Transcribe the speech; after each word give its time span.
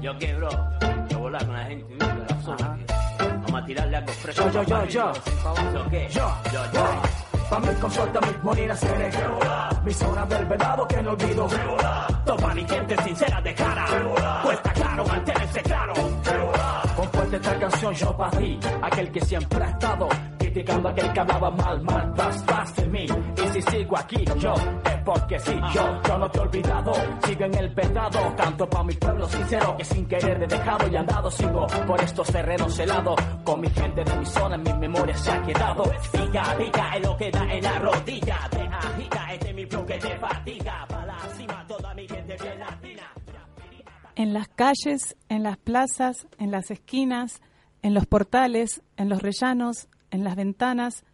Yo 0.00 0.16
qué, 0.18 0.34
bro. 0.34 0.48
Yo 1.10 1.18
volar 1.18 1.44
con 1.44 1.54
la 1.54 1.64
gente 1.64 1.92
de 1.92 1.98
la 1.98 2.42
zona. 2.42 2.78
Vamos 3.18 3.62
a 3.62 3.64
tirarle 3.64 3.96
algo 3.96 4.12
fresco. 4.12 4.50
Yo, 4.50 4.62
yo, 4.62 4.84
yo, 4.84 4.84
yo. 4.86 5.12
¿Yo 5.74 5.90
qué? 5.90 6.08
Yo, 6.10 6.34
yo, 6.52 6.72
yo. 6.72 7.02
Pa' 7.50 7.58
mí 7.60 7.68
con 7.80 7.90
suerte 7.90 8.18
mi 8.20 8.42
morir 8.42 8.76
seré 8.76 9.10
Mi 9.82 9.94
zona 9.94 10.26
del 10.26 10.44
venado 10.44 10.86
que 10.86 11.02
no 11.02 11.12
olvido 11.12 11.48
Toma 12.26 12.54
mi 12.54 12.62
gente 12.68 13.02
sincera 13.02 13.40
de 13.40 13.54
cara 13.54 13.86
Cuesta 14.42 14.72
claro 14.74 15.06
mantenerse 15.06 15.62
claro 15.62 15.94
Compuesta 16.94 17.36
esta 17.36 17.58
canción 17.58 17.94
yo 17.94 18.16
para 18.18 18.30
ti 18.32 18.60
Aquel 18.82 19.10
que 19.10 19.20
siempre 19.22 19.64
ha 19.64 19.70
estado 19.70 20.08
Criticando 20.58 20.88
a 20.88 20.90
aquel 20.90 21.12
que 21.12 21.20
hablaba 21.20 21.50
mal, 21.52 21.82
mal, 21.82 22.14
tras, 22.14 22.44
tras 22.44 22.74
de 22.74 22.86
mí. 22.88 23.06
Y 23.06 23.48
si 23.52 23.62
sigo 23.62 23.96
aquí 23.96 24.24
yo 24.40 24.54
Es 24.54 25.02
porque 25.04 25.38
sí, 25.38 25.54
yo, 25.72 26.02
yo 26.02 26.18
no 26.18 26.28
te 26.28 26.38
he 26.38 26.40
olvidado. 26.40 26.92
Sigo 27.24 27.44
en 27.44 27.54
el 27.54 27.72
pecado 27.72 28.34
Canto 28.36 28.68
pa' 28.68 28.82
mi 28.82 28.94
pueblo 28.94 29.28
sincero 29.28 29.76
Que 29.76 29.84
sin 29.84 30.06
querer 30.06 30.42
he 30.42 30.46
dejado 30.48 30.88
y 30.88 30.96
andado. 30.96 31.30
Sigo 31.30 31.64
por 31.86 32.02
estos 32.02 32.26
terrenos 32.26 32.76
helados 32.76 33.20
Con 33.44 33.60
mi 33.60 33.70
gente 33.70 34.02
de 34.02 34.16
mi 34.16 34.26
zona 34.26 34.56
En 34.56 34.62
mi 34.64 34.72
memoria 34.72 35.16
se 35.16 35.30
ha 35.30 35.42
quedado. 35.42 35.84
Diga, 36.12 36.96
es 36.96 37.06
lo 37.06 37.16
que 37.16 37.30
da 37.30 37.54
en 37.54 37.62
la 37.62 37.78
rodilla 37.78 38.38
Te 38.50 38.60
agita, 38.60 39.32
este 39.34 39.48
es 39.50 39.54
mi 39.54 39.64
flow 39.66 39.86
que 39.86 39.98
te 39.98 40.18
fatiga. 40.18 40.86
Pa' 40.88 41.06
la 41.06 41.18
cima 41.36 41.64
toda 41.68 41.94
mi 41.94 42.08
gente 42.08 42.36
bien 42.42 42.58
latina. 42.58 43.12
En 44.16 44.32
las 44.32 44.48
calles, 44.48 45.16
en 45.28 45.44
las 45.44 45.56
plazas, 45.56 46.26
en 46.36 46.50
las 46.50 46.72
esquinas, 46.72 47.40
en 47.82 47.94
los 47.94 48.06
portales, 48.06 48.82
en 48.96 49.08
los 49.08 49.22
rellanos, 49.22 49.86
en 50.10 50.24
las 50.24 50.36
ventanas, 50.36 51.04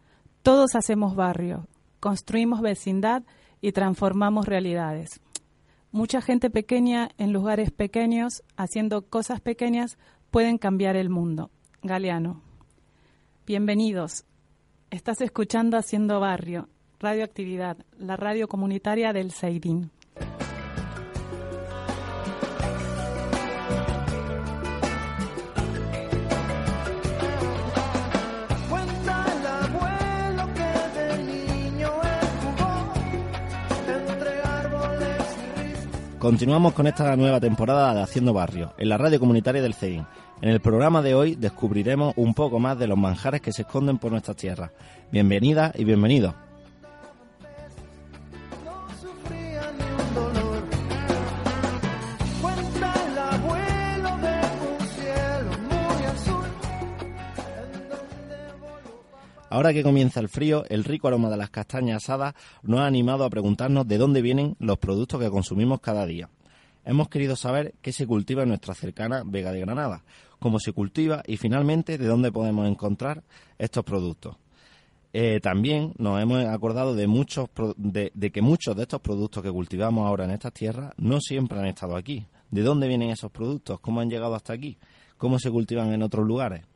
todos 0.42 0.74
hacemos 0.74 1.16
barrio, 1.16 1.66
construimos 2.00 2.60
vecindad 2.60 3.22
y 3.60 3.72
transformamos 3.72 4.46
realidades. 4.46 5.20
Mucha 5.90 6.20
gente 6.20 6.50
pequeña 6.50 7.10
en 7.18 7.32
lugares 7.32 7.70
pequeños, 7.70 8.42
haciendo 8.56 9.02
cosas 9.02 9.40
pequeñas, 9.40 9.96
pueden 10.30 10.58
cambiar 10.58 10.96
el 10.96 11.08
mundo. 11.08 11.50
Galeano. 11.82 12.42
Bienvenidos. 13.46 14.24
Estás 14.90 15.20
escuchando 15.20 15.76
Haciendo 15.76 16.18
Barrio, 16.20 16.68
Radioactividad, 16.98 17.76
la 17.98 18.16
radio 18.16 18.48
comunitaria 18.48 19.12
del 19.12 19.30
Seirín. 19.30 19.90
Continuamos 36.24 36.72
con 36.72 36.86
esta 36.86 37.14
nueva 37.16 37.38
temporada 37.38 37.92
de 37.92 38.00
Haciendo 38.00 38.32
Barrio, 38.32 38.72
en 38.78 38.88
la 38.88 38.96
radio 38.96 39.20
comunitaria 39.20 39.60
del 39.60 39.74
CEIN. 39.74 40.06
En 40.40 40.48
el 40.48 40.58
programa 40.58 41.02
de 41.02 41.14
hoy 41.14 41.34
descubriremos 41.34 42.14
un 42.16 42.32
poco 42.32 42.58
más 42.58 42.78
de 42.78 42.86
los 42.86 42.96
manjares 42.96 43.42
que 43.42 43.52
se 43.52 43.60
esconden 43.60 43.98
por 43.98 44.10
nuestras 44.10 44.38
tierras. 44.38 44.70
Bienvenida 45.12 45.70
y 45.74 45.84
bienvenidos. 45.84 46.34
Ahora 59.54 59.72
que 59.72 59.84
comienza 59.84 60.18
el 60.18 60.28
frío, 60.28 60.64
el 60.68 60.82
rico 60.82 61.06
aroma 61.06 61.30
de 61.30 61.36
las 61.36 61.48
castañas 61.48 62.02
asadas 62.02 62.34
nos 62.64 62.80
ha 62.80 62.86
animado 62.86 63.22
a 63.22 63.30
preguntarnos 63.30 63.86
de 63.86 63.98
dónde 63.98 64.20
vienen 64.20 64.56
los 64.58 64.78
productos 64.78 65.20
que 65.20 65.30
consumimos 65.30 65.78
cada 65.78 66.04
día. 66.06 66.28
Hemos 66.84 67.08
querido 67.08 67.36
saber 67.36 67.72
qué 67.80 67.92
se 67.92 68.04
cultiva 68.04 68.42
en 68.42 68.48
nuestra 68.48 68.74
cercana 68.74 69.22
Vega 69.24 69.52
de 69.52 69.60
Granada, 69.60 70.02
cómo 70.40 70.58
se 70.58 70.72
cultiva 70.72 71.22
y 71.24 71.36
finalmente 71.36 71.98
de 71.98 72.06
dónde 72.08 72.32
podemos 72.32 72.68
encontrar 72.68 73.22
estos 73.56 73.84
productos. 73.84 74.34
Eh, 75.12 75.38
también 75.40 75.92
nos 75.98 76.20
hemos 76.20 76.44
acordado 76.46 76.96
de, 76.96 77.06
muchos, 77.06 77.48
de 77.76 78.30
que 78.32 78.42
muchos 78.42 78.74
de 78.74 78.82
estos 78.82 79.00
productos 79.02 79.40
que 79.40 79.52
cultivamos 79.52 80.04
ahora 80.04 80.24
en 80.24 80.32
estas 80.32 80.52
tierras 80.52 80.94
no 80.96 81.20
siempre 81.20 81.60
han 81.60 81.66
estado 81.66 81.96
aquí. 81.96 82.26
¿De 82.50 82.62
dónde 82.62 82.88
vienen 82.88 83.10
esos 83.10 83.30
productos? 83.30 83.78
¿Cómo 83.78 84.00
han 84.00 84.10
llegado 84.10 84.34
hasta 84.34 84.52
aquí? 84.52 84.78
¿Cómo 85.16 85.38
se 85.38 85.48
cultivan 85.48 85.92
en 85.92 86.02
otros 86.02 86.26
lugares? 86.26 86.66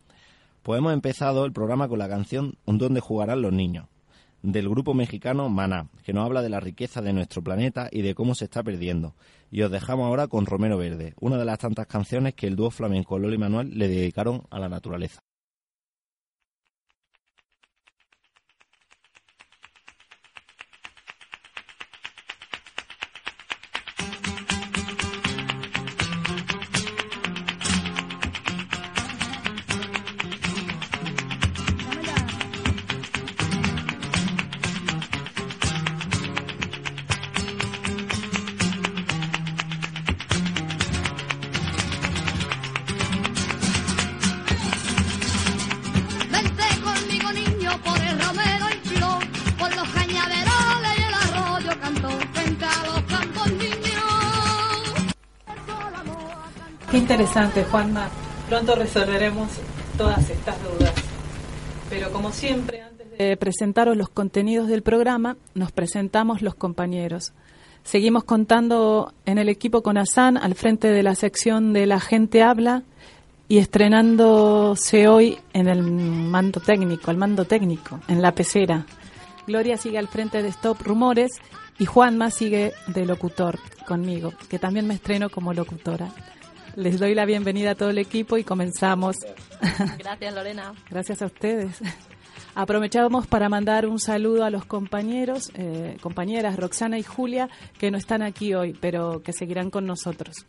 Pues 0.68 0.80
hemos 0.80 0.92
empezado 0.92 1.46
el 1.46 1.52
programa 1.54 1.88
con 1.88 1.98
la 1.98 2.10
canción 2.10 2.58
Donde 2.66 3.00
jugarán 3.00 3.40
los 3.40 3.54
niños, 3.54 3.86
del 4.42 4.68
grupo 4.68 4.92
mexicano 4.92 5.48
Maná, 5.48 5.88
que 6.04 6.12
nos 6.12 6.26
habla 6.26 6.42
de 6.42 6.50
la 6.50 6.60
riqueza 6.60 7.00
de 7.00 7.14
nuestro 7.14 7.42
planeta 7.42 7.88
y 7.90 8.02
de 8.02 8.14
cómo 8.14 8.34
se 8.34 8.44
está 8.44 8.62
perdiendo. 8.62 9.14
Y 9.50 9.62
os 9.62 9.70
dejamos 9.70 10.04
ahora 10.04 10.26
con 10.26 10.44
Romero 10.44 10.76
Verde, 10.76 11.14
una 11.20 11.38
de 11.38 11.46
las 11.46 11.58
tantas 11.58 11.86
canciones 11.86 12.34
que 12.34 12.46
el 12.46 12.54
dúo 12.54 12.70
flamenco 12.70 13.18
Lolo 13.18 13.34
y 13.34 13.38
Manuel 13.38 13.78
le 13.78 13.88
dedicaron 13.88 14.42
a 14.50 14.58
la 14.58 14.68
naturaleza. 14.68 15.20
Interesante, 57.18 57.64
Juanma. 57.64 58.08
Pronto 58.48 58.76
resolveremos 58.76 59.48
todas 59.96 60.30
estas 60.30 60.56
dudas. 60.62 60.94
Pero 61.90 62.12
como 62.12 62.30
siempre, 62.30 62.80
antes 62.80 63.10
de 63.10 63.36
presentaros 63.36 63.96
los 63.96 64.08
contenidos 64.08 64.68
del 64.68 64.82
programa, 64.82 65.36
nos 65.54 65.72
presentamos 65.72 66.42
los 66.42 66.54
compañeros. 66.54 67.32
Seguimos 67.82 68.22
contando 68.22 69.12
en 69.26 69.38
el 69.38 69.48
equipo 69.48 69.82
con 69.82 69.98
Asan 69.98 70.36
al 70.36 70.54
frente 70.54 70.92
de 70.92 71.02
la 71.02 71.16
sección 71.16 71.72
de 71.72 71.86
La 71.86 71.98
Gente 71.98 72.44
Habla 72.44 72.84
y 73.48 73.58
estrenándose 73.58 75.08
hoy 75.08 75.38
en 75.54 75.66
el 75.66 75.82
mando 75.82 76.60
técnico, 76.60 77.10
el 77.10 77.16
mando 77.16 77.46
técnico, 77.46 77.98
en 78.06 78.22
la 78.22 78.30
pecera. 78.30 78.86
Gloria 79.44 79.76
sigue 79.76 79.98
al 79.98 80.06
frente 80.06 80.40
de 80.40 80.50
Stop 80.50 80.82
Rumores 80.82 81.32
y 81.80 81.84
Juanma 81.84 82.30
sigue 82.30 82.74
de 82.86 83.06
locutor 83.06 83.58
conmigo, 83.88 84.32
que 84.48 84.60
también 84.60 84.86
me 84.86 84.94
estreno 84.94 85.30
como 85.30 85.52
locutora. 85.52 86.12
Les 86.76 86.98
doy 86.98 87.14
la 87.14 87.24
bienvenida 87.24 87.72
a 87.72 87.74
todo 87.74 87.90
el 87.90 87.98
equipo 87.98 88.36
y 88.38 88.44
comenzamos. 88.44 89.16
Gracias, 89.98 90.34
Lorena. 90.34 90.74
Gracias 90.90 91.22
a 91.22 91.26
ustedes. 91.26 91.80
Aprovechamos 92.54 93.26
para 93.26 93.48
mandar 93.48 93.86
un 93.86 94.00
saludo 94.00 94.44
a 94.44 94.50
los 94.50 94.64
compañeros, 94.64 95.52
eh, 95.54 95.96
compañeras 96.00 96.56
Roxana 96.56 96.98
y 96.98 97.02
Julia, 97.02 97.48
que 97.78 97.90
no 97.90 97.98
están 97.98 98.22
aquí 98.22 98.54
hoy, 98.54 98.76
pero 98.80 99.22
que 99.22 99.32
seguirán 99.32 99.70
con 99.70 99.86
nosotros. 99.86 100.46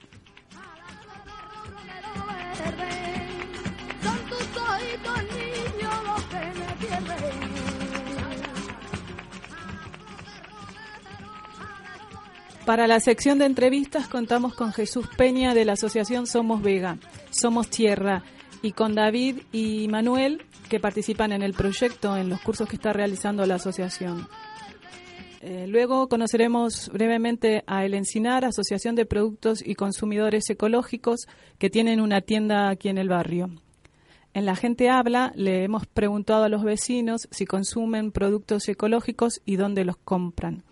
Para 12.66 12.88
la 12.88 13.00
sección 13.00 13.40
de 13.40 13.46
entrevistas 13.46 14.08
contamos 14.08 14.54
con 14.54 14.74
Jesús 14.74 15.08
Peña 15.18 15.54
de 15.54 15.66
la 15.66 15.74
Asociación 15.74 16.28
Somos 16.28 16.62
Vega, 16.62 16.98
Somos 17.32 17.70
Tierra, 17.70 18.24
y 18.62 18.72
con 18.74 18.96
David 18.96 19.42
y 19.52 19.88
Manuel 19.88 20.44
que 20.70 20.80
participan 20.80 21.32
en 21.32 21.42
el 21.42 21.54
proyecto, 21.54 22.16
en 22.18 22.30
los 22.30 22.42
cursos 22.42 22.68
que 22.68 22.76
está 22.76 22.94
realizando 22.94 23.46
la 23.46 23.56
asociación. 23.56 24.28
Eh, 25.42 25.66
luego 25.68 26.10
conoceremos 26.10 26.90
brevemente 26.90 27.64
a 27.66 27.86
El 27.86 27.94
Encinar, 27.94 28.44
Asociación 28.44 28.96
de 28.96 29.06
Productos 29.06 29.66
y 29.66 29.76
Consumidores 29.76 30.50
Ecológicos, 30.50 31.28
que 31.58 31.70
tienen 31.70 32.02
una 32.02 32.22
tienda 32.22 32.70
aquí 32.70 32.90
en 32.90 32.98
el 32.98 33.08
barrio. 33.08 33.50
En 34.34 34.46
La 34.46 34.56
Gente 34.56 34.90
Habla 34.90 35.32
le 35.36 35.64
hemos 35.64 35.88
preguntado 35.88 36.44
a 36.44 36.50
los 36.50 36.64
vecinos 36.64 37.28
si 37.32 37.46
consumen 37.46 38.12
productos 38.12 38.68
ecológicos 38.68 39.42
y 39.46 39.56
dónde 39.56 39.86
los 39.86 39.98
compran. 39.98 40.64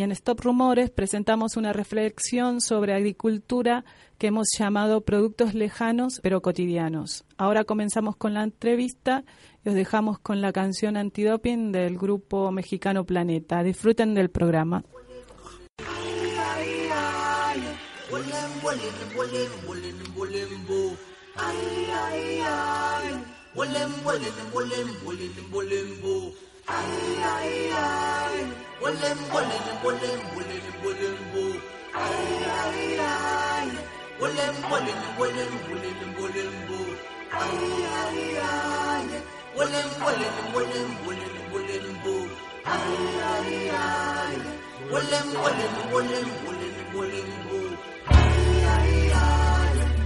Y 0.00 0.02
en 0.02 0.12
Stop 0.12 0.40
Rumores 0.40 0.88
presentamos 0.88 1.58
una 1.58 1.74
reflexión 1.74 2.62
sobre 2.62 2.94
agricultura 2.94 3.84
que 4.16 4.28
hemos 4.28 4.46
llamado 4.58 5.02
Productos 5.02 5.52
Lejanos 5.52 6.20
pero 6.22 6.40
Cotidianos. 6.40 7.26
Ahora 7.36 7.64
comenzamos 7.64 8.16
con 8.16 8.32
la 8.32 8.42
entrevista 8.42 9.24
y 9.62 9.68
os 9.68 9.74
dejamos 9.74 10.18
con 10.18 10.40
la 10.40 10.54
canción 10.54 10.96
Antidoping 10.96 11.70
del 11.70 11.98
grupo 11.98 12.50
mexicano 12.50 13.04
Planeta. 13.04 13.62
Disfruten 13.62 14.14
del 14.14 14.30
programa. 14.30 14.84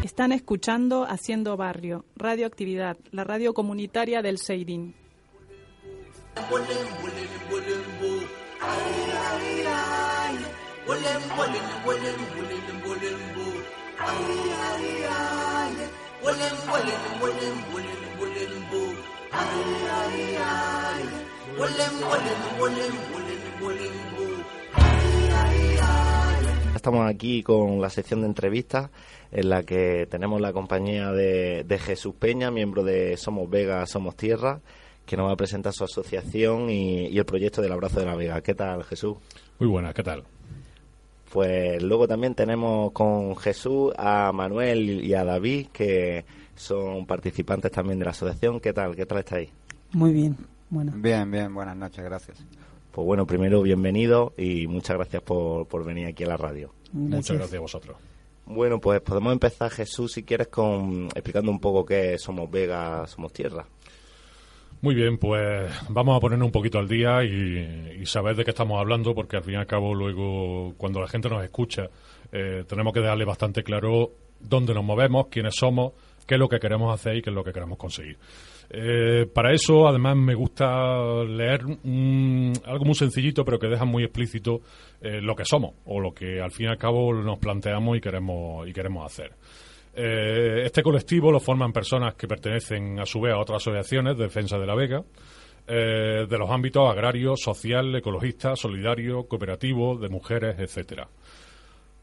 Están 0.04 0.30
escuchando 0.32 1.06
Haciendo 1.08 1.56
Barrio, 1.56 2.04
Radioactividad, 2.14 2.96
la 3.10 3.24
radio 3.24 3.52
comunitaria 3.52 4.22
del 4.22 4.38
Seirín. 4.38 4.94
Estamos 26.74 27.08
aquí 27.08 27.42
con 27.42 27.80
la 27.80 27.88
sección 27.88 28.20
de 28.20 28.26
entrevistas 28.26 28.90
en 29.30 29.48
la 29.48 29.62
que 29.62 30.06
tenemos 30.10 30.40
la 30.40 30.52
compañía 30.52 31.12
de, 31.12 31.64
de 31.64 31.78
Jesús 31.78 32.14
Peña, 32.14 32.50
miembro 32.50 32.82
de 32.82 33.16
Somos 33.16 33.48
Vega, 33.48 33.86
Somos 33.86 34.16
Tierra, 34.16 34.60
que 35.06 35.16
nos 35.16 35.28
va 35.28 35.32
a 35.32 35.36
presentar 35.36 35.72
su 35.72 35.84
asociación 35.84 36.70
y, 36.70 37.08
y 37.08 37.18
el 37.18 37.24
proyecto 37.24 37.60
del 37.62 37.72
Abrazo 37.72 38.00
de 38.00 38.06
la 38.06 38.14
Vega. 38.14 38.40
¿Qué 38.40 38.54
tal, 38.54 38.84
Jesús? 38.84 39.16
Muy 39.58 39.68
buenas, 39.68 39.94
¿qué 39.94 40.02
tal? 40.02 40.24
Pues 41.32 41.82
luego 41.82 42.06
también 42.06 42.34
tenemos 42.34 42.92
con 42.92 43.36
Jesús 43.36 43.92
a 43.96 44.30
Manuel 44.32 45.04
y 45.04 45.14
a 45.14 45.24
David, 45.24 45.66
que 45.72 46.24
son 46.54 47.06
participantes 47.06 47.72
también 47.72 47.98
de 47.98 48.04
la 48.04 48.12
asociación. 48.12 48.60
¿Qué 48.60 48.72
tal? 48.72 48.94
¿Qué 48.94 49.04
tal 49.04 49.18
estáis? 49.18 49.50
Muy 49.92 50.12
bien, 50.12 50.36
bueno. 50.70 50.92
Bien, 50.94 51.28
bien, 51.30 51.52
buenas 51.52 51.76
noches, 51.76 52.04
gracias. 52.04 52.44
Pues 52.92 53.04
bueno, 53.04 53.26
primero 53.26 53.60
bienvenido 53.62 54.32
y 54.38 54.68
muchas 54.68 54.96
gracias 54.96 55.22
por, 55.22 55.66
por 55.66 55.84
venir 55.84 56.06
aquí 56.06 56.22
a 56.22 56.28
la 56.28 56.36
radio. 56.36 56.72
Muchas 56.92 57.36
gracias 57.36 57.58
a 57.58 57.60
vosotros. 57.60 57.96
Bueno, 58.46 58.78
pues 58.80 59.00
podemos 59.00 59.32
empezar, 59.32 59.70
Jesús, 59.70 60.12
si 60.12 60.22
quieres, 60.22 60.46
con 60.48 61.06
explicando 61.06 61.50
un 61.50 61.58
poco 61.58 61.84
qué 61.84 62.16
somos 62.18 62.48
Vega, 62.48 63.06
somos 63.08 63.32
Tierra. 63.32 63.66
Muy 64.84 64.94
bien, 64.94 65.16
pues 65.16 65.72
vamos 65.88 66.14
a 66.14 66.20
ponernos 66.20 66.44
un 66.44 66.52
poquito 66.52 66.78
al 66.78 66.86
día 66.86 67.24
y, 67.24 68.04
saber 68.04 68.36
de 68.36 68.44
qué 68.44 68.50
estamos 68.50 68.78
hablando, 68.78 69.14
porque 69.14 69.38
al 69.38 69.42
fin 69.42 69.54
y 69.54 69.56
al 69.56 69.66
cabo 69.66 69.94
luego, 69.94 70.74
cuando 70.76 71.00
la 71.00 71.08
gente 71.08 71.30
nos 71.30 71.42
escucha, 71.42 71.88
eh, 72.30 72.64
tenemos 72.68 72.92
que 72.92 73.00
dejarle 73.00 73.24
bastante 73.24 73.62
claro 73.62 74.10
dónde 74.38 74.74
nos 74.74 74.84
movemos, 74.84 75.28
quiénes 75.28 75.54
somos, 75.54 75.94
qué 76.26 76.34
es 76.34 76.38
lo 76.38 76.50
que 76.50 76.58
queremos 76.58 76.92
hacer 76.92 77.16
y 77.16 77.22
qué 77.22 77.30
es 77.30 77.34
lo 77.34 77.42
que 77.42 77.54
queremos 77.54 77.78
conseguir. 77.78 78.18
Eh, 78.68 79.24
para 79.32 79.54
eso, 79.54 79.88
además, 79.88 80.18
me 80.18 80.34
gusta 80.34 81.24
leer 81.24 81.62
algo 81.62 82.84
muy 82.84 82.94
sencillito, 82.94 83.42
pero 83.42 83.58
que 83.58 83.68
deja 83.68 83.86
muy 83.86 84.04
explícito 84.04 84.60
eh, 85.00 85.22
lo 85.22 85.34
que 85.34 85.46
somos 85.46 85.76
o 85.86 85.98
lo 85.98 86.12
que 86.12 86.42
al 86.42 86.50
fin 86.50 86.66
y 86.66 86.68
al 86.68 86.76
cabo 86.76 87.14
nos 87.14 87.38
planteamos 87.38 87.96
y 87.96 88.02
queremos 88.02 88.68
y 88.68 88.74
queremos 88.74 89.06
hacer. 89.06 89.32
Eh, 89.96 90.62
este 90.64 90.82
colectivo 90.82 91.30
lo 91.30 91.38
forman 91.40 91.72
personas 91.72 92.14
que 92.14 92.26
pertenecen 92.26 92.98
a 92.98 93.06
su 93.06 93.20
vez 93.20 93.32
a 93.32 93.38
otras 93.38 93.62
asociaciones 93.62 94.16
de 94.16 94.24
defensa 94.24 94.58
de 94.58 94.66
la 94.66 94.74
Vega, 94.74 95.04
eh, 95.66 96.26
de 96.28 96.38
los 96.38 96.50
ámbitos 96.50 96.90
agrario, 96.90 97.36
social, 97.36 97.94
ecologista, 97.94 98.56
solidario, 98.56 99.24
cooperativo, 99.28 99.96
de 99.96 100.08
mujeres, 100.08 100.56
etcétera. 100.58 101.08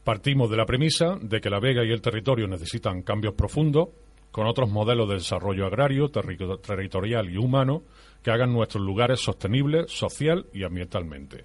Partimos 0.04 0.50
de 0.50 0.56
la 0.56 0.64
premisa 0.66 1.16
de 1.20 1.40
que 1.40 1.50
la 1.50 1.60
Vega 1.60 1.84
y 1.84 1.92
el 1.92 2.00
territorio 2.00 2.48
necesitan 2.48 3.02
cambios 3.02 3.34
profundos 3.34 3.90
con 4.32 4.46
otros 4.46 4.70
modelos 4.70 5.08
de 5.08 5.16
desarrollo 5.16 5.66
agrario, 5.66 6.10
terri- 6.10 6.60
territorial 6.60 7.30
y 7.30 7.36
humano 7.36 7.82
que 8.22 8.30
hagan 8.30 8.52
nuestros 8.52 8.82
lugares 8.82 9.20
sostenibles 9.20 9.92
social 9.92 10.46
y 10.54 10.64
ambientalmente. 10.64 11.44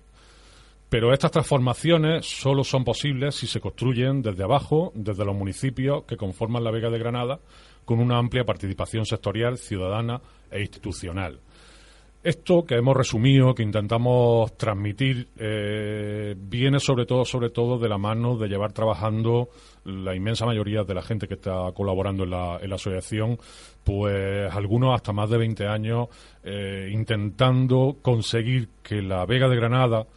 Pero 0.89 1.11
estas 1.11 1.31
transformaciones 1.31 2.25
solo 2.25 2.63
son 2.63 2.85
posibles 2.85 3.35
si 3.35 3.45
se 3.45 3.59
construyen 3.59 4.21
desde 4.21 4.43
abajo, 4.43 4.93
desde 4.95 5.25
los 5.25 5.35
municipios 5.35 6.03
que 6.05 6.15
conforman 6.15 6.63
la 6.63 6.71
Vega 6.71 6.89
de 6.89 6.99
Granada, 6.99 7.39
con 7.83 7.99
una 7.99 8.17
amplia 8.17 8.45
participación 8.45 9.05
sectorial, 9.05 9.57
ciudadana 9.57 10.21
e 10.49 10.61
institucional. 10.61 11.39
Esto 12.23 12.65
que 12.65 12.75
hemos 12.75 12.97
resumido, 12.97 13.53
que 13.53 13.63
intentamos 13.63 14.57
transmitir, 14.57 15.29
eh, 15.37 16.35
viene 16.37 16.79
sobre 16.79 17.05
todo, 17.05 17.23
sobre 17.23 17.49
todo 17.51 17.77
de 17.77 17.87
la 17.87 17.97
mano 17.97 18.35
de 18.35 18.49
llevar 18.49 18.73
trabajando 18.73 19.49
la 19.85 20.15
inmensa 20.15 20.45
mayoría 20.45 20.83
de 20.83 20.93
la 20.93 21.01
gente 21.01 21.27
que 21.27 21.35
está 21.35 21.71
colaborando 21.73 22.23
en 22.23 22.31
la, 22.31 22.59
en 22.61 22.69
la 22.69 22.75
asociación, 22.75 23.37
pues 23.83 24.51
algunos 24.51 24.95
hasta 24.95 25.13
más 25.13 25.29
de 25.29 25.37
20 25.37 25.67
años, 25.67 26.07
eh, 26.43 26.89
intentando 26.91 27.97
conseguir 28.01 28.69
que 28.83 29.01
la 29.01 29.25
Vega 29.25 29.47
de 29.47 29.55
Granada 29.55 30.07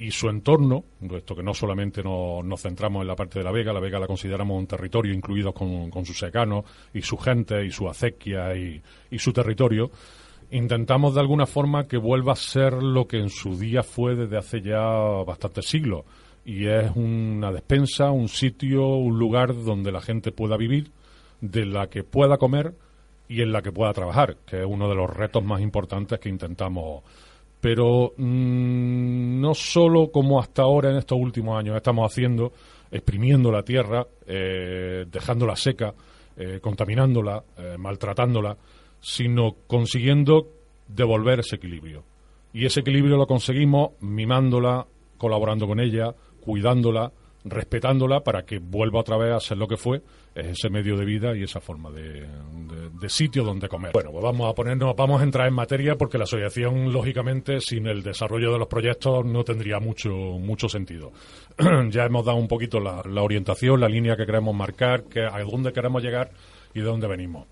y 0.00 0.10
su 0.12 0.30
entorno, 0.30 0.84
esto 1.14 1.36
que 1.36 1.42
no 1.42 1.52
solamente 1.52 2.02
nos, 2.02 2.42
nos 2.42 2.62
centramos 2.62 3.02
en 3.02 3.08
la 3.08 3.14
parte 3.14 3.38
de 3.38 3.44
la 3.44 3.52
Vega, 3.52 3.70
la 3.70 3.80
Vega 3.80 3.98
la 3.98 4.06
consideramos 4.06 4.58
un 4.58 4.66
territorio 4.66 5.12
incluido 5.12 5.52
con, 5.52 5.90
con 5.90 6.06
sus 6.06 6.18
secanos 6.18 6.64
y 6.94 7.02
su 7.02 7.18
gente 7.18 7.66
y 7.66 7.70
su 7.70 7.86
acequia 7.86 8.56
y, 8.56 8.80
y 9.10 9.18
su 9.18 9.30
territorio, 9.30 9.90
intentamos 10.50 11.14
de 11.14 11.20
alguna 11.20 11.44
forma 11.44 11.86
que 11.86 11.98
vuelva 11.98 12.32
a 12.32 12.36
ser 12.36 12.82
lo 12.82 13.06
que 13.06 13.18
en 13.18 13.28
su 13.28 13.58
día 13.58 13.82
fue 13.82 14.14
desde 14.14 14.38
hace 14.38 14.62
ya 14.62 14.80
bastantes 14.80 15.66
siglos. 15.66 16.04
Y 16.46 16.66
es 16.66 16.90
una 16.94 17.52
despensa, 17.52 18.10
un 18.10 18.28
sitio, 18.28 18.86
un 18.96 19.18
lugar 19.18 19.54
donde 19.54 19.92
la 19.92 20.00
gente 20.00 20.32
pueda 20.32 20.56
vivir, 20.56 20.90
de 21.42 21.66
la 21.66 21.88
que 21.88 22.04
pueda 22.04 22.38
comer 22.38 22.72
y 23.28 23.42
en 23.42 23.52
la 23.52 23.60
que 23.60 23.70
pueda 23.70 23.92
trabajar, 23.92 24.38
que 24.46 24.60
es 24.60 24.66
uno 24.66 24.88
de 24.88 24.94
los 24.94 25.10
retos 25.10 25.44
más 25.44 25.60
importantes 25.60 26.18
que 26.18 26.30
intentamos. 26.30 27.02
Pero 27.60 28.14
mm, 28.16 29.40
no 29.40 29.54
solo 29.54 30.10
como 30.10 30.40
hasta 30.40 30.62
ahora 30.62 30.90
en 30.90 30.96
estos 30.96 31.18
últimos 31.18 31.58
años 31.58 31.76
estamos 31.76 32.10
haciendo, 32.10 32.52
exprimiendo 32.90 33.52
la 33.52 33.62
tierra, 33.62 34.06
eh, 34.26 35.04
dejándola 35.10 35.56
seca, 35.56 35.94
eh, 36.36 36.58
contaminándola, 36.62 37.44
eh, 37.58 37.76
maltratándola, 37.78 38.56
sino 39.00 39.56
consiguiendo 39.66 40.48
devolver 40.88 41.40
ese 41.40 41.56
equilibrio. 41.56 42.04
Y 42.52 42.64
ese 42.64 42.80
equilibrio 42.80 43.16
lo 43.16 43.26
conseguimos 43.26 43.90
mimándola, 44.00 44.86
colaborando 45.18 45.66
con 45.66 45.80
ella, 45.80 46.14
cuidándola, 46.40 47.12
respetándola 47.44 48.20
para 48.20 48.44
que 48.44 48.58
vuelva 48.58 49.00
otra 49.00 49.16
vez 49.16 49.32
a 49.32 49.40
ser 49.40 49.58
lo 49.58 49.66
que 49.66 49.76
fue, 49.76 50.02
es 50.34 50.46
ese 50.46 50.70
medio 50.70 50.96
de 50.96 51.04
vida 51.04 51.36
y 51.36 51.42
esa 51.42 51.60
forma 51.60 51.90
de, 51.90 52.26
de- 53.00 53.08
sitio 53.08 53.42
donde 53.42 53.68
comer. 53.68 53.92
Bueno, 53.92 54.10
pues 54.12 54.22
vamos 54.22 54.48
a 54.50 54.54
ponernos, 54.54 54.94
vamos 54.96 55.20
a 55.20 55.24
entrar 55.24 55.48
en 55.48 55.54
materia 55.54 55.96
porque 55.96 56.18
la 56.18 56.24
asociación, 56.24 56.92
lógicamente, 56.92 57.60
sin 57.60 57.86
el 57.86 58.02
desarrollo 58.02 58.52
de 58.52 58.58
los 58.58 58.68
proyectos 58.68 59.24
no 59.24 59.42
tendría 59.42 59.80
mucho, 59.80 60.10
mucho 60.10 60.68
sentido. 60.68 61.12
ya 61.90 62.04
hemos 62.04 62.24
dado 62.24 62.38
un 62.38 62.46
poquito 62.48 62.78
la, 62.78 63.02
la 63.04 63.22
orientación, 63.22 63.80
la 63.80 63.88
línea 63.88 64.16
que 64.16 64.26
queremos 64.26 64.54
marcar, 64.54 65.04
que, 65.04 65.20
a 65.22 65.40
dónde 65.42 65.72
queremos 65.72 66.02
llegar 66.02 66.30
y 66.72 66.78
de 66.80 66.84
dónde 66.86 67.08
venimos. 67.08 67.48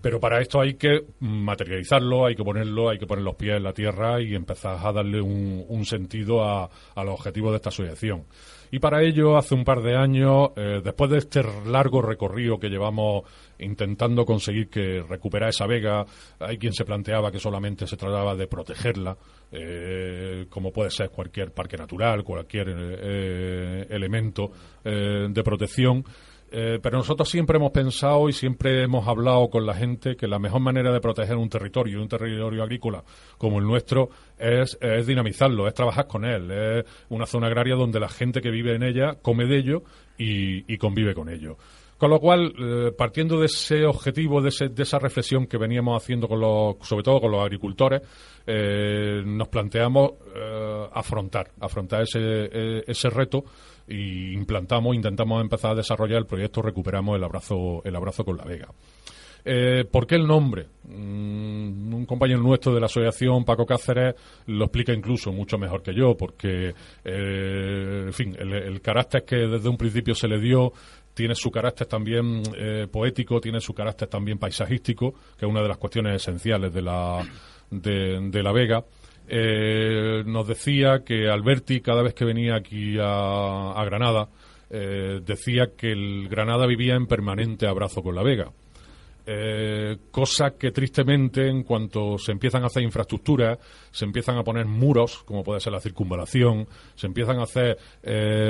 Pero 0.00 0.20
para 0.20 0.40
esto 0.40 0.60
hay 0.60 0.74
que 0.74 1.00
materializarlo, 1.18 2.26
hay 2.26 2.36
que 2.36 2.44
ponerlo, 2.44 2.90
hay 2.90 2.98
que 2.98 3.06
poner 3.06 3.24
los 3.24 3.34
pies 3.34 3.56
en 3.56 3.64
la 3.64 3.72
tierra 3.72 4.20
y 4.22 4.34
empezar 4.34 4.78
a 4.80 4.92
darle 4.92 5.20
un, 5.20 5.64
un 5.68 5.84
sentido 5.84 6.44
a, 6.44 6.70
a 6.94 7.04
los 7.04 7.14
objetivos 7.14 7.50
de 7.52 7.56
esta 7.56 7.70
asociación. 7.70 8.24
Y 8.72 8.78
para 8.78 9.02
ello, 9.02 9.36
hace 9.36 9.54
un 9.54 9.64
par 9.64 9.82
de 9.82 9.96
años, 9.96 10.50
eh, 10.56 10.80
después 10.82 11.10
de 11.10 11.18
este 11.18 11.42
largo 11.66 12.02
recorrido 12.02 12.58
que 12.58 12.68
llevamos 12.68 13.24
intentando 13.58 14.24
conseguir 14.24 14.68
que 14.68 15.02
recuperar 15.08 15.50
esa 15.50 15.66
vega, 15.66 16.04
hay 16.38 16.58
quien 16.58 16.72
se 16.72 16.84
planteaba 16.84 17.30
que 17.30 17.38
solamente 17.38 17.86
se 17.86 17.96
trataba 17.96 18.34
de 18.34 18.46
protegerla, 18.46 19.16
eh, 19.52 20.46
como 20.48 20.72
puede 20.72 20.90
ser 20.90 21.10
cualquier 21.10 21.52
parque 21.52 21.76
natural, 21.76 22.24
cualquier 22.24 22.68
eh, 22.68 23.86
elemento 23.90 24.50
eh, 24.84 25.26
de 25.28 25.42
protección. 25.42 26.04
Eh, 26.52 26.80
pero 26.82 26.98
nosotros 26.98 27.28
siempre 27.28 27.58
hemos 27.58 27.70
pensado 27.70 28.28
y 28.28 28.32
siempre 28.32 28.82
hemos 28.82 29.06
hablado 29.06 29.48
con 29.50 29.64
la 29.64 29.74
gente 29.74 30.16
que 30.16 30.26
la 30.26 30.40
mejor 30.40 30.60
manera 30.60 30.92
de 30.92 31.00
proteger 31.00 31.36
un 31.36 31.48
territorio, 31.48 32.02
un 32.02 32.08
territorio 32.08 32.62
agrícola 32.62 33.04
como 33.38 33.60
el 33.60 33.64
nuestro, 33.64 34.10
es, 34.36 34.76
es 34.80 35.06
dinamizarlo, 35.06 35.68
es 35.68 35.74
trabajar 35.74 36.08
con 36.08 36.24
él. 36.24 36.50
Es 36.50 36.84
una 37.08 37.26
zona 37.26 37.46
agraria 37.46 37.76
donde 37.76 38.00
la 38.00 38.08
gente 38.08 38.40
que 38.40 38.50
vive 38.50 38.74
en 38.74 38.82
ella 38.82 39.14
come 39.22 39.46
de 39.46 39.58
ello 39.58 39.82
y, 40.18 40.72
y 40.72 40.76
convive 40.78 41.14
con 41.14 41.28
ello. 41.28 41.56
Con 42.00 42.08
lo 42.08 42.18
cual, 42.18 42.54
eh, 42.58 42.92
partiendo 42.96 43.38
de 43.38 43.44
ese 43.44 43.84
objetivo, 43.84 44.40
de, 44.40 44.48
ese- 44.48 44.70
de 44.70 44.82
esa 44.84 44.98
reflexión 44.98 45.46
que 45.46 45.58
veníamos 45.58 46.02
haciendo, 46.02 46.28
con 46.28 46.40
los, 46.40 46.76
sobre 46.80 47.02
todo 47.02 47.20
con 47.20 47.30
los 47.30 47.42
agricultores, 47.42 48.00
eh, 48.46 49.20
nos 49.22 49.48
planteamos 49.48 50.12
eh, 50.34 50.86
afrontar, 50.94 51.50
afrontar 51.60 52.00
ese, 52.04 52.18
eh, 52.18 52.84
ese 52.86 53.10
reto 53.10 53.44
y 53.86 54.32
implantamos, 54.32 54.94
intentamos 54.96 55.42
empezar 55.42 55.72
a 55.72 55.74
desarrollar 55.74 56.20
el 56.20 56.26
proyecto 56.26 56.62
Recuperamos 56.62 57.18
el 57.18 57.22
abrazo, 57.24 57.82
el 57.84 57.94
abrazo 57.94 58.24
con 58.24 58.38
la 58.38 58.44
Vega. 58.44 58.68
¿Por 59.90 60.06
qué 60.06 60.16
el 60.16 60.26
nombre? 60.26 60.66
Mm, 60.84 61.94
un 61.94 62.04
compañero 62.06 62.40
nuestro 62.40 62.74
de 62.74 62.80
la 62.80 62.86
asociación, 62.86 63.42
Paco 63.44 63.64
Cáceres, 63.64 64.14
lo 64.46 64.66
explica 64.66 64.92
incluso 64.92 65.32
mucho 65.32 65.56
mejor 65.56 65.82
que 65.82 65.94
yo, 65.94 66.14
porque, 66.14 66.74
en 67.04 68.12
fin, 68.12 68.36
el, 68.38 68.52
el 68.52 68.80
carácter 68.82 69.24
que 69.24 69.36
desde 69.36 69.68
un 69.68 69.78
principio 69.78 70.14
se 70.14 70.28
le 70.28 70.38
dio 70.38 70.72
tiene 71.20 71.34
su 71.34 71.50
carácter 71.50 71.86
también 71.86 72.42
eh, 72.56 72.86
poético, 72.90 73.42
tiene 73.42 73.60
su 73.60 73.74
carácter 73.74 74.08
también 74.08 74.38
paisajístico, 74.38 75.12
que 75.36 75.44
es 75.44 75.50
una 75.50 75.60
de 75.60 75.68
las 75.68 75.76
cuestiones 75.76 76.16
esenciales 76.16 76.72
de 76.72 76.80
la, 76.80 77.22
de, 77.70 78.42
la 78.42 78.52
Vega. 78.52 78.86
Eh, 79.28 80.22
nos 80.24 80.48
decía 80.48 81.04
que 81.04 81.28
Alberti, 81.28 81.82
cada 81.82 82.00
vez 82.00 82.14
que 82.14 82.24
venía 82.24 82.54
aquí 82.54 82.96
a, 82.98 83.72
a 83.72 83.84
Granada, 83.84 84.30
eh, 84.70 85.20
decía 85.22 85.72
que 85.76 85.92
el 85.92 86.26
Granada 86.30 86.66
vivía 86.66 86.94
en 86.94 87.06
permanente 87.06 87.66
abrazo 87.66 88.02
con 88.02 88.14
la 88.14 88.22
Vega. 88.22 88.50
Cosa 90.10 90.56
que 90.58 90.72
tristemente 90.72 91.48
en 91.48 91.62
cuanto 91.62 92.18
se 92.18 92.32
empiezan 92.32 92.64
a 92.64 92.66
hacer 92.66 92.82
infraestructuras, 92.82 93.58
se 93.92 94.04
empiezan 94.04 94.38
a 94.38 94.42
poner 94.42 94.66
muros, 94.66 95.22
como 95.24 95.44
puede 95.44 95.60
ser 95.60 95.72
la 95.72 95.78
circunvalación, 95.78 96.66
se 96.96 97.06
empiezan 97.06 97.38
a 97.38 97.44
hacer 97.44 97.78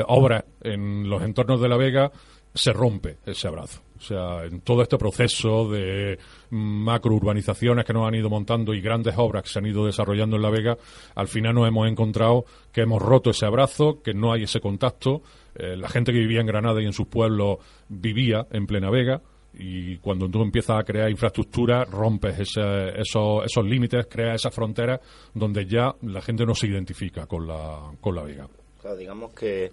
obras 0.07 0.45
en 0.63 1.11
los 1.11 1.21
entornos 1.23 1.61
de 1.61 1.69
La 1.69 1.77
Vega, 1.77 2.11
se 2.55 2.73
rompe 2.73 3.19
ese 3.27 3.49
abrazo. 3.49 3.81
O 3.99 4.03
sea, 4.03 4.45
en 4.45 4.63
todo 4.63 4.81
este 4.83 4.97
proceso 4.97 5.69
de 5.71 6.19
macrourbanizaciones 6.51 7.85
que 7.85 7.93
nos 7.93 8.09
han 8.09 8.15
ido 8.15 8.31
montando 8.31 8.73
y 8.75 8.81
grandes 8.81 9.15
obras 9.19 9.43
que 9.43 9.51
se 9.51 9.59
han 9.59 9.67
ido 9.67 9.85
desarrollando 9.87 10.37
en 10.37 10.43
La 10.43 10.51
Vega, 10.51 10.77
al 11.15 11.29
final 11.29 11.55
nos 11.55 11.69
hemos 11.69 11.89
encontrado 11.89 12.45
que 12.73 12.81
hemos 12.83 13.01
roto 13.03 13.31
ese 13.31 13.47
abrazo, 13.47 14.01
que 14.03 14.15
no 14.15 14.33
hay 14.33 14.45
ese 14.45 14.61
contacto. 14.61 15.23
Eh, 15.55 15.77
la 15.77 15.89
gente 15.89 16.13
que 16.13 16.19
vivía 16.19 16.41
en 16.41 16.47
Granada 16.47 16.81
y 16.83 16.87
en 16.87 16.93
sus 16.93 17.07
pueblos 17.09 17.59
vivía 17.89 18.47
en 18.51 18.67
plena 18.67 18.91
Vega 18.91 19.21
y 19.53 19.97
cuando 19.99 20.29
tú 20.31 20.41
empiezas 20.43 20.79
a 20.81 20.85
crear 20.85 21.11
infraestructura 21.11 21.85
rompes 21.85 22.39
ese- 22.39 22.99
esos, 23.01 23.65
límites, 23.67 24.07
creas 24.09 24.37
esas 24.37 24.55
fronteras 24.55 25.01
donde 25.35 25.67
ya 25.67 25.95
la 26.03 26.23
gente 26.23 26.47
no 26.47 26.55
se 26.55 26.69
identifica 26.69 27.27
con 27.27 27.47
la, 27.47 27.91
con 28.01 28.15
la 28.15 28.23
Vega. 28.23 28.49
Claro, 28.81 28.97
digamos 28.97 29.35
que 29.35 29.71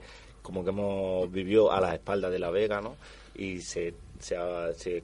como 0.47 0.63
que 0.63 0.69
hemos 0.69 1.29
vivido 1.29 1.73
a 1.73 1.81
las 1.81 1.93
espaldas 1.93 2.31
de 2.31 2.39
la 2.39 2.49
Vega, 2.49 2.79
¿no? 2.79 2.95
Y 3.35 3.59
se, 3.59 3.93
se, 4.17 4.37
se 4.77 5.03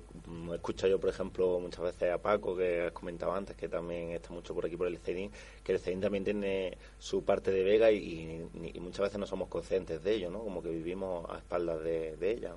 escucha 0.53 0.88
yo, 0.88 1.01
por 1.01 1.09
ejemplo, 1.09 1.59
muchas 1.59 1.83
veces 1.83 2.13
a 2.13 2.17
Paco, 2.17 2.55
que 2.55 2.83
has 2.83 2.93
comentado 2.93 3.33
antes, 3.33 3.53
que 3.57 3.67
también 3.67 4.12
está 4.12 4.29
mucho 4.31 4.55
por 4.55 4.65
aquí 4.65 4.77
por 4.77 4.88
el 4.88 4.97
CEDIN, 5.00 5.31
que 5.62 5.73
el 5.73 5.79
CEDIN 5.79 6.00
también 6.00 6.23
tiene 6.23 6.77
su 6.97 7.25
parte 7.25 7.51
de 7.51 7.62
Vega 7.62 7.91
y, 7.91 8.41
muchas 8.79 9.01
veces 9.01 9.19
no 9.19 9.27
somos 9.27 9.50
conscientes 9.50 10.01
de 10.01 10.13
ello, 10.13 10.29
¿no? 10.29 10.39
Como 10.39 10.63
que 10.63 10.69
vivimos 10.69 11.29
a 11.29 11.39
espaldas 11.39 11.83
de, 11.83 12.15
ella. 12.21 12.53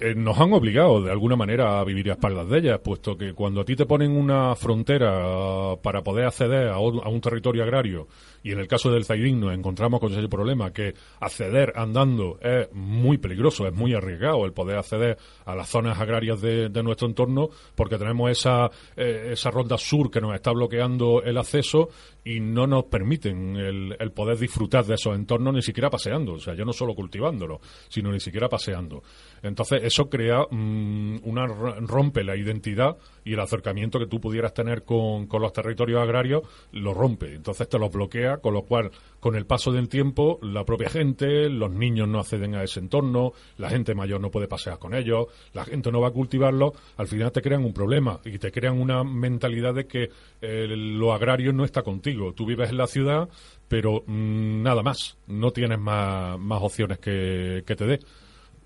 Eh, 0.00 0.14
nos 0.14 0.38
han 0.40 0.54
obligado 0.54 1.02
de 1.02 1.10
alguna 1.10 1.36
manera 1.36 1.78
a 1.78 1.84
vivir 1.84 2.08
a 2.08 2.14
espaldas 2.14 2.48
de 2.48 2.58
ellas, 2.58 2.80
puesto 2.82 3.18
que 3.18 3.34
cuando 3.34 3.60
a 3.60 3.66
ti 3.66 3.76
te 3.76 3.84
ponen 3.84 4.12
una 4.12 4.56
frontera 4.56 5.10
ah, 5.12 5.76
para 5.82 6.02
poder 6.02 6.24
acceder 6.24 6.68
a 6.68 6.78
un 6.78 7.20
territorio 7.20 7.64
agrario, 7.64 8.08
y 8.42 8.52
en 8.52 8.58
el 8.60 8.68
caso 8.68 8.90
del 8.90 9.04
Zaidín 9.04 9.40
nos 9.40 9.52
encontramos 9.54 10.00
con 10.00 10.12
ese 10.12 10.28
problema, 10.28 10.72
que 10.72 10.94
acceder 11.20 11.72
andando 11.76 12.38
es 12.40 12.68
muy 12.72 13.18
peligroso, 13.18 13.66
es 13.66 13.74
muy 13.74 13.94
arriesgado 13.94 14.44
el 14.44 14.52
poder 14.52 14.78
acceder 14.78 15.16
a 15.44 15.54
las 15.54 15.68
zonas 15.68 15.98
agrarias 16.00 16.40
de, 16.40 16.68
de 16.68 16.82
nuestro 16.82 17.08
entorno, 17.08 17.48
porque 17.74 17.98
tenemos 17.98 18.30
esa, 18.30 18.70
eh, 18.96 19.30
esa 19.32 19.50
ronda 19.50 19.76
sur 19.78 20.10
que 20.10 20.20
nos 20.20 20.34
está 20.34 20.52
bloqueando 20.52 21.22
el 21.22 21.36
acceso 21.38 21.88
y 22.24 22.40
no 22.40 22.66
nos 22.66 22.84
permiten 22.84 23.56
el, 23.56 23.96
el 23.98 24.12
poder 24.12 24.36
disfrutar 24.38 24.84
de 24.84 24.94
esos 24.94 25.14
entornos 25.14 25.54
ni 25.54 25.62
siquiera 25.62 25.88
paseando, 25.90 26.34
o 26.34 26.38
sea, 26.40 26.54
ya 26.54 26.64
no 26.64 26.72
solo 26.72 26.94
cultivándolo, 26.94 27.60
sino 27.88 28.12
ni 28.12 28.20
siquiera 28.20 28.48
paseando. 28.48 29.02
Entonces, 29.42 29.82
eso 29.84 30.08
crea 30.10 30.42
mm, 30.50 31.18
una 31.24 31.46
ro- 31.46 31.76
rompe 31.80 32.22
la 32.24 32.36
identidad 32.36 32.96
y 33.28 33.34
el 33.34 33.40
acercamiento 33.40 33.98
que 33.98 34.06
tú 34.06 34.20
pudieras 34.20 34.54
tener 34.54 34.84
con, 34.84 35.26
con 35.26 35.42
los 35.42 35.52
territorios 35.52 36.00
agrarios, 36.00 36.42
lo 36.72 36.94
rompe. 36.94 37.34
Entonces 37.34 37.68
te 37.68 37.78
los 37.78 37.92
bloquea, 37.92 38.38
con 38.38 38.54
lo 38.54 38.62
cual, 38.62 38.90
con 39.20 39.36
el 39.36 39.44
paso 39.44 39.70
del 39.70 39.90
tiempo, 39.90 40.38
la 40.40 40.64
propia 40.64 40.88
gente, 40.88 41.50
los 41.50 41.70
niños 41.70 42.08
no 42.08 42.20
acceden 42.20 42.54
a 42.54 42.62
ese 42.62 42.80
entorno, 42.80 43.34
la 43.58 43.68
gente 43.68 43.94
mayor 43.94 44.22
no 44.22 44.30
puede 44.30 44.48
pasear 44.48 44.78
con 44.78 44.94
ellos, 44.94 45.26
la 45.52 45.66
gente 45.66 45.92
no 45.92 46.00
va 46.00 46.08
a 46.08 46.12
cultivarlo, 46.12 46.72
al 46.96 47.06
final 47.06 47.30
te 47.30 47.42
crean 47.42 47.66
un 47.66 47.74
problema 47.74 48.18
y 48.24 48.38
te 48.38 48.50
crean 48.50 48.80
una 48.80 49.04
mentalidad 49.04 49.74
de 49.74 49.86
que 49.86 50.08
eh, 50.40 50.66
lo 50.68 51.12
agrario 51.12 51.52
no 51.52 51.66
está 51.66 51.82
contigo. 51.82 52.32
Tú 52.32 52.46
vives 52.46 52.70
en 52.70 52.78
la 52.78 52.86
ciudad, 52.86 53.28
pero 53.68 54.04
mm, 54.06 54.62
nada 54.62 54.82
más, 54.82 55.18
no 55.26 55.50
tienes 55.50 55.78
más, 55.78 56.38
más 56.38 56.62
opciones 56.62 56.98
que, 56.98 57.62
que 57.66 57.76
te 57.76 57.84
dé. 57.84 58.00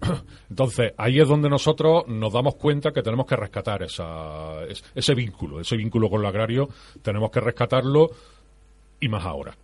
Entonces, 0.50 0.92
ahí 0.96 1.20
es 1.20 1.28
donde 1.28 1.48
nosotros 1.48 2.06
nos 2.08 2.32
damos 2.32 2.56
cuenta 2.56 2.92
que 2.92 3.02
tenemos 3.02 3.26
que 3.26 3.36
rescatar 3.36 3.82
esa, 3.82 4.64
es- 4.64 4.84
ese 4.94 5.14
vínculo, 5.14 5.60
ese 5.60 5.76
vínculo 5.76 6.10
con 6.10 6.20
lo 6.22 6.28
agrario, 6.28 6.68
tenemos 7.02 7.30
que 7.30 7.40
rescatarlo 7.40 8.10
y 9.00 9.08
más 9.08 9.24
ahora 9.24 9.56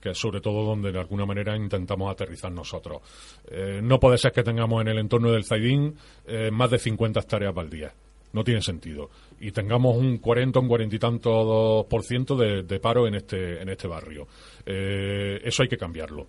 que 0.00 0.10
es 0.10 0.18
sobre 0.18 0.40
todo 0.40 0.62
donde 0.64 0.92
de 0.92 1.00
alguna 1.00 1.26
manera 1.26 1.56
intentamos 1.56 2.08
aterrizar 2.12 2.52
nosotros. 2.52 3.02
Eh, 3.50 3.80
no 3.82 3.98
puede 3.98 4.16
ser 4.16 4.30
que 4.30 4.44
tengamos 4.44 4.80
en 4.80 4.86
el 4.86 4.98
entorno 4.98 5.32
del 5.32 5.44
Zaidín 5.44 5.92
eh, 6.24 6.50
más 6.52 6.70
de 6.70 6.78
50 6.78 7.18
hectáreas 7.18 7.52
baldías. 7.52 7.92
No 8.32 8.44
tiene 8.44 8.62
sentido. 8.62 9.10
Y 9.40 9.50
tengamos 9.50 9.96
un 9.96 10.18
40, 10.18 10.60
un 10.60 10.68
40 10.68 10.94
y 10.94 10.98
tanto 11.00 11.84
por 11.90 12.04
ciento 12.04 12.36
de, 12.36 12.62
de 12.62 12.78
paro 12.78 13.08
en 13.08 13.16
este, 13.16 13.60
en 13.60 13.70
este 13.70 13.88
barrio. 13.88 14.28
Eh, 14.64 15.40
eso 15.42 15.64
hay 15.64 15.68
que 15.68 15.76
cambiarlo. 15.76 16.28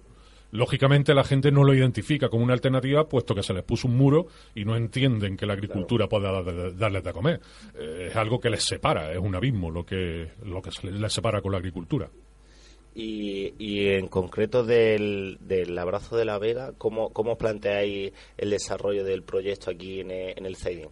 Lógicamente 0.51 1.13
la 1.13 1.23
gente 1.23 1.51
no 1.51 1.63
lo 1.63 1.73
identifica 1.73 2.29
como 2.29 2.43
una 2.43 2.53
alternativa 2.53 3.07
puesto 3.07 3.35
que 3.35 3.43
se 3.43 3.53
les 3.53 3.63
puso 3.63 3.87
un 3.87 3.95
muro 3.97 4.27
y 4.55 4.65
no 4.65 4.75
entienden 4.75 5.37
que 5.37 5.45
la 5.45 5.53
agricultura 5.53 6.07
pueda 6.07 6.31
dar- 6.41 6.75
darles 6.75 7.03
de 7.03 7.13
comer. 7.13 7.39
Eh, 7.77 8.07
es 8.09 8.15
algo 8.15 8.39
que 8.39 8.49
les 8.49 8.63
separa, 8.63 9.11
es 9.11 9.19
un 9.19 9.35
abismo 9.35 9.69
lo 9.69 9.85
que, 9.85 10.31
lo 10.45 10.61
que 10.61 10.71
se 10.71 10.87
les- 10.87 10.99
les 10.99 11.13
separa 11.13 11.41
con 11.41 11.51
la 11.51 11.59
agricultura. 11.59 12.09
Y, 12.95 13.53
y 13.59 13.89
en 13.89 14.07
concreto 14.07 14.63
del, 14.63 15.37
del 15.41 15.77
abrazo 15.77 16.17
de 16.17 16.25
la 16.25 16.39
Vega, 16.39 16.73
¿cómo, 16.77 17.13
cómo 17.13 17.37
planteáis 17.37 18.11
el 18.37 18.49
desarrollo 18.49 19.03
del 19.03 19.21
proyecto 19.21 19.69
aquí 19.69 19.99
en, 20.01 20.09
el- 20.11 20.33
en 20.37 20.45
el 20.47 20.55
CEDIN? 20.55 20.89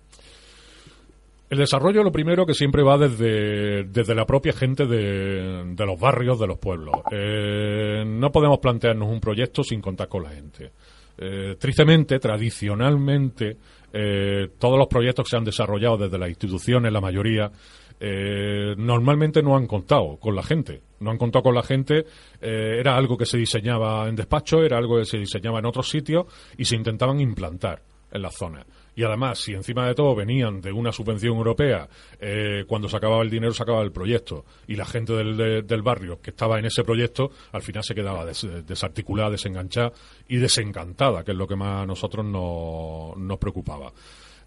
El 1.49 1.59
desarrollo, 1.59 2.03
lo 2.03 2.11
primero, 2.11 2.45
que 2.45 2.53
siempre 2.53 2.83
va 2.83 2.97
desde, 2.97 3.85
desde 3.85 4.13
la 4.13 4.25
propia 4.25 4.51
gente 4.51 4.85
de, 4.85 5.75
los 5.77 5.99
barrios, 5.99 6.39
de 6.39 6.47
los 6.47 6.57
pueblos. 6.57 6.95
Eh, 7.09 8.03
no 8.05 8.31
podemos 8.31 8.59
plantearnos 8.59 9.09
un 9.09 9.21
proyecto 9.21 9.63
sin 9.63 9.79
contar 9.79 10.09
con 10.09 10.23
la 10.23 10.29
gente. 10.29 10.71
Eh, 11.17 11.55
tristemente, 11.57 12.19
tradicionalmente, 12.19 13.57
eh, 13.91 14.49
todos 14.59 14.77
los 14.77 14.87
proyectos 14.87 15.25
que 15.25 15.29
se 15.31 15.37
han 15.37 15.43
desarrollado 15.43 15.97
desde 15.97 16.17
las 16.17 16.29
instituciones, 16.29 16.91
la 16.91 17.01
mayoría, 17.01 17.51
eh, 17.99 18.75
normalmente 18.77 19.41
no 19.41 19.57
han 19.57 19.65
contado 19.65 20.17
con 20.17 20.35
la 20.35 20.43
gente. 20.43 20.81
No 20.99 21.11
han 21.11 21.17
contado 21.17 21.43
con 21.43 21.55
la 21.55 21.63
gente. 21.63 22.05
era 22.39 22.95
algo 22.95 23.17
que 23.17 23.25
se 23.25 23.37
diseñaba 23.37 24.07
en 24.07 24.15
despacho, 24.15 24.63
era 24.63 24.77
algo 24.77 24.97
que 24.97 25.05
se 25.05 25.17
diseñaba 25.17 25.59
en 25.59 25.65
otros 25.65 25.89
sitios 25.89 26.25
y 26.57 26.65
se 26.65 26.75
intentaban 26.75 27.19
implantar 27.19 27.81
en 28.11 28.21
las 28.21 28.35
zonas. 28.35 28.65
Y 28.97 29.03
además, 29.03 29.37
si 29.37 29.53
encima 29.53 29.85
de 29.87 29.93
todo 29.93 30.15
venían 30.15 30.59
de 30.59 30.71
una 30.71 30.91
subvención 30.91 31.37
europea, 31.37 31.87
eh, 32.19 32.65
cuando 32.67 32.89
se 32.89 32.97
acababa 32.97 33.21
el 33.21 33.29
dinero 33.29 33.53
se 33.53 33.61
acababa 33.61 33.83
el 33.83 33.91
proyecto. 33.91 34.43
Y 34.67 34.75
la 34.75 34.85
gente 34.85 35.13
del, 35.13 35.37
de- 35.37 35.61
del 35.61 35.83
barrio 35.83 36.19
que 36.19 36.31
estaba 36.31 36.57
en 36.57 36.65
ese 36.65 36.83
proyecto, 36.83 37.29
al 37.51 37.61
final 37.61 37.83
se 37.83 37.93
quedaba 37.93 38.25
des- 38.25 38.47
desarticulada, 38.65 39.29
desenganchada 39.29 39.91
y 40.27 40.37
desencantada, 40.37 41.23
que 41.23 41.31
es 41.33 41.37
lo 41.37 41.47
que 41.47 41.55
más 41.55 41.83
a 41.83 41.85
nosotros 41.85 42.25
no- 42.25 43.13
nos 43.15 43.37
preocupaba. 43.37 43.93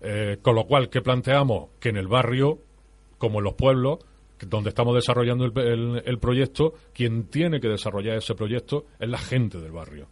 Eh, 0.00 0.38
con 0.42 0.57
lo 0.57 0.64
cual, 0.64 0.90
¿qué 0.90 1.00
planteamos? 1.00 1.69
Que 1.78 1.90
en 1.90 1.97
el 1.99 2.09
barrio, 2.09 2.59
como 3.19 3.38
en 3.38 3.45
los 3.45 3.54
pueblos, 3.54 4.00
donde 4.49 4.71
estamos 4.71 4.97
desarrollando 4.97 5.45
el, 5.45 5.57
el- 5.59 6.02
el 6.04 6.19
proyecto, 6.19 6.75
quien 6.92 7.28
tiene 7.30 7.61
que 7.61 7.69
desarrollar 7.69 8.16
ese 8.16 8.35
proyecto 8.35 8.87
es 8.99 9.09
la 9.09 9.19
gente 9.19 9.61
del 9.61 9.71
barrio. 9.71 10.09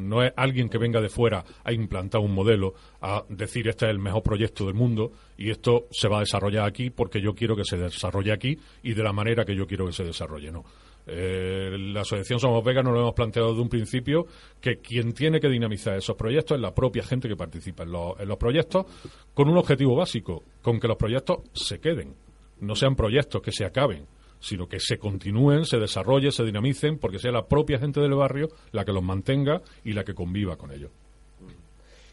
No 0.00 0.22
es 0.22 0.32
alguien 0.36 0.68
que 0.68 0.78
venga 0.78 1.00
de 1.00 1.08
fuera 1.08 1.44
a 1.64 1.72
implantar 1.72 2.20
un 2.20 2.34
modelo, 2.34 2.74
a 3.00 3.24
decir 3.28 3.68
este 3.68 3.86
es 3.86 3.90
el 3.90 3.98
mejor 3.98 4.22
proyecto 4.22 4.66
del 4.66 4.74
mundo 4.74 5.12
y 5.36 5.50
esto 5.50 5.86
se 5.90 6.08
va 6.08 6.18
a 6.18 6.20
desarrollar 6.20 6.66
aquí 6.66 6.90
porque 6.90 7.20
yo 7.20 7.34
quiero 7.34 7.56
que 7.56 7.64
se 7.64 7.76
desarrolle 7.76 8.32
aquí 8.32 8.58
y 8.82 8.94
de 8.94 9.02
la 9.02 9.12
manera 9.12 9.44
que 9.44 9.54
yo 9.54 9.66
quiero 9.66 9.86
que 9.86 9.92
se 9.92 10.04
desarrolle. 10.04 10.50
No. 10.50 10.64
Eh, 11.06 11.76
la 11.92 12.02
Asociación 12.02 12.38
Somos 12.38 12.62
Vega 12.62 12.82
nos 12.82 12.92
lo 12.92 13.00
hemos 13.00 13.14
planteado 13.14 13.48
desde 13.48 13.62
un 13.62 13.68
principio 13.68 14.26
que 14.60 14.76
quien 14.76 15.12
tiene 15.12 15.40
que 15.40 15.48
dinamizar 15.48 15.96
esos 15.96 16.16
proyectos 16.16 16.56
es 16.56 16.60
la 16.60 16.74
propia 16.74 17.02
gente 17.02 17.28
que 17.28 17.36
participa 17.36 17.84
en 17.84 17.92
los 17.92 18.36
proyectos 18.38 18.86
con 19.34 19.48
un 19.48 19.56
objetivo 19.56 19.96
básico, 19.96 20.44
con 20.62 20.78
que 20.78 20.86
los 20.86 20.96
proyectos 20.96 21.38
se 21.52 21.80
queden, 21.80 22.14
no 22.60 22.74
sean 22.74 22.94
proyectos 22.94 23.42
que 23.42 23.50
se 23.50 23.64
acaben 23.64 24.06
sino 24.40 24.68
que 24.68 24.80
se 24.80 24.98
continúen, 24.98 25.64
se 25.64 25.78
desarrollen, 25.78 26.32
se 26.32 26.44
dinamicen, 26.44 26.98
porque 26.98 27.18
sea 27.18 27.30
la 27.30 27.46
propia 27.46 27.78
gente 27.78 28.00
del 28.00 28.14
barrio 28.14 28.48
la 28.72 28.84
que 28.84 28.92
los 28.92 29.02
mantenga 29.02 29.62
y 29.84 29.92
la 29.92 30.04
que 30.04 30.14
conviva 30.14 30.56
con 30.56 30.72
ellos. 30.72 30.90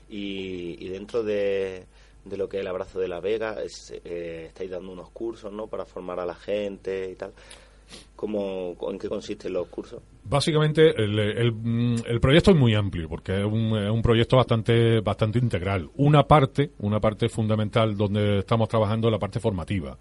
Y, 0.10 0.78
y 0.80 0.90
dentro 0.90 1.24
de, 1.24 1.86
de 2.26 2.38
lo 2.38 2.48
que 2.48 2.58
es 2.58 2.62
el 2.62 2.68
abrazo 2.68 3.00
de 3.00 3.08
la 3.08 3.20
Vega, 3.20 3.62
es, 3.64 3.94
eh, 4.04 4.46
estáis 4.48 4.70
dando 4.70 4.92
unos 4.92 5.10
cursos, 5.10 5.52
¿no? 5.52 5.68
Para 5.68 5.86
formar 5.86 6.20
a 6.20 6.26
la 6.26 6.36
gente 6.36 7.10
y 7.12 7.16
tal. 7.16 7.34
¿Cómo, 8.16 8.76
¿En 8.90 9.00
qué 9.00 9.08
consisten 9.08 9.54
los 9.54 9.68
cursos? 9.68 10.02
Básicamente, 10.26 10.90
el, 11.02 11.18
el, 11.20 11.52
mm, 11.54 11.96
el 12.06 12.20
proyecto 12.20 12.52
es 12.52 12.58
muy 12.58 12.74
amplio 12.76 13.08
porque 13.08 13.40
es 13.40 13.46
un, 13.46 13.78
es 13.78 13.90
un 13.90 14.02
proyecto 14.02 14.36
bastante, 14.36 15.00
bastante 15.00 15.40
integral. 15.40 15.90
Una 15.96 16.28
parte, 16.28 16.72
una 16.80 17.00
parte 17.00 17.30
fundamental 17.30 17.96
donde 17.96 18.40
estamos 18.40 18.68
trabajando 18.68 19.08
es 19.08 19.12
la 19.14 19.20
parte 19.20 19.40
formativa. 19.40 19.98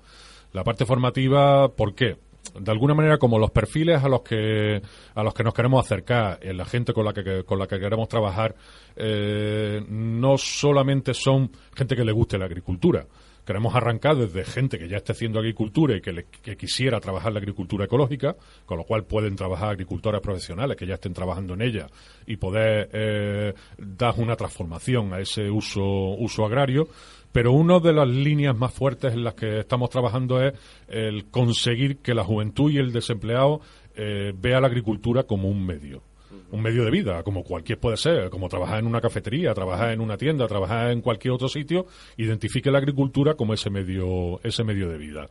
La 0.57 0.65
parte 0.65 0.87
formativa, 0.87 1.69
¿por 1.69 1.95
qué? 1.95 2.17
de 2.59 2.71
alguna 2.71 2.95
manera 2.95 3.19
como 3.19 3.39
los 3.39 3.51
perfiles 3.51 4.03
a 4.03 4.09
los 4.09 4.23
que 4.23 4.81
a 5.15 5.23
los 5.23 5.35
que 5.35 5.43
nos 5.45 5.53
queremos 5.53 5.85
acercar 5.85 6.39
eh, 6.41 6.55
la 6.55 6.65
gente 6.65 6.93
con 6.95 7.05
la 7.05 7.13
que 7.13 7.43
con 7.45 7.59
la 7.59 7.67
que 7.67 7.79
queremos 7.79 8.09
trabajar 8.09 8.55
eh, 8.95 9.85
no 9.89 10.39
solamente 10.39 11.13
son 11.13 11.51
gente 11.75 11.97
que 11.97 12.05
le 12.05 12.13
guste 12.13 12.39
la 12.39 12.45
agricultura 12.47 13.05
queremos 13.45 13.75
arrancar 13.75 14.17
desde 14.17 14.45
gente 14.45 14.79
que 14.79 14.89
ya 14.89 14.97
esté 14.97 15.13
haciendo 15.13 15.39
agricultura 15.39 15.97
y 15.97 16.01
que, 16.01 16.13
le- 16.13 16.27
que 16.43 16.57
quisiera 16.57 16.99
trabajar 16.99 17.33
la 17.33 17.39
agricultura 17.39 17.85
ecológica, 17.85 18.35
con 18.65 18.77
lo 18.79 18.83
cual 18.83 19.05
pueden 19.05 19.37
trabajar 19.37 19.69
agricultores 19.71 20.21
profesionales 20.21 20.77
que 20.77 20.85
ya 20.85 20.95
estén 20.95 21.13
trabajando 21.15 21.55
en 21.55 21.63
ella 21.63 21.87
y 22.27 22.37
poder 22.39 22.89
eh, 22.93 23.55
dar 23.79 24.15
una 24.19 24.35
transformación 24.35 25.15
a 25.15 25.21
ese 25.21 25.49
uso, 25.49 25.85
uso 25.85 26.45
agrario. 26.45 26.89
Pero 27.33 27.53
una 27.53 27.79
de 27.81 27.93
las 27.93 28.09
líneas 28.09 28.57
más 28.57 28.73
fuertes 28.73 29.13
en 29.13 29.25
las 29.25 29.35
que 29.35 29.61
estamos 29.61 29.91
trabajando 29.91 30.43
es 30.43 30.55
el 30.89 31.27
conseguir 31.27 31.99
que 31.99 32.15
la 32.15 32.25
juventud 32.25 32.71
y 32.71 32.79
el 32.79 32.93
desempleado 32.93 33.61
eh, 33.95 34.33
vea 34.35 34.61
la 34.61 34.69
agricultura 34.69 35.25
como 35.25 35.49
un 35.49 35.65
medio 35.65 36.03
un 36.51 36.63
medio 36.63 36.85
de 36.85 36.91
vida, 36.91 37.23
como 37.23 37.43
cualquier 37.43 37.79
puede 37.79 37.97
ser, 37.97 38.31
como 38.31 38.49
trabajar 38.49 38.79
en 38.79 38.87
una 38.87 39.01
cafetería, 39.01 39.55
trabajar 39.55 39.93
en 39.93 40.01
una 40.01 40.17
tienda, 40.17 40.47
trabajar 40.47 40.91
en 40.91 41.01
cualquier 41.01 41.33
otro 41.33 41.49
sitio, 41.49 41.87
identifique 42.17 42.71
la 42.71 42.79
agricultura 42.79 43.35
como 43.35 43.55
ese 43.55 43.71
medio, 43.71 44.41
ese 44.43 44.65
medio 44.65 44.89
de 44.89 44.99
vida. 44.99 45.29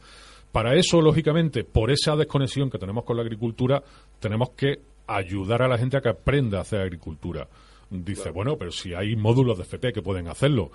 Para 0.51 0.75
eso, 0.75 1.01
lógicamente, 1.01 1.63
por 1.63 1.91
esa 1.91 2.15
desconexión 2.15 2.69
que 2.69 2.77
tenemos 2.77 3.03
con 3.03 3.17
la 3.17 3.23
agricultura, 3.23 3.83
tenemos 4.19 4.51
que 4.51 4.79
ayudar 5.07 5.61
a 5.61 5.67
la 5.67 5.77
gente 5.77 5.97
a 5.97 6.01
que 6.01 6.09
aprenda 6.09 6.59
a 6.59 6.61
hacer 6.61 6.81
agricultura. 6.81 7.47
Dice, 7.89 8.31
bueno, 8.31 8.57
pero 8.57 8.71
si 8.71 8.93
hay 8.93 9.15
módulos 9.15 9.57
de 9.57 9.63
FP 9.63 9.93
que 9.93 10.01
pueden 10.01 10.27
hacerlo. 10.27 10.71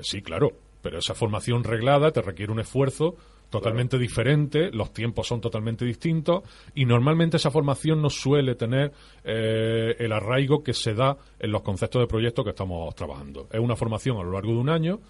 Sí, 0.00 0.22
claro, 0.22 0.50
pero 0.80 0.98
esa 0.98 1.14
formación 1.14 1.64
reglada 1.64 2.10
te 2.10 2.22
requiere 2.22 2.52
un 2.52 2.60
esfuerzo 2.60 3.16
totalmente 3.50 3.98
diferente, 3.98 4.70
los 4.72 4.94
tiempos 4.94 5.26
son 5.26 5.42
totalmente 5.42 5.84
distintos 5.84 6.42
y 6.74 6.86
normalmente 6.86 7.36
esa 7.36 7.50
formación 7.50 8.00
no 8.00 8.08
suele 8.08 8.54
tener 8.54 8.92
eh, 9.24 9.94
el 9.98 10.10
arraigo 10.12 10.62
que 10.62 10.72
se 10.72 10.94
da 10.94 11.18
en 11.38 11.52
los 11.52 11.60
conceptos 11.60 12.00
de 12.00 12.06
proyecto 12.06 12.42
que 12.44 12.50
estamos 12.50 12.94
trabajando. 12.94 13.48
Es 13.52 13.60
una 13.60 13.76
formación 13.76 14.16
a 14.16 14.22
lo 14.22 14.32
largo 14.32 14.52
de 14.52 14.58
un 14.58 14.70
año, 14.70 15.00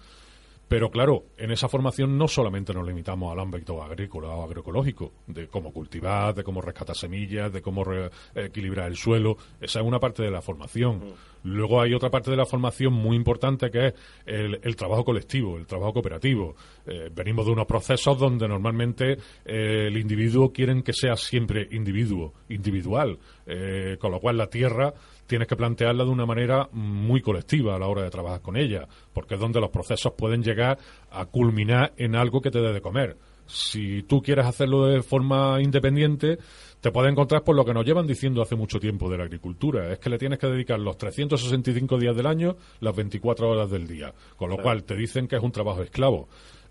pero 0.67 0.89
claro, 0.89 1.23
en 1.37 1.51
esa 1.51 1.69
formación 1.69 2.17
no 2.17 2.27
solamente 2.27 2.73
nos 2.73 2.85
limitamos 2.85 3.31
al 3.31 3.39
ámbito 3.39 3.81
agrícola 3.81 4.29
o 4.29 4.43
agroecológico, 4.43 5.11
de 5.27 5.47
cómo 5.47 5.71
cultivar, 5.71 6.33
de 6.35 6.43
cómo 6.43 6.61
rescatar 6.61 6.95
semillas, 6.97 7.51
de 7.53 7.61
cómo 7.61 7.83
re- 7.85 8.09
equilibrar 8.35 8.87
el 8.87 8.97
suelo. 8.97 9.37
Esa 9.61 9.79
es 9.79 9.85
una 9.85 9.99
parte 9.99 10.23
de 10.23 10.31
la 10.31 10.41
formación. 10.41 11.13
Luego 11.43 11.81
hay 11.81 11.93
otra 11.93 12.09
parte 12.09 12.31
de 12.31 12.37
la 12.37 12.45
formación 12.45 12.93
muy 12.93 13.15
importante 13.15 13.69
que 13.69 13.87
es 13.87 13.93
el, 14.25 14.75
trabajo 14.75 15.03
colectivo, 15.03 15.57
el 15.57 15.65
trabajo 15.65 15.93
cooperativo. 15.93 16.55
Eh, 16.85 17.09
venimos 17.13 17.45
de 17.45 17.51
unos 17.51 17.65
procesos 17.65 18.17
donde 18.17 18.47
normalmente 18.47 19.17
eh, 19.45 19.87
el 19.87 19.97
individuo 19.97 20.51
quieren 20.51 20.83
que 20.83 20.93
sea 20.93 21.15
siempre 21.15 21.67
individuo, 21.71 22.33
individual, 22.49 23.19
eh, 23.45 23.97
con 23.99 24.11
lo 24.11 24.19
cual 24.19 24.37
la 24.37 24.47
tierra 24.47 24.93
tienes 25.27 25.47
que 25.47 25.55
plantearla 25.55 26.03
de 26.03 26.09
una 26.09 26.25
manera 26.25 26.69
muy 26.71 27.21
colectiva 27.21 27.75
a 27.75 27.79
la 27.79 27.87
hora 27.87 28.03
de 28.03 28.09
trabajar 28.09 28.41
con 28.41 28.55
ella, 28.55 28.87
porque 29.13 29.35
es 29.35 29.39
donde 29.39 29.59
los 29.59 29.69
procesos 29.69 30.13
pueden 30.13 30.43
llegar 30.43 30.77
a 31.11 31.25
culminar 31.25 31.93
en 31.97 32.15
algo 32.15 32.41
que 32.41 32.51
te 32.51 32.59
dé 32.59 32.73
de 32.73 32.81
comer. 32.81 33.17
Si 33.45 34.03
tú 34.03 34.21
quieres 34.21 34.45
hacerlo 34.45 34.85
de 34.85 35.01
forma 35.01 35.61
independiente, 35.61 36.37
te 36.83 36.91
puedes 36.91 37.09
encontrar 37.13 37.43
por 37.45 37.55
lo 37.55 37.63
que 37.63 37.73
nos 37.73 37.85
llevan 37.85 38.05
diciendo 38.05 38.41
hace 38.41 38.57
mucho 38.57 38.77
tiempo 38.77 39.09
de 39.09 39.17
la 39.17 39.23
agricultura. 39.23 39.93
Es 39.93 39.99
que 39.99 40.09
le 40.09 40.17
tienes 40.17 40.37
que 40.37 40.47
dedicar 40.47 40.77
los 40.77 40.97
365 40.97 41.97
días 41.97 42.13
del 42.13 42.27
año, 42.27 42.57
las 42.81 42.93
24 42.93 43.49
horas 43.49 43.71
del 43.71 43.87
día. 43.87 44.13
Con 44.35 44.49
lo 44.49 44.57
cual 44.57 44.83
te 44.83 44.93
dicen 44.97 45.25
que 45.29 45.37
es 45.37 45.41
un 45.41 45.53
trabajo 45.53 45.81
esclavo. 45.81 46.27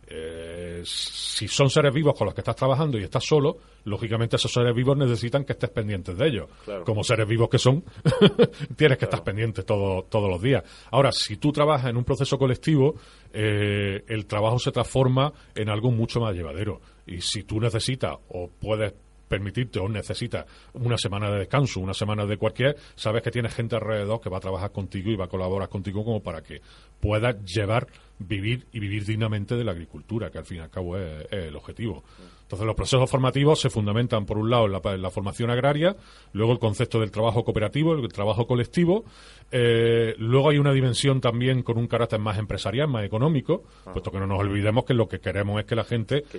Eh, 0.07 0.83
si 0.85 1.49
son 1.49 1.71
seres 1.71 1.95
vivos 1.95 2.13
con 2.15 2.27
los 2.27 2.35
que 2.35 2.43
estás 2.43 2.57
trabajando 2.57 2.99
y 2.99 3.05
estás 3.05 3.25
solo, 3.25 3.57
lógicamente 3.85 4.37
esos 4.37 4.53
seres 4.53 4.75
vivos 4.75 4.99
necesitan 4.99 5.45
que 5.45 5.55
estés 5.55 5.71
pendientes 5.71 6.19
de 6.19 6.27
ellos. 6.27 6.51
Claro. 6.67 6.85
Como 6.85 7.03
seres 7.03 7.27
vivos 7.27 7.49
que 7.49 7.59
son, 7.59 7.83
tienes 8.77 8.99
que 8.99 9.07
estar 9.07 9.25
pendiente 9.25 9.63
todo- 9.63 10.03
todos 10.11 10.29
los 10.29 10.43
días. 10.43 10.63
Ahora, 10.91 11.11
si 11.13 11.39
tú 11.39 11.53
trabajas 11.53 11.89
en 11.89 11.97
un 11.97 12.05
proceso 12.05 12.37
colectivo, 12.37 12.97
eh, 13.33 14.05
el 14.09 14.27
trabajo 14.27 14.59
se 14.59 14.73
transforma 14.73 15.33
en 15.55 15.71
algo 15.71 15.91
mucho 15.91 16.21
más 16.21 16.35
llevadero. 16.35 16.83
Y 17.07 17.23
si 17.23 17.45
tú 17.45 17.59
necesitas 17.61 18.17
o 18.29 18.51
puedes 18.61 18.93
permitirte 19.33 19.79
o 19.81 19.89
necesitas 19.89 20.45
una 20.75 20.99
semana 20.99 21.31
de 21.31 21.39
descanso, 21.39 21.81
una 21.81 21.95
semana 21.95 22.27
de 22.27 22.37
cualquier, 22.37 22.77
sabes 22.95 23.23
que 23.23 23.31
tienes 23.31 23.55
gente 23.55 23.77
alrededor 23.77 24.21
que 24.21 24.29
va 24.29 24.37
a 24.37 24.41
trabajar 24.41 24.73
contigo 24.73 25.11
y 25.11 25.17
va 25.17 25.25
a 25.25 25.29
colaborar 25.29 25.71
contigo 25.71 26.05
como 26.05 26.23
para 26.23 26.43
que 26.43 26.61
puedas 27.01 27.43
llevar, 27.47 27.87
vivir 28.19 28.67
y 28.73 28.79
vivir 28.79 29.07
dignamente 29.07 29.57
de 29.57 29.65
la 29.65 29.73
agricultura, 29.73 30.31
que 30.31 30.37
al 30.37 30.45
fin 30.45 30.59
y 30.59 30.61
al 30.61 30.69
cabo 30.69 30.99
es, 30.99 31.25
es 31.31 31.47
el 31.49 31.57
objetivo. 31.57 32.05
Entonces 32.43 32.67
los 32.67 32.77
procesos 32.77 33.11
formativos 33.11 33.59
se 33.59 33.71
fundamentan 33.71 34.27
por 34.27 34.37
un 34.37 34.51
lado 34.51 34.67
en 34.67 34.73
la, 34.73 34.81
en 34.85 35.01
la 35.01 35.11
formación 35.11 35.49
agraria, 35.49 35.97
luego 36.35 36.53
el 36.53 36.59
concepto 36.59 37.01
del 37.01 37.11
trabajo 37.11 37.43
cooperativo, 37.43 37.95
el 37.95 38.13
trabajo 38.13 38.47
colectivo, 38.47 39.05
eh, 39.51 40.15
luego 40.19 40.51
hay 40.51 40.59
una 40.59 40.75
dimensión 40.75 41.23
también 41.23 41.63
con 41.63 41.79
un 41.79 41.87
carácter 41.87 42.21
más 42.21 42.39
empresarial, 42.39 42.89
más 42.89 43.07
económico, 43.07 43.65
puesto 43.95 44.11
que 44.11 44.19
no 44.19 44.27
nos 44.27 44.41
olvidemos 44.41 44.85
que 44.85 44.93
lo 44.93 45.09
que 45.09 45.21
queremos 45.21 45.59
es 45.59 45.65
que 45.65 45.75
la 45.75 45.85
gente 45.85 46.25
Que 46.31 46.39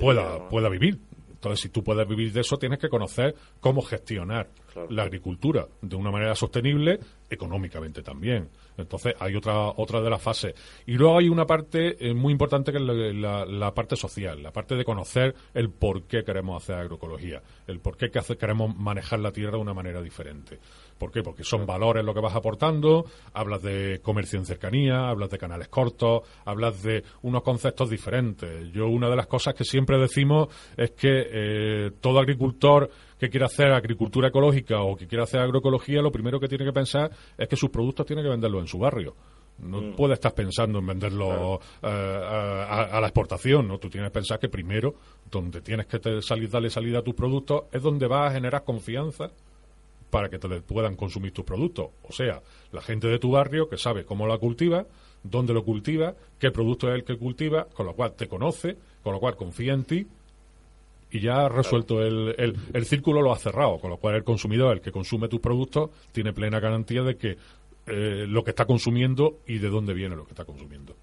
pueda, 0.00 0.22
vida, 0.22 0.38
¿no? 0.40 0.48
pueda 0.48 0.68
vivir. 0.68 0.98
Entonces, 1.42 1.60
si 1.60 1.70
tú 1.70 1.82
puedes 1.82 2.06
vivir 2.06 2.32
de 2.32 2.42
eso, 2.42 2.56
tienes 2.56 2.78
que 2.78 2.88
conocer 2.88 3.34
cómo 3.58 3.82
gestionar 3.82 4.48
Claro. 4.72 4.88
la 4.90 5.02
agricultura 5.02 5.66
de 5.82 5.96
una 5.96 6.10
manera 6.12 6.34
sostenible, 6.36 7.00
económicamente 7.28 8.00
también. 8.02 8.48
Entonces, 8.78 9.14
hay 9.18 9.34
otra 9.34 9.68
otra 9.76 10.00
de 10.00 10.08
las 10.08 10.22
fases. 10.22 10.54
Y 10.86 10.92
luego 10.94 11.18
hay 11.18 11.28
una 11.28 11.44
parte 11.44 11.96
eh, 12.08 12.14
muy 12.14 12.32
importante 12.32 12.70
que 12.72 12.78
es 12.78 12.84
la, 12.84 12.94
la- 12.94 13.44
la 13.44 13.74
parte 13.74 13.96
social, 13.96 14.40
la 14.42 14.52
parte 14.52 14.76
de 14.76 14.84
conocer 14.84 15.34
el 15.52 15.68
por 15.70 16.04
qué 16.04 16.22
queremos 16.24 16.62
hacer 16.62 16.76
agroecología, 16.76 17.42
el 17.66 17.80
por 17.80 17.96
qué 17.96 18.08
que 18.10 18.20
hace- 18.20 18.36
queremos 18.36 18.74
manejar 18.76 19.18
la 19.18 19.32
tierra 19.32 19.56
de 19.56 19.62
una 19.62 19.74
manera 19.74 20.00
diferente. 20.00 20.58
¿Por 21.02 21.10
qué? 21.10 21.20
Porque 21.24 21.42
son 21.42 21.66
valores 21.66 22.04
lo 22.04 22.14
que 22.14 22.20
vas 22.20 22.36
aportando, 22.36 23.06
hablas 23.32 23.60
de 23.60 23.98
comercio 24.04 24.38
en 24.38 24.46
cercanía, 24.46 25.08
hablas 25.08 25.30
de 25.30 25.36
canales 25.38 25.66
cortos, 25.66 26.22
hablas 26.44 26.80
de 26.84 27.02
unos 27.22 27.42
conceptos 27.42 27.90
diferentes. 27.90 28.70
Yo 28.72 28.86
una 28.86 29.10
de 29.10 29.16
las 29.16 29.26
cosas 29.26 29.52
que 29.54 29.64
siempre 29.64 29.98
decimos 29.98 30.46
es 30.76 30.92
que 30.92 31.08
eh, 31.28 31.90
todo 32.00 32.20
agricultor 32.20 32.88
que 33.18 33.28
quiera 33.30 33.46
hacer 33.46 33.72
agricultura 33.72 34.28
ecológica 34.28 34.80
o 34.82 34.94
que 34.94 35.08
quiera 35.08 35.24
hacer 35.24 35.40
agroecología, 35.40 36.00
lo 36.02 36.12
primero 36.12 36.38
que 36.38 36.46
tiene 36.46 36.64
que 36.64 36.72
pensar 36.72 37.10
es 37.36 37.48
que 37.48 37.56
sus 37.56 37.70
productos 37.70 38.06
tiene 38.06 38.22
que 38.22 38.28
venderlos 38.28 38.60
en 38.60 38.68
su 38.68 38.78
barrio. 38.78 39.16
No 39.58 39.96
puede 39.96 40.14
estar 40.14 40.32
pensando 40.34 40.78
en 40.78 40.86
venderlo 40.86 41.58
eh, 41.82 41.86
a, 41.86 42.64
a- 42.64 42.96
a 42.96 43.00
la 43.00 43.08
exportación, 43.08 43.66
¿no? 43.66 43.78
Tú 43.78 43.90
tienes 43.90 44.10
que 44.10 44.14
pensar 44.14 44.38
que 44.38 44.48
primero, 44.48 44.94
donde 45.28 45.60
tienes 45.62 45.86
que 45.86 45.98
te- 45.98 46.22
salir, 46.22 46.48
darle 46.48 46.70
salida 46.70 47.00
a 47.00 47.02
tus 47.02 47.14
productos, 47.14 47.64
es 47.72 47.82
donde 47.82 48.06
vas 48.06 48.30
a 48.30 48.34
generar 48.34 48.62
confianza 48.62 49.32
para 50.12 50.28
que 50.28 50.38
te 50.38 50.60
puedan 50.60 50.94
consumir 50.94 51.32
tus 51.32 51.46
productos. 51.46 51.88
O 52.02 52.12
sea, 52.12 52.42
la 52.70 52.82
gente 52.82 53.08
de 53.08 53.18
tu 53.18 53.30
barrio 53.30 53.70
que 53.70 53.78
sabe 53.78 54.04
cómo 54.04 54.26
la 54.26 54.36
cultiva, 54.36 54.84
dónde 55.22 55.54
lo 55.54 55.64
cultiva, 55.64 56.14
qué 56.38 56.50
producto 56.50 56.90
es 56.90 56.96
el 56.96 57.04
que 57.04 57.16
cultiva, 57.16 57.64
con 57.72 57.86
lo 57.86 57.94
cual 57.94 58.12
te 58.12 58.28
conoce, 58.28 58.76
con 59.02 59.14
lo 59.14 59.20
cual 59.20 59.36
confía 59.36 59.72
en 59.72 59.84
ti 59.84 60.06
y 61.10 61.20
ya 61.20 61.46
has 61.46 61.52
resuelto 61.52 62.02
el, 62.02 62.34
el, 62.36 62.56
el 62.74 62.84
círculo, 62.84 63.22
lo 63.22 63.32
has 63.32 63.40
cerrado, 63.40 63.78
con 63.78 63.88
lo 63.88 63.96
cual 63.96 64.16
el 64.16 64.22
consumidor, 64.22 64.74
el 64.74 64.80
que 64.82 64.92
consume 64.92 65.28
tus 65.28 65.40
productos, 65.40 65.88
tiene 66.12 66.34
plena 66.34 66.60
garantía 66.60 67.02
de 67.02 67.16
que 67.16 67.38
eh, 67.86 68.26
lo 68.28 68.44
que 68.44 68.50
está 68.50 68.66
consumiendo 68.66 69.38
y 69.46 69.58
de 69.58 69.70
dónde 69.70 69.94
viene 69.94 70.14
lo 70.14 70.26
que 70.26 70.32
está 70.32 70.44
consumiendo. 70.44 70.94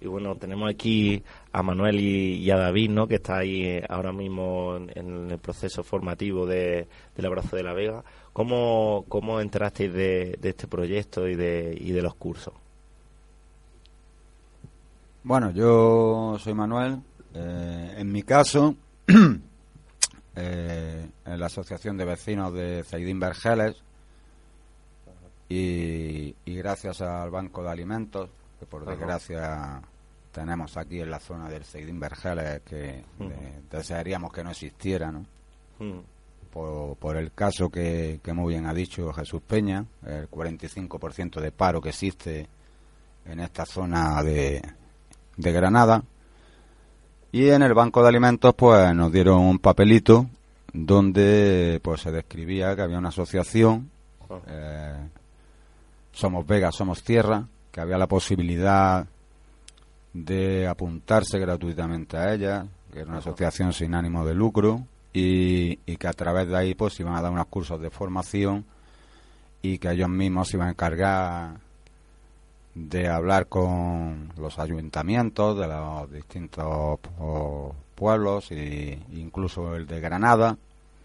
Y 0.00 0.06
bueno, 0.06 0.36
tenemos 0.36 0.68
aquí 0.68 1.22
a 1.52 1.62
Manuel 1.62 1.98
y, 2.00 2.50
a 2.50 2.56
David, 2.56 2.90
¿no? 2.90 3.08
Que 3.08 3.16
está 3.16 3.38
ahí 3.38 3.64
eh, 3.64 3.86
ahora 3.88 4.12
mismo 4.12 4.76
en, 4.76 5.30
el 5.30 5.38
proceso 5.38 5.82
formativo 5.82 6.46
de, 6.46 6.86
del 7.16 7.26
Abrazo 7.26 7.56
de 7.56 7.62
la 7.62 7.72
Vega. 7.72 8.04
¿Cómo, 8.32 9.06
cómo 9.08 9.40
enterasteis 9.40 9.92
de, 9.92 10.38
de 10.40 10.48
este 10.50 10.66
proyecto 10.66 11.26
y 11.26 11.34
de, 11.34 11.76
y 11.80 11.92
de 11.92 12.02
los 12.02 12.14
cursos? 12.14 12.52
Bueno, 15.24 15.50
yo 15.50 16.36
soy 16.38 16.52
Manuel. 16.52 17.00
Eh, 17.32 17.94
en 17.96 18.12
mi 18.12 18.22
caso, 18.22 18.76
eh, 20.36 21.10
en 21.24 21.40
la 21.40 21.46
Asociación 21.46 21.96
de 21.96 22.04
Vecinos 22.04 22.52
de 22.52 22.84
Zaidín 22.84 23.18
Vergeles 23.18 23.76
y 25.48 26.34
gracias 26.44 27.00
al 27.00 27.30
Banco 27.30 27.62
de 27.62 27.70
Alimentos, 27.70 28.30
que 28.58 28.66
por 28.66 28.82
Ajá. 28.82 28.90
desgracia 28.92 29.82
tenemos 30.32 30.76
aquí 30.76 31.00
en 31.00 31.10
la 31.10 31.18
zona 31.18 31.48
del 31.48 31.64
Zaidín 31.64 31.98
Vergeles, 31.98 32.60
que 32.64 33.04
eh, 33.20 33.60
desearíamos 33.70 34.32
que 34.32 34.44
no 34.44 34.50
existiera, 34.50 35.10
¿no? 35.10 35.24
Por, 36.52 36.96
por 36.96 37.16
el 37.16 37.32
caso 37.32 37.68
que, 37.70 38.20
que 38.22 38.32
muy 38.32 38.54
bien 38.54 38.66
ha 38.66 38.74
dicho 38.74 39.12
Jesús 39.12 39.42
Peña, 39.46 39.84
el 40.06 40.30
45% 40.30 41.40
de 41.40 41.52
paro 41.52 41.80
que 41.80 41.90
existe 41.90 42.48
en 43.26 43.40
esta 43.40 43.66
zona 43.66 44.22
de, 44.22 44.62
de 45.36 45.52
Granada. 45.52 46.02
Y 47.32 47.48
en 47.50 47.62
el 47.62 47.74
banco 47.74 48.02
de 48.02 48.08
alimentos, 48.08 48.54
pues 48.54 48.94
nos 48.94 49.12
dieron 49.12 49.40
un 49.40 49.58
papelito 49.58 50.26
donde 50.72 51.80
pues 51.82 52.02
se 52.02 52.10
describía 52.10 52.74
que 52.76 52.82
había 52.82 52.98
una 52.98 53.08
asociación, 53.08 53.90
eh, 54.46 55.08
Somos 56.12 56.46
Vega, 56.46 56.72
Somos 56.72 57.02
Tierra, 57.02 57.46
que 57.76 57.82
había 57.82 57.98
la 57.98 58.06
posibilidad 58.06 59.04
de 60.14 60.66
apuntarse 60.66 61.38
gratuitamente 61.38 62.16
a 62.16 62.32
ella, 62.32 62.66
que 62.90 63.00
era 63.00 63.10
una 63.10 63.18
asociación 63.18 63.74
sin 63.74 63.94
ánimo 63.94 64.24
de 64.24 64.32
lucro, 64.34 64.80
y, 65.12 65.78
y 65.84 65.96
que 65.98 66.08
a 66.08 66.14
través 66.14 66.48
de 66.48 66.56
ahí 66.56 66.74
pues 66.74 66.98
iban 67.00 67.14
a 67.14 67.20
dar 67.20 67.30
unos 67.30 67.48
cursos 67.48 67.78
de 67.78 67.90
formación 67.90 68.64
y 69.60 69.76
que 69.76 69.90
ellos 69.90 70.08
mismos 70.08 70.48
se 70.48 70.56
iban 70.56 70.68
a 70.68 70.70
encargar 70.70 71.58
de 72.74 73.08
hablar 73.08 73.46
con 73.46 74.32
los 74.38 74.58
ayuntamientos 74.58 75.58
de 75.58 75.66
los 75.68 76.10
distintos 76.10 76.98
po- 77.00 77.74
pueblos 77.94 78.50
e 78.52 78.98
incluso 79.12 79.74
el 79.76 79.86
de 79.86 80.00
Granada 80.00 80.56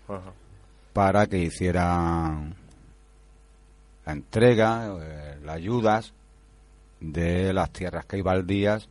Ajá. 0.08 0.32
para 0.94 1.28
que 1.28 1.38
hicieran 1.38 2.56
la 4.06 4.12
entrega, 4.14 4.88
eh, 5.02 5.38
las 5.44 5.56
ayudas 5.58 6.14
de 7.02 7.52
las 7.52 7.72
tierras 7.72 8.06
que 8.06 8.18
hay 8.18 8.22
baldías 8.22 8.88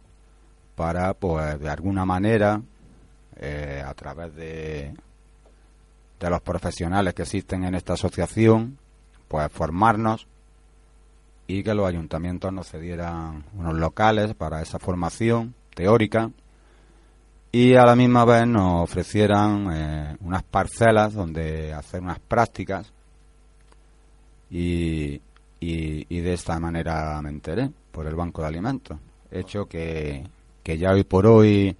para, 0.74 1.14
pues, 1.14 1.58
de 1.60 1.70
alguna 1.70 2.04
manera, 2.04 2.60
eh, 3.36 3.82
a 3.86 3.94
través 3.94 4.34
de, 4.34 4.92
de 6.18 6.30
los 6.30 6.42
profesionales 6.42 7.14
que 7.14 7.22
existen 7.22 7.64
en 7.64 7.74
esta 7.74 7.94
asociación, 7.94 8.78
pues 9.28 9.50
formarnos 9.50 10.26
y 11.46 11.62
que 11.62 11.74
los 11.74 11.88
ayuntamientos 11.88 12.52
nos 12.52 12.68
cedieran 12.68 13.44
unos 13.54 13.74
locales 13.74 14.34
para 14.34 14.60
esa 14.60 14.78
formación 14.78 15.54
teórica 15.74 16.30
y 17.52 17.74
a 17.74 17.84
la 17.84 17.96
misma 17.96 18.24
vez 18.24 18.46
nos 18.46 18.84
ofrecieran 18.84 19.68
eh, 19.72 20.16
unas 20.20 20.42
parcelas 20.42 21.14
donde 21.14 21.72
hacer 21.72 22.02
unas 22.02 22.20
prácticas 22.20 22.92
y, 24.50 25.20
y, 25.60 26.06
y 26.08 26.20
de 26.20 26.32
esta 26.32 26.58
manera 26.60 27.20
me 27.22 27.30
enteré 27.30 27.70
por 28.00 28.06
el 28.06 28.14
Banco 28.14 28.40
de 28.40 28.48
Alimentos. 28.48 28.98
Hecho 29.30 29.66
que, 29.66 30.26
que 30.62 30.78
ya 30.78 30.92
hoy 30.92 31.04
por 31.04 31.26
hoy 31.26 31.76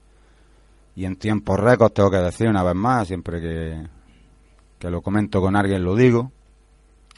y 0.94 1.04
en 1.06 1.16
tiempos 1.16 1.58
récords 1.58 1.94
tengo 1.94 2.10
que 2.10 2.18
decir 2.18 2.46
una 2.46 2.62
vez 2.62 2.74
más, 2.74 3.08
siempre 3.08 3.40
que, 3.40 3.86
que 4.78 4.90
lo 4.90 5.00
comento 5.00 5.40
con 5.40 5.56
alguien 5.56 5.82
lo 5.82 5.96
digo, 5.96 6.30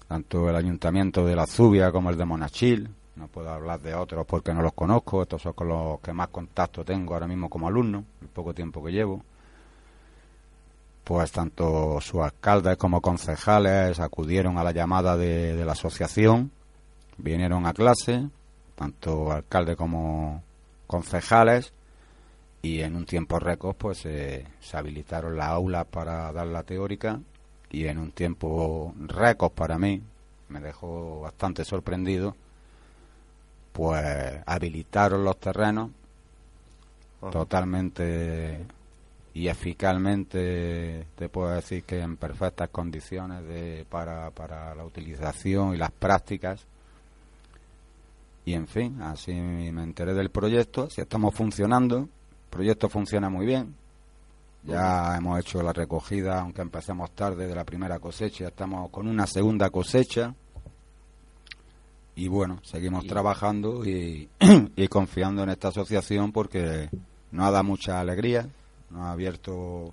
tanto 0.07 0.49
el 0.49 0.55
Ayuntamiento 0.55 1.27
de 1.27 1.35
la 1.35 1.49
Zubia 1.49 1.91
como 1.91 2.11
el 2.11 2.17
de 2.17 2.25
Monachil, 2.25 2.91
no 3.17 3.27
puedo 3.27 3.51
hablar 3.51 3.81
de 3.81 3.93
otros 3.93 4.25
porque 4.25 4.55
no 4.55 4.63
los 4.63 4.73
conozco, 4.73 5.23
estos 5.23 5.43
son 5.43 5.55
con 5.55 5.67
los 5.67 5.99
que 5.99 6.13
más 6.13 6.29
contacto 6.29 6.85
tengo 6.85 7.15
ahora 7.15 7.27
mismo 7.27 7.51
como 7.51 7.67
alumno, 7.67 8.05
el 8.21 8.29
poco 8.29 8.55
tiempo 8.55 8.85
que 8.85 8.93
llevo. 8.93 9.21
Pues 11.03 11.33
tanto 11.33 12.01
sus 12.01 12.21
alcaldes 12.21 12.77
como 12.77 13.01
concejales 13.01 13.99
acudieron 13.99 14.59
a 14.59 14.63
la 14.63 14.71
llamada 14.71 15.17
de, 15.17 15.57
de 15.57 15.65
la 15.65 15.73
asociación, 15.73 16.53
vinieron 17.19 17.67
a 17.67 17.73
clase, 17.73 18.29
tanto 18.75 19.33
alcalde 19.33 19.77
como 19.77 20.43
concejales, 20.87 21.73
y 22.63 22.81
en 22.81 22.95
un 22.95 23.05
tiempo 23.05 23.41
récord 23.41 23.75
pues 23.77 24.07
eh, 24.07 24.47
se 24.61 24.77
habilitaron 24.77 25.37
las 25.37 25.49
aulas 25.49 25.85
para 25.87 26.33
dar 26.33 26.47
la 26.47 26.63
teórica 26.63 27.21
y 27.71 27.87
en 27.87 27.99
un 27.99 28.13
tiempo 28.13 28.95
récord 28.99 29.51
para 29.53 29.79
mí, 29.79 30.01
me 30.49 30.61
dejó 30.61 31.23
bastante 31.23 31.65
sorprendido, 31.65 32.37
pues 33.73 34.43
habilitaron 34.47 35.25
los 35.25 35.41
terrenos 35.41 35.91
totalmente 37.33 38.65
y 39.35 39.49
eficazmente 39.49 41.07
te 41.17 41.29
puedo 41.29 41.51
decir 41.51 41.85
que 41.85 42.01
en 42.01 42.17
perfectas 42.17 42.69
condiciones 42.69 43.45
de, 43.45 43.87
para, 43.89 44.31
para 44.31 44.75
la 44.75 44.85
utilización 44.85 45.75
y 45.75 45.79
las 45.79 45.91
prácticas 45.91 46.67
y 48.45 48.55
en 48.55 48.67
fin, 48.67 49.01
así 49.03 49.33
me 49.33 49.83
enteré 49.83 50.15
del 50.15 50.31
proyecto, 50.31 50.85
así 50.85 51.01
estamos 51.01 51.35
funcionando, 51.35 51.99
el 51.99 52.09
proyecto 52.51 52.89
funciona 52.89 53.31
muy 53.31 53.47
bien, 53.47 53.75
ya 54.65 55.17
hemos 55.17 55.41
hecho 55.41 55.61
la 55.63 55.73
recogida, 55.73 56.41
aunque 56.41 56.63
empecemos 56.63 57.11
tarde 57.13 57.47
de 57.47 57.55
la 57.55 57.65
primera 57.65 57.99
cosecha, 57.99 58.49
estamos 58.49 58.91
con 58.91 59.09
una 59.09 59.27
segunda 59.27 59.71
cosecha. 59.71 60.35
Y 62.15 62.29
bueno, 62.29 62.61
seguimos 62.63 63.07
trabajando 63.07 63.85
y, 63.85 64.29
y 64.77 64.89
confiando 64.89 65.43
en 65.43 65.49
esta 65.49 65.69
asociación 65.69 66.31
porque 66.31 66.91
nos 67.33 67.47
ha 67.47 67.51
dado 67.51 67.65
mucha 67.65 67.99
alegría, 67.99 68.47
nos 68.91 69.01
ha 69.01 69.13
abierto 69.13 69.93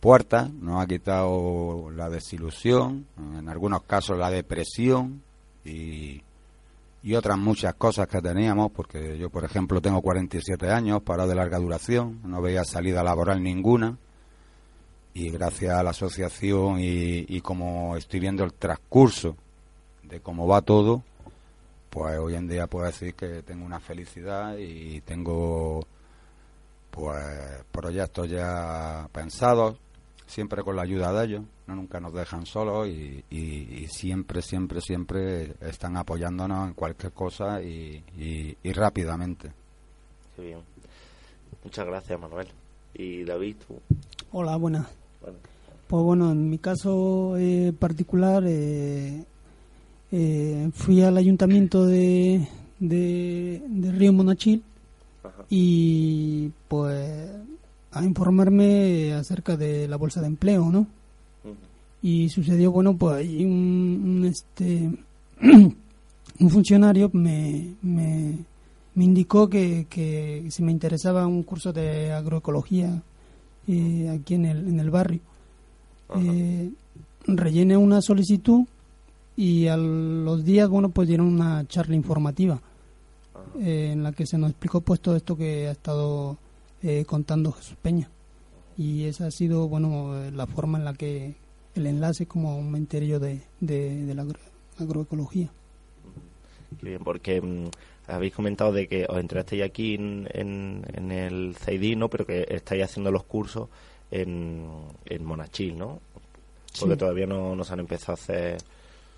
puertas, 0.00 0.50
nos 0.52 0.82
ha 0.82 0.86
quitado 0.86 1.90
la 1.90 2.10
desilusión, 2.10 3.06
en 3.38 3.48
algunos 3.48 3.82
casos 3.84 4.18
la 4.18 4.30
depresión 4.30 5.22
y, 5.64 6.22
y 7.02 7.14
otras 7.14 7.38
muchas 7.38 7.74
cosas 7.74 8.08
que 8.08 8.20
teníamos, 8.20 8.70
porque 8.72 9.16
yo, 9.18 9.30
por 9.30 9.44
ejemplo, 9.44 9.80
tengo 9.80 10.02
47 10.02 10.70
años, 10.70 11.02
paro 11.02 11.26
de 11.26 11.34
larga 11.34 11.58
duración, 11.58 12.20
no 12.24 12.42
veía 12.42 12.64
salida 12.64 13.02
laboral 13.02 13.42
ninguna, 13.42 13.96
y 15.14 15.30
gracias 15.30 15.74
a 15.74 15.82
la 15.82 15.90
asociación 15.90 16.78
y, 16.78 17.24
y 17.28 17.40
como 17.40 17.96
estoy 17.96 18.20
viendo 18.20 18.44
el 18.44 18.52
transcurso 18.52 19.36
de 20.02 20.20
cómo 20.20 20.46
va 20.46 20.62
todo, 20.62 21.02
pues 21.88 22.18
hoy 22.18 22.34
en 22.36 22.46
día 22.48 22.66
puedo 22.66 22.86
decir 22.86 23.14
que 23.14 23.42
tengo 23.42 23.64
una 23.64 23.80
felicidad 23.80 24.56
y 24.58 25.00
tengo 25.00 25.84
pues 26.90 27.64
proyectos 27.72 28.28
ya 28.28 29.08
pensados, 29.12 29.78
siempre 30.30 30.62
con 30.62 30.76
la 30.76 30.82
ayuda 30.82 31.12
de 31.12 31.26
ellos, 31.26 31.42
no 31.66 31.74
nunca 31.76 32.00
nos 32.00 32.14
dejan 32.14 32.46
solos 32.46 32.88
y, 32.88 33.22
y- 33.30 33.82
y 33.82 33.86
siempre, 33.88 34.40
siempre, 34.42 34.80
siempre 34.80 35.54
están 35.60 35.96
apoyándonos 35.96 36.68
en 36.68 36.74
cualquier 36.74 37.12
cosa 37.12 37.60
y, 37.62 38.02
y- 38.18 38.56
y 38.62 38.72
rápidamente. 38.72 39.52
Qué 40.36 40.42
bien. 40.42 40.58
Muchas 41.64 41.86
gracias, 41.86 42.18
Manuel. 42.18 42.46
Y 42.94 43.24
David, 43.24 43.56
tú. 43.68 43.74
Hola, 44.32 44.56
buenas. 44.56 44.86
Bueno, 45.20 45.36
Pues 45.88 46.02
bueno, 46.04 46.30
en 46.32 46.48
mi 46.48 46.58
caso 46.58 47.36
eh, 47.36 47.72
particular, 47.78 48.42
eh, 48.46 49.24
eh, 50.12 50.70
fui 50.72 51.02
al 51.02 51.16
ayuntamiento 51.16 51.84
de, 51.86 52.46
de, 52.78 53.62
de 53.68 53.92
Río 53.92 54.12
Monachil 54.12 54.62
Ajá. 55.22 55.44
y 55.50 56.50
pues 56.68 57.30
a 57.92 58.04
informarme 58.04 59.12
acerca 59.14 59.56
de 59.56 59.88
la 59.88 59.96
bolsa 59.96 60.20
de 60.20 60.28
empleo, 60.28 60.70
¿no? 60.70 60.86
Y 62.02 62.28
sucedió, 62.30 62.72
bueno, 62.72 62.96
pues 62.96 63.16
ahí 63.16 63.44
un, 63.44 64.02
un, 64.04 64.24
este 64.24 64.90
un 65.42 66.50
funcionario 66.50 67.10
me, 67.12 67.74
me, 67.82 68.38
me 68.94 69.04
indicó 69.04 69.48
que, 69.48 69.86
que 69.90 70.46
si 70.50 70.62
me 70.62 70.72
interesaba 70.72 71.26
un 71.26 71.42
curso 71.42 71.72
de 71.72 72.12
agroecología 72.12 73.02
eh, 73.68 74.08
aquí 74.08 74.34
en 74.34 74.46
el, 74.46 74.68
en 74.68 74.80
el 74.80 74.90
barrio. 74.90 75.20
Eh, 76.16 76.70
rellené 77.26 77.76
una 77.76 78.00
solicitud 78.02 78.64
y 79.36 79.68
a 79.68 79.76
los 79.76 80.44
días, 80.44 80.68
bueno, 80.68 80.88
pues 80.88 81.06
dieron 81.06 81.26
una 81.26 81.66
charla 81.68 81.94
informativa 81.94 82.60
eh, 83.60 83.90
en 83.92 84.02
la 84.02 84.12
que 84.12 84.26
se 84.26 84.38
nos 84.38 84.50
explicó 84.50 84.80
pues 84.80 85.00
todo 85.00 85.16
esto 85.16 85.36
que 85.36 85.68
ha 85.68 85.72
estado 85.72 86.36
eh, 86.82 87.04
contando 87.06 87.52
Jesús 87.52 87.76
Peña. 87.80 88.10
Y 88.76 89.04
esa 89.04 89.26
ha 89.26 89.30
sido, 89.30 89.68
bueno, 89.68 90.16
eh, 90.22 90.30
la 90.30 90.46
forma 90.46 90.78
en 90.78 90.84
la 90.84 90.94
que 90.94 91.34
el 91.74 91.86
enlace 91.86 92.26
como 92.26 92.62
me 92.62 92.78
enteré 92.78 93.06
yo 93.06 93.20
de, 93.20 93.40
de, 93.60 94.04
de 94.06 94.14
la 94.14 94.22
agro- 94.22 94.40
agroecología. 94.78 95.50
Bien, 96.82 97.02
porque 97.04 97.40
mm, 97.40 97.68
habéis 98.06 98.34
comentado 98.34 98.72
de 98.72 98.86
que 98.88 99.04
os 99.08 99.18
enterasteis 99.18 99.62
aquí 99.62 99.94
en, 99.94 100.28
en, 100.32 100.84
en 100.94 101.10
el 101.12 101.54
CEIDI, 101.56 101.96
¿no? 101.96 102.08
Pero 102.08 102.24
que 102.26 102.46
estáis 102.48 102.84
haciendo 102.84 103.10
los 103.10 103.24
cursos 103.24 103.68
en, 104.10 104.66
en 105.04 105.24
Monachil, 105.24 105.76
¿no? 105.76 106.00
Porque 106.78 106.94
Sí. 106.94 106.98
todavía 106.98 107.26
no, 107.26 107.54
no 107.56 107.64
se 107.64 107.72
han 107.72 107.80
empezado 107.80 108.12
a 108.12 108.14
hacer 108.14 108.58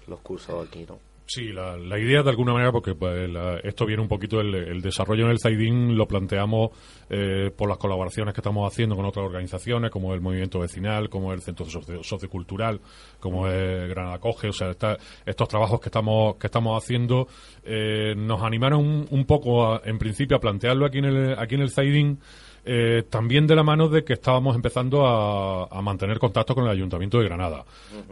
los 0.09 0.21
cursos 0.21 0.67
aquí, 0.67 0.85
¿no? 0.89 0.99
Sí, 1.25 1.51
la, 1.53 1.79
idea 1.99 2.23
de 2.23 2.29
alguna 2.31 2.53
manera, 2.53 2.73
porque 2.73 2.95
pues, 2.95 3.31
la- 3.31 3.57
esto 3.61 3.87
viene 3.87 4.03
un 4.03 4.09
poquito, 4.09 4.41
el, 4.41 4.83
desarrollo 4.83 5.25
en 5.25 5.31
el 5.31 5.39
Zaidín 5.39 5.97
lo 5.97 6.07
planteamos 6.07 6.71
eh, 7.09 7.51
por 7.57 7.69
las 7.71 7.79
colaboraciones 7.79 8.35
que 8.35 8.41
estamos 8.41 8.71
haciendo 8.71 8.97
con 8.97 9.07
otras 9.07 9.25
organizaciones, 9.25 9.91
como 9.91 10.13
el 10.13 10.21
Movimiento 10.21 10.59
Vecinal, 10.59 11.09
como 11.09 11.33
el 11.33 11.41
Centro 11.41 11.65
Socio- 11.67 12.03
Sociocultural, 12.03 12.81
como 13.19 13.49
es 13.49 13.89
Granada 13.89 14.19
Coge, 14.19 14.49
o 14.49 14.53
sea, 14.53 14.71
esta- 14.73 14.99
estos 15.25 15.49
trabajos 15.49 15.81
que 15.81 15.89
estamos, 15.89 16.37
que 16.37 16.49
estamos 16.49 16.83
haciendo 16.83 17.29
eh, 17.65 18.15
nos 18.17 18.43
animaron 18.43 18.81
un, 18.81 19.07
un 19.11 19.25
poco, 19.25 19.65
a- 19.73 19.81
en 19.85 19.99
principio, 19.99 20.37
a 20.37 20.41
plantearlo 20.41 20.85
aquí 20.85 20.99
en 20.99 21.05
el, 21.07 21.39
aquí 21.39 21.55
en 21.55 21.63
el 21.63 21.71
Zaidín, 21.71 22.19
eh, 22.65 23.03
también 23.11 23.47
de 23.47 23.57
la 23.57 23.63
mano 23.63 23.89
de 23.89 24.05
que 24.05 24.13
estábamos 24.13 24.55
empezando 24.55 25.07
a, 25.07 25.65
a 25.67 25.83
mantener 25.83 26.19
contacto 26.19 26.55
con 26.55 26.65
el 26.65 26.71
Ayuntamiento 26.71 27.19
de 27.19 27.25
Granada. 27.25 27.65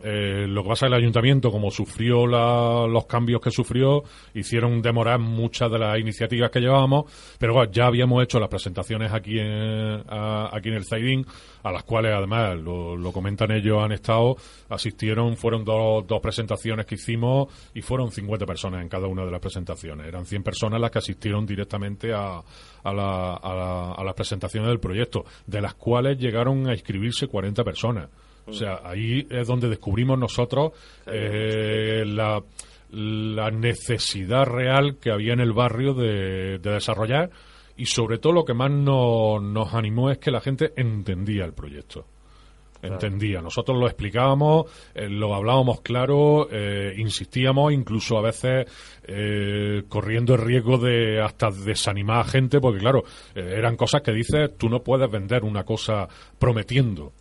Eh, 0.02 0.46
lo 0.48 0.62
que 0.62 0.68
pasa 0.70 0.86
es 0.86 0.90
que 0.90 0.96
el 0.96 1.02
Ayuntamiento, 1.02 1.50
como 1.52 1.70
sufrió 1.70 2.26
la- 2.26 2.86
los 2.88 3.06
cambios 3.06 3.40
que 3.40 3.50
sufrió, 3.50 4.02
hicieron 4.34 4.82
demorar 4.82 5.18
muchas 5.20 5.70
de 5.70 5.78
las 5.78 5.98
iniciativas 5.98 6.50
que 6.50 6.60
llevábamos, 6.60 7.04
pero 7.38 7.54
bueno, 7.54 7.70
ya 7.70 7.86
habíamos 7.86 8.22
hecho 8.24 8.40
las 8.40 8.48
presentaciones 8.48 9.12
aquí 9.12 9.38
en, 9.38 10.02
a- 10.08 10.50
aquí 10.52 10.68
en 10.70 10.74
el 10.74 10.84
Zaidín, 10.84 11.26
a 11.62 11.72
las 11.72 11.82
cuales 11.84 12.12
además, 12.14 12.58
lo, 12.58 12.96
lo 12.96 13.12
comentan 13.12 13.50
ellos, 13.50 13.82
han 13.82 13.92
estado, 13.92 14.36
asistieron, 14.68 15.36
fueron 15.36 15.64
dos, 15.64 16.06
dos 16.06 16.20
presentaciones 16.20 16.86
que 16.86 16.94
hicimos 16.94 17.48
y 17.74 17.82
fueron 17.82 18.10
50 18.10 18.46
personas 18.46 18.82
en 18.82 18.88
cada 18.88 19.06
una 19.06 19.24
de 19.24 19.30
las 19.30 19.40
presentaciones. 19.40 20.06
Eran 20.06 20.24
100 20.26 20.42
personas 20.42 20.80
las 20.80 20.90
que 20.90 20.98
asistieron 20.98 21.44
directamente 21.46 22.12
a, 22.12 22.38
a, 22.38 22.92
la- 22.92 23.34
a 23.34 23.54
la- 23.54 23.92
a 23.92 24.04
las 24.04 24.14
presentaciones 24.14 24.68
del 24.68 24.80
proyecto, 24.80 25.24
de 25.46 25.60
las 25.60 25.74
cuales 25.74 26.18
llegaron 26.18 26.68
a 26.68 26.72
inscribirse 26.72 27.26
40 27.26 27.62
personas. 27.64 28.08
O 28.46 28.52
sea, 28.52 28.80
ahí 28.84 29.26
es 29.30 29.46
donde 29.46 29.68
descubrimos 29.68 30.18
nosotros 30.18 30.72
eh, 31.06 32.02
la, 32.06 32.42
la 32.90 33.50
necesidad 33.50 34.44
real 34.46 34.96
que 35.00 35.10
había 35.12 35.34
en 35.34 35.40
el 35.40 35.52
barrio 35.52 35.94
de, 35.94 36.58
de 36.58 36.70
desarrollar 36.70 37.30
y 37.80 37.86
sobre 37.86 38.18
todo 38.18 38.34
lo 38.34 38.44
que 38.44 38.52
más 38.52 38.70
nos, 38.70 39.42
nos 39.42 39.72
animó 39.72 40.10
es 40.10 40.18
que 40.18 40.30
la 40.30 40.42
gente 40.42 40.74
entendía 40.76 41.46
el 41.46 41.54
proyecto. 41.54 42.04
Entendía. 42.82 43.40
Nosotros 43.40 43.78
lo 43.78 43.86
explicábamos, 43.86 44.66
eh, 44.94 45.08
lo 45.08 45.34
hablábamos 45.34 45.80
claro, 45.80 46.48
eh, 46.50 46.94
insistíamos, 46.96 47.72
incluso 47.72 48.18
a 48.18 48.22
veces 48.22 48.66
eh, 49.04 49.82
corriendo 49.88 50.34
el 50.34 50.42
riesgo 50.42 50.76
de 50.76 51.22
hasta 51.22 51.50
desanimar 51.50 52.20
a 52.20 52.24
gente, 52.24 52.60
porque 52.60 52.80
claro, 52.80 53.04
eran 53.34 53.76
cosas 53.76 54.02
que 54.02 54.12
dices, 54.12 54.56
tú 54.58 54.68
no 54.68 54.82
puedes 54.82 55.10
vender 55.10 55.44
una 55.44 55.64
cosa 55.64 56.06
prometiendo 56.38 57.12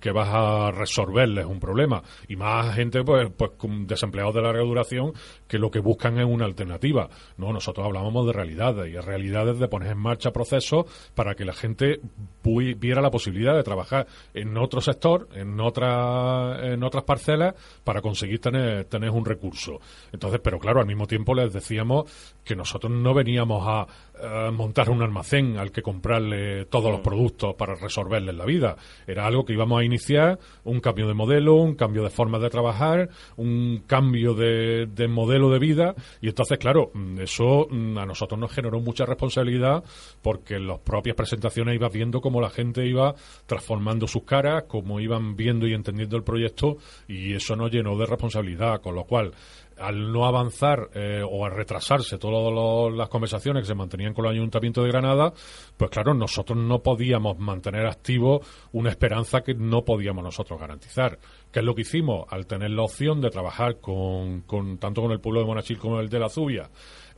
Que 0.00 0.12
vas 0.12 0.28
a 0.32 0.70
resolverles 0.70 1.46
un 1.46 1.60
problema. 1.60 2.02
Y 2.28 2.36
más 2.36 2.74
gente 2.74 3.02
pues 3.04 3.30
pues 3.36 3.52
desempleados 3.86 4.34
de 4.34 4.42
larga 4.42 4.62
duración 4.62 5.12
que 5.46 5.58
lo 5.58 5.70
que 5.70 5.80
buscan 5.80 6.18
es 6.18 6.26
una 6.26 6.44
alternativa. 6.44 7.08
No 7.36 7.52
nosotros 7.52 7.86
hablábamos 7.86 8.26
de 8.26 8.32
realidades 8.32 8.92
y 8.92 8.96
realidades 8.98 9.58
de 9.58 9.68
poner 9.68 9.92
en 9.92 9.98
marcha 9.98 10.32
procesos 10.32 10.86
para 11.14 11.34
que 11.34 11.44
la 11.44 11.52
gente 11.52 12.00
viera 12.42 13.00
la 13.00 13.10
posibilidad 13.10 13.54
de 13.54 13.62
trabajar 13.62 14.06
en 14.34 14.56
otro 14.56 14.80
sector 14.80 15.28
en 15.34 15.60
otra 15.60 16.72
en 16.72 16.82
otras 16.82 17.04
parcelas 17.04 17.54
para 17.84 18.00
conseguir 18.00 18.40
tener 18.40 18.84
tener 18.86 19.10
un 19.10 19.24
recurso. 19.24 19.80
Entonces 20.12 20.40
pero 20.42 20.58
claro 20.58 20.80
al 20.80 20.86
mismo 20.86 21.06
tiempo 21.06 21.34
les 21.34 21.52
decíamos 21.52 22.10
que 22.44 22.56
nosotros 22.56 22.92
no 22.92 23.14
veníamos 23.14 23.66
a 23.66 23.86
eh, 24.22 24.50
montar 24.50 24.90
un 24.90 25.02
almacén 25.02 25.56
al 25.56 25.72
que 25.72 25.82
comprarle 25.82 26.66
todos 26.66 26.90
los 26.90 27.00
productos 27.00 27.54
para 27.54 27.74
resolverles 27.74 28.34
la 28.34 28.44
vida. 28.44 28.76
Era 29.06 29.26
algo 29.26 29.44
que 29.44 29.52
íbamos 29.52 29.80
a 29.80 29.84
iniciar, 29.84 30.38
un 30.64 30.80
cambio 30.80 31.08
de 31.08 31.14
modelo, 31.14 31.54
un 31.54 31.74
cambio 31.74 32.02
de 32.02 32.10
forma 32.10 32.38
de 32.38 32.50
trabajar, 32.50 33.08
un 33.36 33.84
cambio 33.86 34.34
de, 34.34 34.86
de 34.86 35.08
modelo 35.08 35.50
de 35.50 35.58
vida. 35.58 35.94
Y 36.20 36.28
entonces, 36.28 36.58
claro, 36.58 36.90
mm, 36.92 37.20
eso 37.20 37.66
mm, 37.70 37.98
a 37.98 38.06
nosotros 38.06 38.38
nos 38.38 38.52
generó 38.52 38.80
mucha 38.80 39.06
responsabilidad 39.06 39.82
porque 40.22 40.56
en 40.56 40.66
las 40.66 40.78
propias 40.80 41.16
presentaciones 41.16 41.74
ibas 41.74 41.92
viendo 41.92 42.20
cómo 42.20 42.40
la 42.40 42.50
gente 42.50 42.86
iba 42.86 43.14
transformando 43.46 44.06
sus 44.06 44.24
caras, 44.24 44.64
cómo 44.68 45.00
iban 45.00 45.36
viendo 45.36 45.66
y 45.66 45.74
entendiendo 45.74 46.16
el 46.16 46.24
proyecto 46.24 46.76
y 47.08 47.34
eso 47.34 47.56
nos 47.56 47.70
llenó 47.70 47.96
de 47.96 48.06
responsabilidad. 48.06 48.80
Con 48.80 48.94
lo 48.94 49.04
cual, 49.04 49.32
al 49.80 50.12
no 50.12 50.26
avanzar 50.26 50.90
eh, 50.94 51.22
o 51.28 51.44
a 51.44 51.50
retrasarse 51.50 52.18
todas 52.18 52.92
las 52.94 53.08
conversaciones 53.08 53.62
que 53.62 53.66
se 53.68 53.74
mantenían 53.74 54.12
con 54.14 54.26
el 54.26 54.32
Ayuntamiento 54.32 54.82
de 54.82 54.88
Granada, 54.90 55.32
pues 55.76 55.90
claro, 55.90 56.14
nosotros 56.14 56.58
no 56.58 56.80
podíamos 56.82 57.38
mantener 57.38 57.86
activo 57.86 58.40
una 58.72 58.90
esperanza 58.90 59.40
que 59.40 59.54
no 59.54 59.84
podíamos 59.84 60.22
nosotros 60.22 60.60
garantizar. 60.60 61.18
¿Qué 61.50 61.60
es 61.60 61.64
lo 61.64 61.74
que 61.74 61.82
hicimos? 61.82 62.26
Al 62.30 62.46
tener 62.46 62.70
la 62.70 62.82
opción 62.82 63.20
de 63.20 63.30
trabajar 63.30 63.80
con, 63.80 64.42
con- 64.42 64.78
tanto 64.78 65.02
con 65.02 65.10
el 65.12 65.20
pueblo 65.20 65.40
de 65.40 65.46
Monachil 65.46 65.78
como 65.78 65.98
el 66.00 66.08
de 66.08 66.18
la 66.18 66.28
Zubia, 66.28 66.70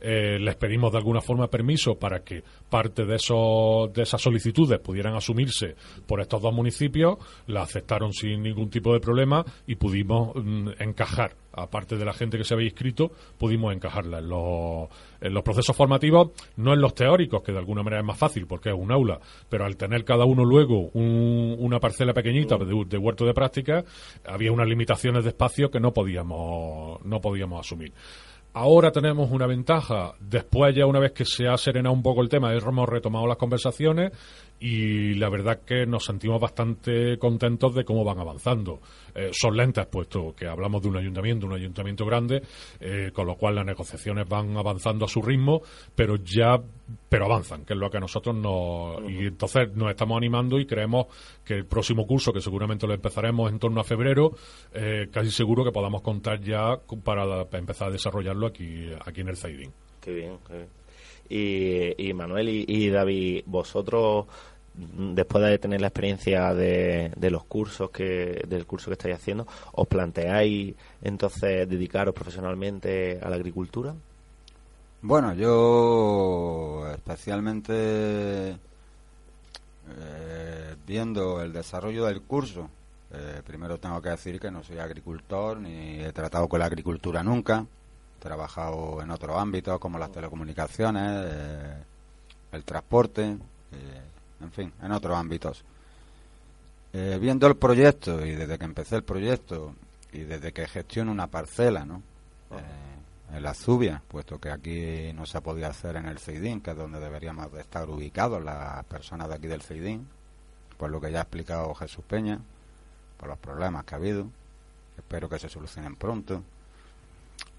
eh, 0.03 0.37
les 0.39 0.55
pedimos 0.57 0.91
de 0.91 0.97
alguna 0.99 1.21
forma 1.21 1.47
permiso 1.47 1.95
para 1.95 2.19
que 2.23 2.43
parte 2.69 3.05
de, 3.05 3.15
esos, 3.15 3.91
de 3.93 4.03
esas 4.03 4.21
solicitudes 4.21 4.79
pudieran 4.79 5.15
asumirse 5.15 5.75
por 6.05 6.19
estos 6.21 6.41
dos 6.41 6.53
municipios, 6.53 7.17
la 7.47 7.61
aceptaron 7.63 8.11
sin 8.13 8.43
ningún 8.43 8.69
tipo 8.69 8.93
de 8.93 8.99
problema 8.99 9.45
y 9.65 9.75
pudimos 9.75 10.33
mm, 10.35 10.69
encajar, 10.79 11.35
aparte 11.53 11.95
de 11.97 12.03
la 12.05 12.13
gente 12.13 12.37
que 12.37 12.43
se 12.43 12.53
había 12.53 12.65
inscrito, 12.67 13.11
pudimos 13.37 13.73
encajarla 13.73 14.19
en 14.19 14.27
los, 14.29 14.89
en 15.21 15.33
los 15.33 15.43
procesos 15.43 15.75
formativos, 15.75 16.31
no 16.57 16.73
en 16.73 16.81
los 16.81 16.93
teóricos, 16.95 17.41
que 17.41 17.51
de 17.53 17.59
alguna 17.59 17.81
manera 17.83 18.01
es 18.01 18.05
más 18.07 18.17
fácil 18.17 18.45
porque 18.45 18.69
es 18.69 18.75
un 18.77 18.91
aula, 18.91 19.19
pero 19.49 19.65
al 19.65 19.77
tener 19.77 20.03
cada 20.03 20.25
uno 20.25 20.43
luego 20.43 20.89
un- 20.93 21.55
una 21.59 21.79
parcela 21.79 22.13
pequeñita 22.13 22.57
de, 22.57 22.85
de 22.87 22.97
huerto 22.97 23.25
de 23.25 23.33
práctica, 23.33 23.85
había 24.25 24.51
unas 24.51 24.67
limitaciones 24.67 25.23
de 25.23 25.29
espacio 25.29 25.71
que 25.71 25.79
no 25.79 25.93
podíamos, 25.93 27.03
no 27.05 27.21
podíamos 27.21 27.59
asumir. 27.65 27.93
Ahora 28.55 28.91
tenemos 28.91 29.31
una 29.31 29.47
ventaja. 29.47 30.13
Después, 30.19 30.75
ya 30.75 30.85
una 30.85 30.99
vez 30.99 31.11
que 31.11 31.25
se 31.25 31.47
ha 31.47 31.57
serenado 31.57 31.93
un 31.93 32.03
poco 32.03 32.21
el 32.21 32.29
tema, 32.29 32.53
hemos 32.53 32.87
retomado 32.87 33.25
las 33.25 33.37
conversaciones 33.37 34.11
y 34.59 35.15
la 35.15 35.29
verdad 35.29 35.61
que 35.65 35.85
nos 35.85 36.05
sentimos 36.05 36.39
bastante 36.39 37.17
contentos 37.17 37.75
de 37.75 37.83
cómo 37.83 38.03
van 38.03 38.19
avanzando. 38.19 38.79
Eh, 39.13 39.29
son 39.33 39.57
lentas, 39.57 39.87
puesto 39.87 40.33
que 40.35 40.47
hablamos 40.47 40.81
de 40.81 40.87
un 40.87 40.97
ayuntamiento, 40.97 41.45
un 41.45 41.53
ayuntamiento 41.53 42.05
grande, 42.05 42.41
eh, 42.79 43.11
con 43.13 43.27
lo 43.27 43.35
cual 43.35 43.55
las 43.55 43.65
negociaciones 43.65 44.27
van 44.27 44.55
avanzando 44.55 45.05
a 45.05 45.07
su 45.09 45.21
ritmo, 45.21 45.61
pero 45.95 46.15
ya, 46.15 46.61
pero 47.09 47.25
avanzan, 47.25 47.65
que 47.65 47.73
es 47.73 47.79
lo 47.79 47.89
que 47.89 47.97
a 47.97 47.99
nosotros 47.99 48.35
nos. 48.35 49.01
Y 49.11 49.27
entonces 49.27 49.75
nos 49.75 49.89
estamos 49.89 50.17
animando 50.17 50.57
y 50.57 50.65
creemos 50.65 51.07
que 51.43 51.55
el 51.55 51.65
próximo 51.65 52.07
curso, 52.07 52.31
que 52.31 52.41
seguramente 52.41 52.87
lo 52.87 52.93
empezaremos 52.93 53.51
en 53.51 53.59
torno 53.59 53.81
a 53.81 53.83
febrero, 53.83 54.31
eh, 54.73 55.09
casi 55.11 55.29
seguro 55.29 55.65
que 55.65 55.71
podamos 55.71 56.01
contar 56.01 56.39
ya 56.39 56.77
para 57.03 57.45
empezar 57.51 57.89
a 57.89 57.91
desarrollarlo 57.91 58.47
aquí, 58.47 58.89
aquí 59.05 59.21
en 59.21 59.27
el 59.27 59.35
Zaidín. 59.35 59.73
Qué 59.99 60.13
bien, 60.13 60.37
qué 60.47 60.53
bien. 60.53 60.82
Y, 61.35 62.13
Manuel 62.13 62.49
y, 62.49 62.89
David, 62.89 63.43
vosotros, 63.47 64.27
mm, 64.75 65.13
después 65.15 65.43
de 65.43 65.57
tener 65.57 65.81
la 65.81 65.87
experiencia 65.87 66.53
de, 66.53 67.11
de 67.15 67.31
los 67.31 67.43
cursos 67.45 67.89
que 67.89 68.43
del 68.47 68.65
curso 68.65 68.87
que 68.87 68.93
estáis 68.93 69.15
haciendo, 69.15 69.47
¿os 69.71 69.87
planteáis 69.87 70.75
entonces 71.01 71.67
dedicaros 71.67 72.13
profesionalmente 72.13 73.19
a 73.21 73.29
la 73.29 73.35
agricultura? 73.35 73.95
Bueno, 75.01 75.33
yo 75.33 76.87
especialmente 76.93 78.57
eh, 79.89 80.75
viendo 80.87 81.41
el 81.41 81.51
desarrollo 81.51 82.05
del 82.05 82.21
curso, 82.21 82.69
eh, 83.11 83.41
primero 83.45 83.77
tengo 83.77 84.01
que 84.01 84.09
decir 84.09 84.39
que 84.39 84.49
no 84.49 84.63
soy 84.63 84.79
agricultor 84.79 85.59
ni 85.59 85.99
he 86.01 86.11
tratado 86.13 86.47
con 86.47 86.59
la 86.59 86.65
agricultura 86.65 87.21
nunca. 87.21 87.65
Trabajado 88.23 89.01
en 89.01 89.11
otros 89.11 89.37
ámbitos 89.37 89.79
como 89.79 89.99
las 89.99 90.09
telecomunicaciones, 90.09 91.25
eh, 91.27 91.83
el 92.53 92.63
transporte, 92.63 93.23
eh, 93.23 94.01
en 94.39 94.51
fin, 94.53 94.71
en 94.81 94.91
otros 94.93 95.17
ámbitos. 95.17 95.65
Eh, 96.93 97.17
viendo 97.19 97.47
el 97.47 97.57
proyecto 97.57 98.25
y 98.25 98.31
desde 98.31 98.57
que 98.57 98.63
empecé 98.63 98.95
el 98.95 99.03
proyecto 99.03 99.75
y 100.13 100.19
desde 100.19 100.53
que 100.53 100.67
gestiono 100.67 101.11
una 101.11 101.27
parcela, 101.27 101.83
¿no? 101.83 102.01
Eh, 102.51 103.35
en 103.35 103.43
la 103.43 103.53
Zubia, 103.53 104.01
puesto 104.07 104.39
que 104.39 104.51
aquí 104.51 105.11
no 105.13 105.25
se 105.25 105.41
podía 105.41 105.67
hacer 105.67 105.97
en 105.97 106.05
el 106.05 106.17
Ceidín, 106.17 106.61
que 106.61 106.71
es 106.71 106.77
donde 106.77 107.01
deberíamos 107.01 107.51
de 107.51 107.59
estar 107.59 107.89
ubicados 107.89 108.41
las 108.41 108.85
personas 108.85 109.27
de 109.27 109.35
aquí 109.35 109.47
del 109.47 109.63
Ceidín, 109.63 110.07
por 110.77 110.89
lo 110.89 111.01
que 111.01 111.11
ya 111.11 111.17
ha 111.17 111.23
explicado 111.23 111.73
Jesús 111.73 112.05
Peña, 112.07 112.39
por 113.17 113.27
los 113.27 113.37
problemas 113.37 113.83
que 113.83 113.95
ha 113.95 113.97
habido, 113.97 114.27
espero 114.97 115.27
que 115.27 115.39
se 115.39 115.49
solucionen 115.49 115.97
pronto. 115.97 116.41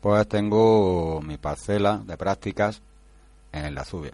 Pues 0.04 0.28
tengo 0.28 1.22
mi 1.22 1.38
parcela 1.38 1.96
de 1.96 2.18
prácticas 2.18 2.82
en 3.50 3.74
la 3.74 3.86
Zubia. 3.86 4.12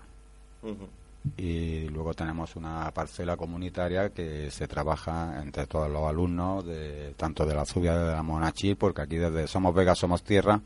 Y 1.36 1.88
luego 1.88 2.14
tenemos 2.14 2.54
una 2.54 2.88
parcela 2.92 3.36
comunitaria 3.36 4.10
que 4.10 4.52
se 4.52 4.68
trabaja 4.68 5.42
entre 5.42 5.66
todos 5.66 5.90
los 5.90 6.04
alumnos 6.04 6.64
de 6.64 7.12
tanto 7.16 7.44
de 7.44 7.56
la 7.56 7.66
Zubia 7.66 7.98
de 7.98 8.12
la 8.12 8.22
Monachil 8.22 8.76
porque 8.76 9.02
aquí 9.02 9.16
desde 9.16 9.48
Somos 9.48 9.74
Vega 9.74 9.96
Somos 9.96 10.22
Tierra 10.22 10.60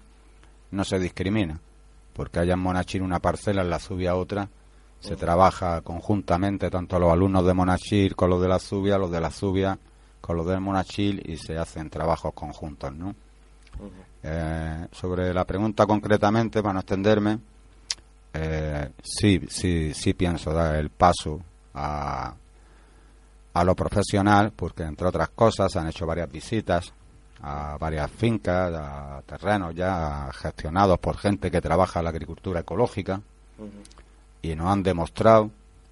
no 0.73 0.85
se 0.85 0.99
discrimina. 0.99 1.59
Porque 2.13 2.41
haya 2.41 2.53
en 2.53 2.61
Monachil 2.61 3.01
una 3.01 3.19
parcela 3.19 3.63
en 3.63 3.71
la 3.71 3.79
Zubia 3.79 4.17
otra 4.17 4.51
se 5.01 5.17
trabaja 5.17 5.81
conjuntamente 5.81 6.69
tanto 6.69 6.99
los 6.99 7.11
alumnos 7.11 7.47
de 7.47 7.55
Monachil 7.55 8.15
con 8.15 8.29
los 8.29 8.43
de 8.43 8.49
la 8.49 8.59
Zubia 8.59 8.99
los 8.99 9.11
de 9.11 9.23
la 9.23 9.31
Zubia 9.31 9.79
con 10.21 10.37
los 10.37 10.47
del 10.47 10.61
Monachil 10.61 11.23
y 11.25 11.39
se 11.39 11.57
hacen 11.57 11.89
trabajos 11.89 12.35
conjuntos 12.35 12.93
¿no? 12.95 13.15
Eh, 14.27 14.87
sobre 14.91 15.35
la 15.35 15.45
pregunta 15.45 15.85
concretamente 15.85 16.63
para 16.63 16.73
no 16.73 16.81
extenderme 16.81 17.39
eh, 18.33 18.91
sí, 19.03 19.41
sí, 19.51 19.93
sí 19.93 20.15
pienso 20.15 20.51
dar 20.51 20.77
el 20.77 20.89
paso 20.89 21.41
a, 21.75 22.35
a 23.53 23.65
lo 23.65 23.77
profesional, 23.77 24.53
porque 24.57 24.83
entre 24.83 25.07
otras 25.07 25.29
cosas 25.29 25.77
han 25.77 25.89
hecho 25.89 26.07
varias 26.07 26.31
visitas 26.33 26.93
a 27.43 27.77
varias 27.79 28.11
fincas, 28.11 28.73
a 28.75 29.23
terrenos 29.27 29.75
ya 29.75 30.31
gestionados 30.33 30.99
por 30.99 31.19
gente 31.19 31.51
que 31.51 31.61
trabaja 31.61 32.03
la 32.03 32.09
agricultura 32.09 32.61
ecológica 32.61 33.21
y 34.41 34.55
nos 34.55 34.67
han 34.69 34.83
demostrado 34.83 35.51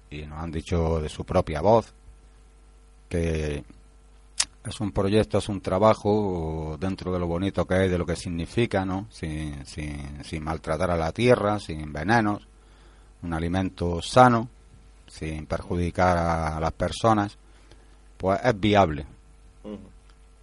y 0.09 0.23
nos 0.23 0.39
han 0.39 0.51
dicho 0.51 0.99
de 0.99 1.09
su 1.09 1.23
propia 1.23 1.61
voz 1.61 1.93
que 3.07 3.63
es 4.65 4.79
un 4.79 4.91
proyecto, 4.91 5.39
es 5.39 5.49
un 5.49 5.61
trabajo 5.61 6.77
dentro 6.79 7.11
de 7.11 7.19
lo 7.19 7.27
bonito 7.27 7.65
que 7.65 7.85
es, 7.85 7.91
de 7.91 7.97
lo 7.97 8.05
que 8.05 8.15
significa, 8.15 8.85
¿no? 8.85 9.07
Sin, 9.09 9.65
sin, 9.65 10.23
sin 10.23 10.43
maltratar 10.43 10.91
a 10.91 10.97
la 10.97 11.11
tierra, 11.11 11.59
sin 11.59 11.91
venenos, 11.91 12.47
un 13.21 13.33
alimento 13.33 14.01
sano, 14.01 14.49
sin 15.07 15.45
perjudicar 15.45 16.17
a 16.17 16.59
las 16.59 16.71
personas, 16.71 17.37
pues 18.17 18.39
es 18.43 18.59
viable. 18.59 19.05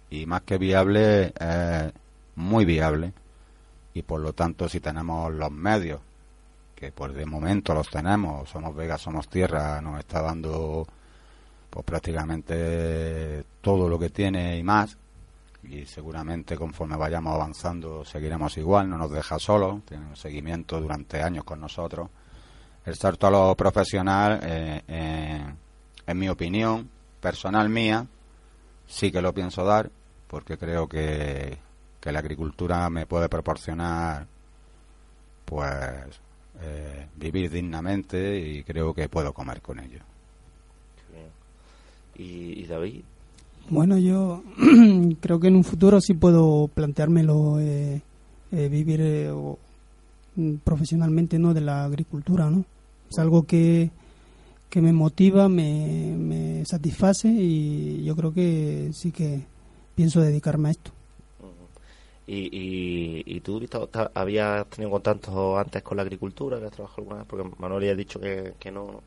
Y 0.09 0.25
más 0.25 0.41
que 0.41 0.57
viable, 0.57 1.33
es 1.39 1.91
muy 2.35 2.65
viable. 2.65 3.13
Y 3.93 4.03
por 4.03 4.21
lo 4.21 4.33
tanto, 4.33 4.69
si 4.69 4.79
tenemos 4.79 5.33
los 5.33 5.51
medios, 5.51 5.99
que 6.75 6.91
pues 6.91 7.13
de 7.13 7.25
momento 7.25 7.73
los 7.73 7.89
tenemos, 7.89 8.49
somos 8.49 8.75
Vega, 8.75 8.97
somos 8.97 9.27
Tierra, 9.27 9.81
nos 9.81 9.99
está 9.99 10.21
dando 10.21 10.87
pues 11.71 11.85
prácticamente 11.85 13.43
todo 13.61 13.89
lo 13.89 13.97
que 13.97 14.09
tiene 14.09 14.57
y 14.57 14.63
más 14.63 14.97
y 15.63 15.85
seguramente 15.85 16.55
conforme 16.57 16.97
vayamos 16.97 17.33
avanzando 17.33 18.03
seguiremos 18.03 18.57
igual, 18.57 18.89
no 18.89 18.97
nos 18.97 19.11
deja 19.11 19.39
solos, 19.39 19.83
tiene 19.85 20.05
un 20.05 20.15
seguimiento 20.15 20.79
durante 20.81 21.21
años 21.21 21.43
con 21.43 21.61
nosotros. 21.61 22.09
El 22.85 22.95
salto 22.95 23.27
a 23.27 23.31
lo 23.31 23.55
profesional, 23.55 24.39
eh, 24.43 24.81
eh, 24.87 25.53
en 26.07 26.17
mi 26.17 26.29
opinión, 26.29 26.89
personal 27.19 27.69
mía, 27.69 28.05
sí 28.87 29.11
que 29.11 29.21
lo 29.21 29.33
pienso 29.33 29.63
dar, 29.63 29.89
porque 30.27 30.57
creo 30.57 30.89
que, 30.89 31.57
que 31.99 32.11
la 32.11 32.19
agricultura 32.19 32.89
me 32.89 33.05
puede 33.05 33.29
proporcionar, 33.29 34.25
pues, 35.45 36.19
eh, 36.59 37.07
vivir 37.15 37.51
dignamente 37.51 38.37
y 38.39 38.63
creo 38.63 38.93
que 38.93 39.09
puedo 39.09 39.31
comer 39.31 39.61
con 39.61 39.79
ello. 39.79 40.10
¿Y, 42.21 42.61
y 42.61 42.65
David? 42.65 43.01
Bueno, 43.69 43.97
yo 43.97 44.43
creo 45.21 45.39
que 45.39 45.47
en 45.47 45.55
un 45.55 45.63
futuro 45.63 45.99
sí 46.01 46.13
puedo 46.13 46.69
planteármelo 46.73 47.59
eh, 47.59 48.01
eh, 48.51 48.67
vivir 48.69 49.01
eh, 49.01 49.31
o, 49.31 49.57
mm, 50.35 50.55
profesionalmente 50.63 51.39
no 51.39 51.53
de 51.53 51.61
la 51.61 51.85
agricultura, 51.85 52.49
¿no? 52.49 52.65
Es 53.09 53.17
algo 53.17 53.43
que, 53.43 53.89
que 54.69 54.81
me 54.81 54.93
motiva, 54.93 55.49
me, 55.49 56.15
me 56.17 56.65
satisface 56.65 57.29
y 57.29 58.03
yo 58.03 58.15
creo 58.15 58.33
que 58.33 58.91
sí 58.93 59.11
que 59.11 59.41
pienso 59.95 60.21
dedicarme 60.21 60.69
a 60.69 60.71
esto. 60.71 60.91
¿Y, 62.27 62.49
y, 62.55 63.23
y 63.25 63.39
tú 63.41 63.59
Víctor, 63.59 63.89
habías 64.13 64.65
tenido 64.67 64.91
contacto 64.91 65.57
antes 65.57 65.81
con 65.83 65.97
la 65.97 66.03
agricultura? 66.03 66.57
¿Habías 66.57 66.71
trabajado 66.71 67.01
alguna 67.01 67.17
vez? 67.17 67.27
Porque 67.27 67.49
Manuel 67.57 67.83
ya 67.83 67.91
ha 67.91 67.95
dicho 67.95 68.19
que, 68.19 68.53
que 68.59 68.71
no. 68.71 69.01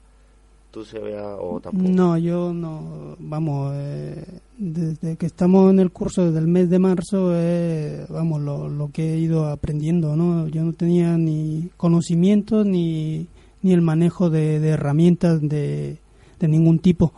¿No? 0.75 0.81
¿Tú 0.83 0.85
se 0.85 0.99
había 0.99 1.37
o 1.37 1.61
tampoco? 1.61 1.89
No, 1.89 2.19
yo 2.19 2.53
no, 2.53 3.17
vamos, 3.19 3.73
eh, 3.77 4.25
desde 4.59 5.17
que 5.17 5.27
estamos 5.27 5.71
en 5.71 5.79
el 5.79 5.91
curso 5.91 6.27
desde 6.27 6.41
el 6.41 6.49
mes 6.49 6.69
de 6.69 6.79
marzo, 6.79 7.31
eh, 7.33 8.07
vamos, 8.09 8.41
lo, 8.41 8.69
lo 8.69 8.91
que 8.91 9.15
he 9.15 9.19
ido 9.19 9.47
aprendiendo, 9.47 10.17
¿no? 10.17 10.49
Yo 10.49 10.65
no 10.65 10.73
tenía 10.73 11.17
ni 11.17 11.71
conocimiento 11.77 12.65
ni, 12.65 13.27
ni 13.63 13.73
el 13.73 13.83
manejo 13.83 14.31
de, 14.31 14.59
de 14.59 14.69
herramientas 14.71 15.41
de, 15.41 15.99
de 16.41 16.49
ningún 16.49 16.79
tipo, 16.79 17.13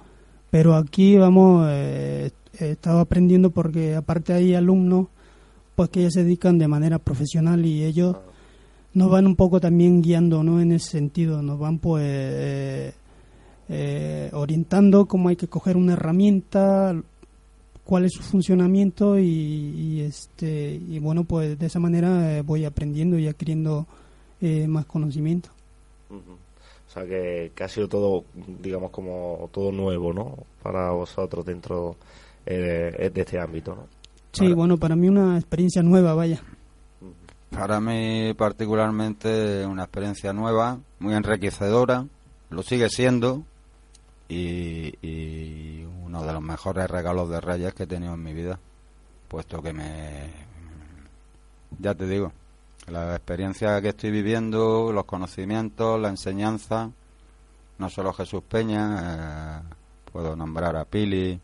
pero 0.51 0.75
aquí, 0.75 1.17
vamos, 1.17 1.67
eh, 1.71 2.31
he 2.59 2.71
estado 2.71 3.01
aprendiendo 3.01 3.51
porque 3.51 3.95
aparte 3.95 4.33
hay 4.33 4.55
alumnos 4.55 5.09
pues 5.75 5.91
que 5.91 6.03
ya 6.03 6.11
se 6.11 6.25
dedican 6.25 6.59
de 6.59 6.69
manera 6.69 6.99
profesional 6.99 7.67
y 7.67 7.85
ellos 7.85 8.17
nos 8.95 9.11
van 9.11 9.27
un 9.27 9.37
poco 9.37 9.61
también 9.61 10.01
guiando, 10.01 10.43
¿no? 10.43 10.61
En 10.61 10.73
ese 10.73 10.91
sentido, 10.91 11.43
nos 11.43 11.59
van 11.59 11.79
pues... 11.79 12.95
eh, 13.69 14.31
orientando 14.33 15.07
cómo 15.07 15.29
hay 15.29 15.37
que 15.37 15.49
coger 15.49 15.77
una 15.77 15.95
herramienta, 15.95 16.95
cuál 17.85 18.05
es 18.05 18.13
su 18.13 18.23
funcionamiento 18.23 19.19
y, 19.19 19.25
y, 19.25 20.01
este 20.01 20.75
y 20.75 20.99
bueno 20.99 21.25
pues 21.25 21.59
de 21.59 21.67
esa 21.67 21.79
manera 21.79 22.37
eh, 22.37 22.43
voy 22.43 22.65
aprendiendo 22.65 23.19
y 23.19 23.29
adquiriendo 23.29 23.87
eh, 24.41 24.67
más 24.67 24.85
conocimiento. 24.87 25.51
O 26.11 26.91
sea 26.91 27.05
que, 27.05 27.53
que 27.55 27.65
ha 27.65 27.69
sido 27.69 27.89
todo, 27.89 28.25
digamos, 28.63 28.91
como 28.91 29.51
todo 29.53 29.73
nuevo, 29.73 30.13
¿no? 30.13 30.37
Para 30.63 30.91
vosotros 30.93 31.45
dentro 31.45 31.97
eh, 32.45 33.11
de 33.13 33.21
este 33.21 33.41
ámbito, 33.41 33.75
¿no? 33.75 33.87
Sí, 34.33 34.53
bueno, 34.53 34.77
para 34.77 34.95
mí 34.97 35.09
una 35.09 35.37
experiencia 35.37 35.83
nueva, 35.83 36.15
vaya. 36.15 36.43
Para 37.51 37.81
mí 37.81 38.35
particularmente 38.35 39.65
una 39.67 39.85
experiencia 39.85 40.33
nueva, 40.33 40.79
muy 40.99 41.15
enriquecedora, 41.15 42.07
lo 42.51 42.63
sigue 42.63 42.89
siendo 42.89 43.43
y, 44.29 45.85
uno 46.05 46.23
de 46.23 46.33
los 46.33 46.43
mejores 46.43 46.89
regalos 46.91 47.29
de 47.29 47.41
Reyes 47.41 47.75
que 47.75 47.85
he 47.85 47.87
tenido 47.87 48.15
en 48.15 48.23
mi 48.23 48.33
vida, 48.33 48.59
puesto 49.29 49.63
que 49.63 49.73
me... 49.73 50.47
Ya 51.79 51.95
te 51.95 52.07
digo, 52.07 52.33
la 52.89 53.17
experiencia 53.17 53.81
que 53.83 53.89
estoy 53.89 54.11
viviendo, 54.11 54.93
los 54.93 55.05
conocimientos, 55.05 56.01
la 56.01 56.09
enseñanza, 56.09 56.91
no 57.79 57.91
solo 57.91 58.13
Jesús 58.13 58.43
Peña, 58.49 59.01
eh, 59.03 59.75
puedo 60.11 60.37
nombrar 60.37 60.77
a 60.77 60.85
Pili, 60.85 61.39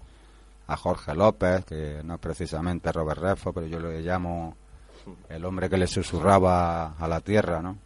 a 0.68 0.76
Jorge 0.76 1.14
López, 1.14 1.64
que 1.64 2.00
no 2.04 2.14
es 2.14 2.20
precisamente 2.20 2.92
Robert 2.92 3.20
Redford, 3.20 3.54
pero 3.54 3.66
yo 3.66 3.80
lo 3.80 3.90
llamo 3.90 4.56
el 5.28 5.44
hombre 5.44 5.68
que 5.68 5.76
le 5.76 5.86
susurraba 5.86 6.94
a 6.96 7.08
la 7.08 7.20
tierra, 7.20 7.60
¿no? 7.60 7.76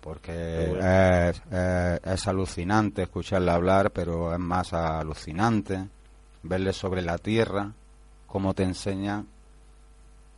Porque 0.00 0.70
es, 0.78 1.42
es, 1.50 2.00
es 2.04 2.28
alucinante 2.28 3.02
escucharle 3.02 3.50
hablar, 3.50 3.90
pero 3.90 4.32
es 4.32 4.38
más 4.38 4.72
alucinante 4.72 5.88
verle 6.42 6.72
sobre 6.72 7.02
la 7.02 7.18
tierra, 7.18 7.72
cómo 8.26 8.54
te 8.54 8.62
enseña 8.62 9.24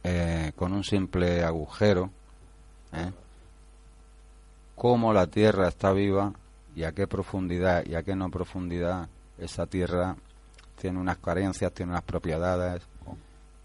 eh, 0.04 0.52
con 0.56 0.72
un 0.72 0.84
simple 0.84 1.44
agujero, 1.44 2.10
¿eh? 2.92 3.10
cómo 4.74 5.12
la 5.12 5.26
tierra 5.26 5.68
está 5.68 5.92
viva 5.92 6.32
y 6.74 6.84
a 6.84 6.92
qué 6.92 7.06
profundidad 7.06 7.84
y 7.84 7.94
a 7.94 8.02
qué 8.02 8.14
no 8.14 8.30
profundidad 8.30 9.08
esa 9.38 9.66
tierra 9.66 10.16
tiene 10.80 10.98
unas 10.98 11.18
carencias, 11.18 11.72
tiene 11.72 11.92
unas 11.92 12.04
propiedades, 12.04 12.82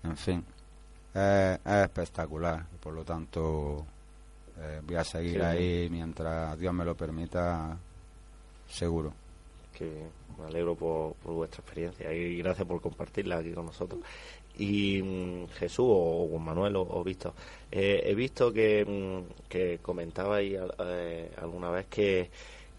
en 0.03 0.17
fin, 0.17 0.43
es, 1.13 1.59
es 1.63 1.83
espectacular. 1.83 2.65
Por 2.81 2.93
lo 2.93 3.05
tanto, 3.05 3.85
eh, 4.59 4.81
voy 4.83 4.95
a 4.95 5.03
seguir 5.03 5.35
Sí. 5.35 5.41
ahí 5.41 5.87
mientras 5.89 6.57
Dios 6.59 6.73
me 6.73 6.85
lo 6.85 6.95
permita, 6.95 7.77
seguro. 8.67 9.13
Que 9.77 9.89
me 10.39 10.45
alegro 10.45 10.75
por, 10.75 11.13
por 11.15 11.33
vuestra 11.33 11.61
experiencia 11.61 12.13
y 12.13 12.37
gracias 12.37 12.67
por 12.67 12.79
compartirla 12.81 13.37
aquí 13.37 13.51
con 13.53 13.65
nosotros. 13.65 14.01
Y 14.57 15.01
mm, 15.01 15.47
Jesús 15.57 15.85
o, 15.87 16.25
o 16.31 16.39
Manuel 16.39 16.75
o, 16.75 16.81
o 16.83 17.03
Víctor, 17.03 17.33
eh, 17.71 18.01
he 18.05 18.13
visto 18.13 18.53
que, 18.53 18.85
mm, 18.85 19.47
que 19.49 19.79
comentabais 19.79 20.59
eh, 20.79 21.31
alguna 21.41 21.71
vez 21.71 21.87
que, 21.87 22.29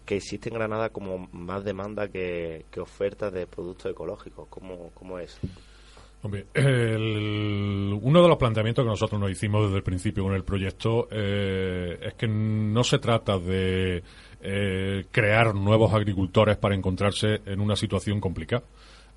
que 0.05 0.15
existe 0.17 0.47
en 0.49 0.55
Granada 0.55 0.89
como 0.89 1.27
más 1.33 1.65
demanda 1.65 2.07
que, 2.07 2.65
que 2.71 2.79
oferta 2.79 3.29
de 3.29 3.45
productos 3.45 3.91
ecológicos. 3.91 4.47
¿Cómo, 4.49 4.91
cómo 4.93 5.19
es? 5.19 5.37
Uno 6.25 8.21
de 8.21 8.27
los 8.27 8.37
planteamientos 8.37 8.83
que 8.83 8.89
nosotros 8.89 9.19
nos 9.19 9.31
hicimos 9.31 9.63
desde 9.63 9.77
el 9.77 9.83
principio 9.83 10.23
con 10.23 10.33
el 10.33 10.43
proyecto 10.43 11.07
eh, 11.11 11.99
es 12.01 12.13
que 12.15 12.27
no 12.27 12.83
se 12.83 12.99
trata 12.99 13.37
de 13.37 14.03
eh, 14.41 15.05
crear 15.11 15.55
nuevos 15.55 15.93
agricultores 15.93 16.57
para 16.57 16.75
encontrarse 16.75 17.41
en 17.45 17.59
una 17.59 17.75
situación 17.75 18.19
complicada. 18.19 18.63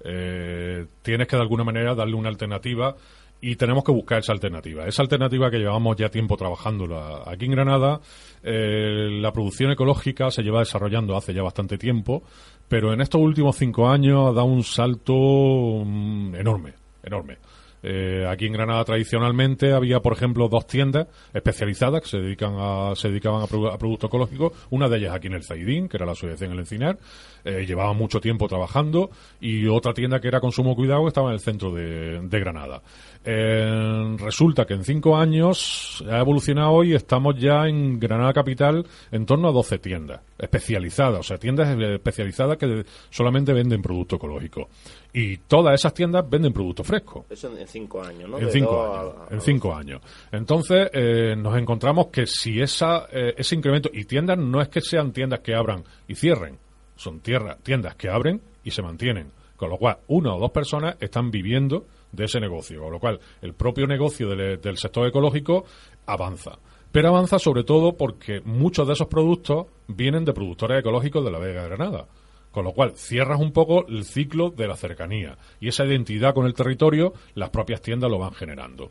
Eh, 0.05 0.87
tienes 1.03 1.27
que 1.27 1.37
de 1.37 1.43
alguna 1.43 1.65
manera 1.65 1.95
darle 1.95 2.15
una 2.15 2.29
alternativa 2.29 2.95
y 3.41 3.57
tenemos 3.57 3.85
que 3.85 3.93
buscar 3.93 4.19
esa 4.19 4.33
alternativa. 4.33 4.87
Esa 4.87 5.03
alternativa 5.03 5.51
que 5.51 5.59
llevamos 5.59 5.97
ya 5.97 6.09
tiempo 6.09 6.37
trabajándola. 6.37 7.23
Aquí 7.27 7.45
en 7.45 7.53
Granada, 7.53 8.01
eh, 8.43 9.09
la 9.21 9.33
producción 9.33 9.71
ecológica 9.71 10.31
se 10.31 10.43
lleva 10.43 10.61
desarrollando 10.61 11.17
hace 11.17 11.33
ya 11.33 11.43
bastante 11.43 11.79
tiempo, 11.79 12.23
pero 12.69 12.93
en 12.93 13.01
estos 13.01 13.21
últimos 13.21 13.57
cinco 13.57 13.89
años 13.89 14.31
ha 14.31 14.33
dado 14.33 14.47
un 14.47 14.65
salto 14.65 15.15
mm, 15.85 16.35
enorme, 16.35 16.75
enorme. 17.03 17.39
Eh, 17.81 18.27
aquí 18.29 18.47
en 18.47 18.55
Granada 18.55 18.85
tradicionalmente 18.85 19.73
había, 19.73 20.01
por 20.01 20.13
ejemplo, 20.13 20.49
dos 20.49 20.67
tiendas 20.67 21.07
especializadas 21.33 22.03
que 22.03 22.09
se 22.09 22.19
dedican 22.19 22.57
a, 22.59 22.97
se 22.97 23.09
dedicaban 23.09 23.41
a, 23.43 23.47
produ- 23.47 23.73
a 23.73 23.79
productos 23.79 24.09
ecológicos. 24.09 24.53
Una 24.71 24.89
de 24.89 24.99
ellas 24.99 25.15
aquí 25.15 25.29
en 25.29 25.35
el 25.35 25.45
Zaidín, 25.45 25.89
que 25.89 25.97
era 25.97 26.05
la 26.05 26.13
asociación 26.13 26.51
El 26.53 26.59
Encinar, 26.59 26.99
eh, 27.45 27.65
llevaba 27.67 27.93
mucho 27.93 28.21
tiempo 28.21 28.49
trabajando, 28.49 29.11
y 29.41 29.69
otra 29.69 29.95
tienda 29.95 30.21
que 30.21 30.27
era 30.27 30.41
Consumo 30.41 30.75
Cuidado 30.75 31.07
estaba 31.07 31.29
en 31.29 31.35
el 31.35 31.41
centro 31.41 31.71
de, 31.73 32.21
de 32.21 32.41
Granada. 32.41 32.83
Eh, 33.25 34.17
resulta 34.19 34.65
que 34.65 34.75
en 34.75 34.83
cinco 34.85 35.17
años 35.17 36.03
ha 36.11 36.19
evolucionado 36.19 36.83
y 36.83 36.95
estamos 36.95 37.37
ya 37.39 37.69
en 37.69 38.01
Granada 38.01 38.33
Capital 38.33 38.87
en 39.13 39.25
torno 39.25 39.49
a 39.49 39.53
12 39.53 39.79
tiendas 39.79 40.21
especializadas, 40.37 41.21
o 41.21 41.23
sea, 41.23 41.39
tiendas 41.39 41.69
eh, 41.79 41.95
especializadas 41.95 42.57
que 42.59 42.85
solamente 43.11 43.53
venden 43.53 43.83
producto 43.83 44.17
ecológico. 44.17 44.69
Y 45.13 45.39
todas 45.39 45.75
esas 45.75 45.95
tiendas 45.95 46.29
venden 46.29 46.53
producto 46.53 46.85
fresco. 46.85 47.25
Eso 47.31 47.57
en, 47.57 47.67
cinco 47.67 48.03
años, 48.03 48.29
¿no? 48.29 48.39
En 48.39 48.51
cinco 48.51 48.83
años. 48.85 49.15
a- 49.17 49.25
a- 49.25 49.35
En 49.35 49.41
cinco 49.41 49.75
años. 49.75 50.03
Entonces, 50.31 50.91
eh, 50.93 51.35
nos 51.37 51.57
encontramos 51.57 52.09
que 52.09 52.27
si 52.27 52.61
esa, 52.61 53.07
eh, 53.11 53.35
ese 53.37 53.55
incremento, 53.57 53.89
y 53.93 54.05
tiendas 54.05 54.37
no 54.39 54.61
es 54.61 54.69
que 54.69 54.81
sean 54.83 55.13
tiendas 55.13 55.41
que 55.41 55.55
abran 55.55 55.83
y 56.07 56.15
cierren, 56.15 56.59
son 56.95 57.21
tierra, 57.21 57.57
tiendas 57.63 57.95
que 57.97 58.09
abren 58.11 58.41
y 58.65 58.71
se 58.71 58.83
mantienen. 58.83 59.33
Con 59.57 59.71
lo 59.71 59.79
cual, 59.79 59.99
una 60.09 60.35
o 60.35 60.39
dos 60.39 60.51
personas 60.53 60.97
están 61.01 61.31
viviendo 61.31 61.87
de 62.13 62.25
ese 62.27 62.39
negocio. 62.39 62.81
Con 62.83 62.93
lo 62.93 63.01
cual, 63.01 63.19
el 63.43 63.55
propio 63.55 63.87
negocio 63.87 64.29
del, 64.29 64.61
del 64.61 64.77
sector 64.77 65.07
ecológico 65.09 65.65
avanza. 66.07 66.59
Pero 66.93 67.09
avanza 67.09 67.39
sobre 67.39 67.65
todo 67.65 67.97
porque 67.97 68.41
muchos 68.45 68.87
de 68.87 68.93
esos 68.93 69.09
productos 69.09 69.67
vienen 69.89 70.25
de 70.25 70.33
productores 70.33 70.79
ecológicos 70.81 71.25
de 71.25 71.31
la 71.31 71.39
Vega 71.39 71.63
de 71.63 71.69
Granada. 71.69 72.07
Con 72.51 72.65
lo 72.65 72.73
cual, 72.73 72.93
cierras 72.97 73.41
un 73.41 73.53
poco 73.53 73.87
el 73.87 74.05
ciclo 74.05 74.51
de 74.51 74.67
la 74.67 74.77
cercanía. 74.77 75.37
Y 75.61 75.69
esa 75.69 75.85
identidad 75.85 76.35
con 76.35 76.47
el 76.47 76.55
territorio, 76.55 77.13
las 77.35 77.51
propias 77.51 77.83
tiendas 77.83 78.11
lo 78.11 78.19
van 78.19 78.33
generando. 78.33 78.91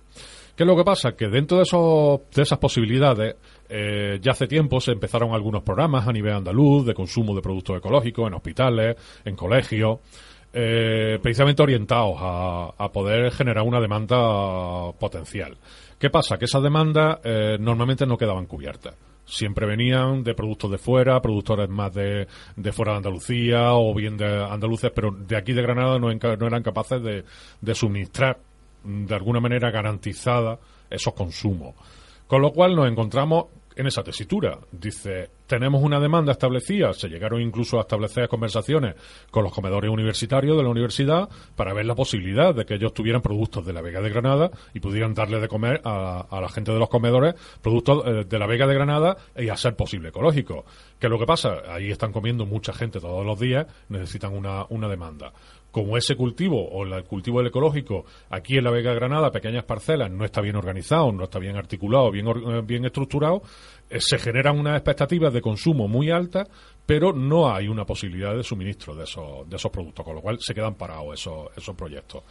¿Qué 0.57 0.63
es 0.63 0.67
lo 0.67 0.75
que 0.75 0.83
pasa? 0.83 1.15
Que 1.15 1.27
dentro 1.27 1.57
de, 1.57 1.63
esos, 1.63 2.21
de 2.33 2.41
esas 2.41 2.57
posibilidades, 2.57 3.35
eh, 3.69 4.17
ya 4.19 4.31
hace 4.31 4.47
tiempo 4.47 4.81
se 4.81 4.91
empezaron 4.91 5.33
algunos 5.33 5.61
programas 5.61 6.07
a 6.07 6.11
nivel 6.11 6.33
andaluz 6.33 6.83
de 6.83 6.95
consumo 6.95 7.35
de 7.35 7.41
productos 7.41 7.77
ecológicos 7.77 8.27
en 8.27 8.33
hospitales, 8.33 8.95
en 9.23 9.35
colegios, 9.35 9.99
eh, 10.51 11.19
precisamente 11.21 11.61
orientados 11.61 12.15
a, 12.19 12.89
poder 12.91 13.31
generar 13.31 13.63
una 13.63 13.79
demanda 13.79 14.91
potencial. 14.93 15.55
¿Qué 15.99 16.09
pasa? 16.09 16.39
Que 16.39 16.45
esas 16.45 16.63
demandas 16.63 17.19
eh, 17.23 17.57
normalmente 17.59 18.07
no 18.07 18.17
quedaban 18.17 18.47
cubiertas. 18.47 18.95
Siempre 19.27 19.67
venían 19.67 20.23
de 20.23 20.33
productos 20.33 20.71
de 20.71 20.77
fuera, 20.77 21.21
productores 21.21 21.69
más 21.69 21.93
de, 21.93 22.27
de 22.55 22.71
fuera 22.71 22.93
de 22.93 22.97
Andalucía 22.97 23.73
o 23.73 23.93
bien 23.93 24.15
de 24.17 24.43
andaluces, 24.43 24.89
pero 24.95 25.11
de 25.11 25.35
aquí 25.35 25.51
de 25.51 25.61
Granada 25.61 25.99
no, 25.99 26.09
eran 26.09 26.63
capaces 26.63 27.03
de, 27.03 27.25
de 27.59 27.75
suministrar 27.75 28.39
de 28.83 29.13
alguna 29.13 29.41
manera 29.41 29.69
garantizada 29.69 30.57
esos 30.89 31.13
consumos. 31.13 31.75
Con 32.25 32.41
lo 32.41 32.51
cual 32.51 32.75
nos 32.75 32.89
encontramos 32.89 33.45
en 33.77 33.87
esa 33.87 34.03
tesitura. 34.03 34.59
Dice, 34.71 35.29
tenemos 35.45 35.81
una 35.81 35.99
demanda 35.99 36.31
establecida, 36.31 36.93
se 36.93 37.07
llegaron 37.07 37.41
incluso 37.41 37.77
a 37.77 37.81
establecer 37.81 38.27
conversaciones 38.27 38.95
con 39.31 39.43
los 39.43 39.53
comedores 39.53 39.89
universitarios 39.89 40.57
de 40.57 40.63
la 40.63 40.69
universidad 40.69 41.29
para 41.55 41.73
ver 41.73 41.85
la 41.85 41.95
posibilidad 41.95 42.53
de 42.53 42.65
que 42.65 42.75
ellos 42.75 42.93
tuvieran 42.93 43.21
productos 43.21 43.65
de 43.65 43.73
la 43.73 43.81
Vega 43.81 44.01
de 44.01 44.09
Granada 44.09 44.51
y 44.73 44.79
pudieran 44.79 45.13
darle 45.13 45.39
de 45.39 45.47
comer 45.47 45.81
a, 45.85 46.25
la 46.31 46.49
gente 46.49 46.71
de 46.71 46.79
los 46.79 46.89
comedores 46.89 47.35
productos 47.61 48.03
eh, 48.05 48.25
de 48.27 48.39
la 48.39 48.47
Vega 48.47 48.67
de 48.67 48.73
Granada 48.73 49.17
y 49.37 49.49
a 49.49 49.57
ser 49.57 49.75
posible 49.75 50.09
ecológico. 50.09 50.65
¿Qué 50.99 51.07
es 51.07 51.11
lo 51.11 51.19
que 51.19 51.25
pasa? 51.25 51.61
Ahí 51.69 51.91
están 51.91 52.11
comiendo 52.11 52.45
mucha 52.45 52.73
gente 52.73 52.99
todos 52.99 53.25
los 53.25 53.39
días, 53.39 53.67
necesitan 53.89 54.33
una, 54.33 54.65
una 54.69 54.87
demanda 54.87 55.31
como 55.71 55.97
ese 55.97 56.15
cultivo 56.15 56.67
o 56.67 56.83
el 56.83 57.03
cultivo 57.03 57.39
del 57.39 57.47
ecológico 57.47 58.05
aquí 58.29 58.57
en 58.57 58.63
la 58.63 58.71
Vega 58.71 58.91
de 58.91 58.95
Granada, 58.95 59.31
pequeñas 59.31 59.63
parcelas, 59.65 60.09
no 60.09 60.25
está 60.25 60.41
bien 60.41 60.55
organizado, 60.55 61.11
no 61.11 61.25
está 61.25 61.39
bien 61.39 61.55
articulado, 61.55 62.11
bien, 62.11 62.27
eh, 62.27 62.61
bien 62.63 62.85
estructurado, 62.85 63.41
eh, 63.89 63.99
se 63.99 64.17
generan 64.17 64.59
unas 64.59 64.75
expectativas 64.75 65.33
de 65.33 65.41
consumo 65.41 65.87
muy 65.87 66.09
altas, 66.09 66.47
pero 66.85 67.13
no 67.13 67.53
hay 67.53 67.67
una 67.67 67.85
posibilidad 67.85 68.35
de 68.35 68.43
suministro 68.43 68.95
de 68.95 69.03
esos, 69.03 69.47
de 69.49 69.55
esos 69.55 69.71
productos, 69.71 70.05
con 70.05 70.15
lo 70.15 70.21
cual 70.21 70.39
se 70.39 70.53
quedan 70.53 70.75
parados 70.75 71.19
esos, 71.19 71.49
esos 71.55 71.75
proyectos. 71.75 72.23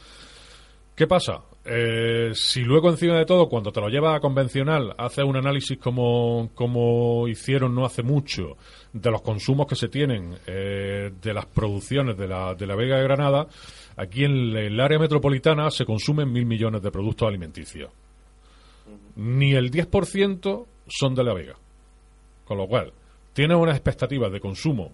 ¿Qué 0.96 1.06
pasa? 1.06 1.42
Eh, 1.62 2.30
si 2.32 2.62
luego 2.62 2.88
encima 2.88 3.18
de 3.18 3.26
todo, 3.26 3.50
cuando 3.50 3.70
te 3.70 3.82
lo 3.82 3.90
llevas 3.90 4.16
a 4.16 4.20
convencional, 4.20 4.94
haces 4.96 5.26
un 5.26 5.36
análisis 5.36 5.76
como, 5.76 6.50
como 6.54 7.28
hicieron 7.28 7.74
no 7.74 7.84
hace 7.84 8.02
mucho 8.02 8.56
de 8.94 9.10
los 9.10 9.20
consumos 9.20 9.66
que 9.66 9.74
se 9.74 9.88
tienen 9.88 10.38
eh, 10.46 11.12
de 11.20 11.34
las 11.34 11.44
producciones 11.44 12.16
de 12.16 12.26
la, 12.26 12.54
de 12.54 12.66
la 12.66 12.76
Vega 12.76 12.96
de 12.96 13.02
Granada, 13.02 13.46
aquí 13.98 14.24
en 14.24 14.56
el 14.56 14.80
área 14.80 14.98
metropolitana 14.98 15.70
se 15.70 15.84
consumen 15.84 16.32
mil 16.32 16.46
millones 16.46 16.80
de 16.80 16.90
productos 16.90 17.28
alimenticios. 17.28 17.90
Ni 19.16 19.52
el 19.52 19.70
10% 19.70 20.66
son 20.88 21.14
de 21.14 21.24
la 21.24 21.34
Vega. 21.34 21.56
Con 22.46 22.56
lo 22.56 22.66
cual, 22.68 22.94
tienes 23.34 23.58
unas 23.58 23.76
expectativas 23.76 24.32
de 24.32 24.40
consumo 24.40 24.92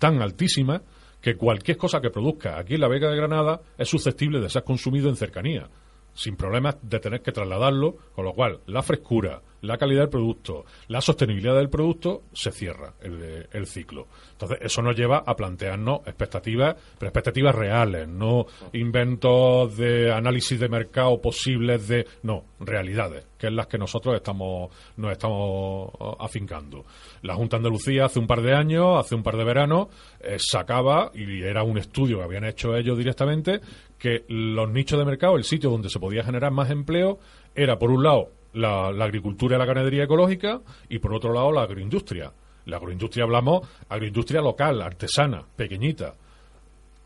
tan 0.00 0.20
altísimas 0.20 0.82
que 1.20 1.36
cualquier 1.36 1.76
cosa 1.76 2.00
que 2.00 2.10
produzca 2.10 2.58
aquí 2.58 2.74
en 2.74 2.80
la 2.80 2.88
Vega 2.88 3.10
de 3.10 3.16
Granada 3.16 3.60
es 3.76 3.88
susceptible 3.88 4.40
de 4.40 4.48
ser 4.48 4.64
consumido 4.64 5.08
en 5.08 5.16
cercanía, 5.16 5.68
sin 6.14 6.36
problemas 6.36 6.76
de 6.82 7.00
tener 7.00 7.22
que 7.22 7.32
trasladarlo, 7.32 7.96
con 8.14 8.24
lo 8.24 8.32
cual 8.32 8.60
la 8.66 8.82
frescura, 8.82 9.42
la 9.62 9.78
calidad 9.78 10.02
del 10.02 10.10
producto, 10.10 10.64
la 10.88 11.00
sostenibilidad 11.00 11.56
del 11.56 11.68
producto, 11.68 12.22
se 12.32 12.50
cierra 12.50 12.94
el, 13.00 13.48
el 13.52 13.66
ciclo. 13.66 14.08
Entonces, 14.32 14.58
eso 14.62 14.82
nos 14.82 14.96
lleva 14.96 15.22
a 15.26 15.36
plantearnos 15.36 16.00
expectativas, 16.06 16.76
pero 16.98 17.08
expectativas 17.08 17.54
reales, 17.54 18.08
no 18.08 18.46
inventos 18.72 19.76
de 19.76 20.12
análisis 20.12 20.58
de 20.58 20.68
mercado 20.68 21.20
posibles 21.20 21.88
de, 21.88 22.06
no, 22.22 22.44
realidades, 22.60 23.26
que 23.38 23.48
es 23.48 23.52
las 23.52 23.66
que 23.66 23.78
nosotros 23.78 24.14
estamos, 24.14 24.70
nos 24.96 25.12
estamos 25.12 25.90
afincando. 26.18 26.84
La 27.22 27.34
Junta 27.34 27.56
Andalucía 27.56 28.06
hace 28.06 28.18
un 28.18 28.26
par 28.26 28.42
de 28.42 28.54
años, 28.54 28.98
hace 28.98 29.14
un 29.14 29.22
par 29.22 29.36
de 29.36 29.44
veranos, 29.44 29.88
eh, 30.20 30.36
sacaba, 30.38 31.10
y 31.14 31.42
era 31.42 31.62
un 31.62 31.78
estudio 31.78 32.18
que 32.18 32.24
habían 32.24 32.44
hecho 32.44 32.76
ellos 32.76 32.96
directamente, 32.96 33.60
que 33.98 34.24
los 34.28 34.70
nichos 34.70 34.98
de 34.98 35.04
mercado, 35.04 35.36
el 35.36 35.44
sitio 35.44 35.70
donde 35.70 35.90
se 35.90 36.00
podía 36.00 36.24
generar 36.24 36.52
más 36.52 36.70
empleo, 36.70 37.18
era 37.54 37.78
por 37.78 37.90
un 37.90 38.02
lado 38.02 38.30
la, 38.54 38.88
agricultura 38.88 39.56
y 39.56 39.58
la 39.58 39.64
ganadería 39.64 40.04
ecológica 40.04 40.60
y 40.88 40.98
por 40.98 41.14
otro 41.14 41.32
lado 41.32 41.52
la 41.52 41.62
agroindustria. 41.62 42.32
La 42.66 42.76
agroindustria 42.76 43.24
hablamos 43.24 43.66
agroindustria 43.88 44.40
local, 44.40 44.82
artesana, 44.82 45.44
pequeñita. 45.56 46.14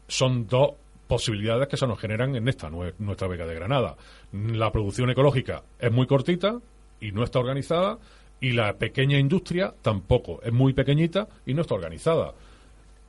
Son 0.08 0.46
dos 0.46 0.72
posibilidades 1.06 1.68
que 1.68 1.76
se 1.76 1.86
nos 1.86 1.98
generan 1.98 2.34
en 2.36 2.48
esta 2.48 2.70
nue- 2.70 2.94
nuestra 2.98 3.28
Vega 3.28 3.46
de 3.46 3.54
Granada. 3.54 3.96
La 4.32 4.70
producción 4.72 5.10
ecológica 5.10 5.62
es 5.78 5.92
muy 5.92 6.06
cortita 6.06 6.58
y 7.00 7.12
no 7.12 7.22
está 7.22 7.38
organizada 7.38 7.98
y 8.40 8.52
la 8.52 8.74
pequeña 8.74 9.18
industria 9.18 9.74
tampoco 9.82 10.40
es 10.42 10.52
muy 10.52 10.72
pequeñita 10.72 11.28
y 11.46 11.54
no 11.54 11.62
está 11.62 11.74
organizada. 11.74 12.32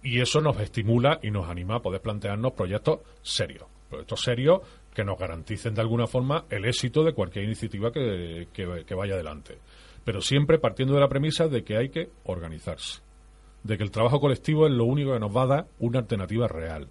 Y 0.03 0.19
eso 0.21 0.39
nos 0.39 0.59
estimula 0.59 1.19
y 1.23 1.31
nos 1.31 1.49
anima 1.49 1.75
a 1.75 1.81
poder 1.81 2.01
plantearnos 2.01 2.53
proyectos 2.53 2.99
serios. 3.23 3.65
Proyectos 3.89 4.21
serios 4.21 4.61
que 4.95 5.03
nos 5.03 5.19
garanticen 5.19 5.75
de 5.75 5.81
alguna 5.81 6.07
forma 6.07 6.45
el 6.49 6.65
éxito 6.65 7.03
de 7.03 7.13
cualquier 7.13 7.45
iniciativa 7.45 7.91
que, 7.91 8.47
que- 8.53 8.95
vaya 8.95 9.13
adelante. 9.13 9.59
Pero 10.03 10.21
siempre 10.21 10.57
partiendo 10.57 10.93
de 10.95 11.01
la 11.01 11.09
premisa 11.09 11.47
de 11.47 11.63
que 11.63 11.77
hay 11.77 11.89
que 11.89 12.09
organizarse. 12.23 13.01
De 13.63 13.77
que 13.77 13.83
el 13.83 13.91
trabajo 13.91 14.19
colectivo 14.19 14.65
es 14.65 14.71
lo 14.73 14.85
único 14.85 15.13
que 15.13 15.19
nos 15.19 15.35
va 15.35 15.43
a 15.43 15.47
dar 15.47 15.67
una 15.79 15.99
alternativa 15.99 16.47
real. 16.47 16.87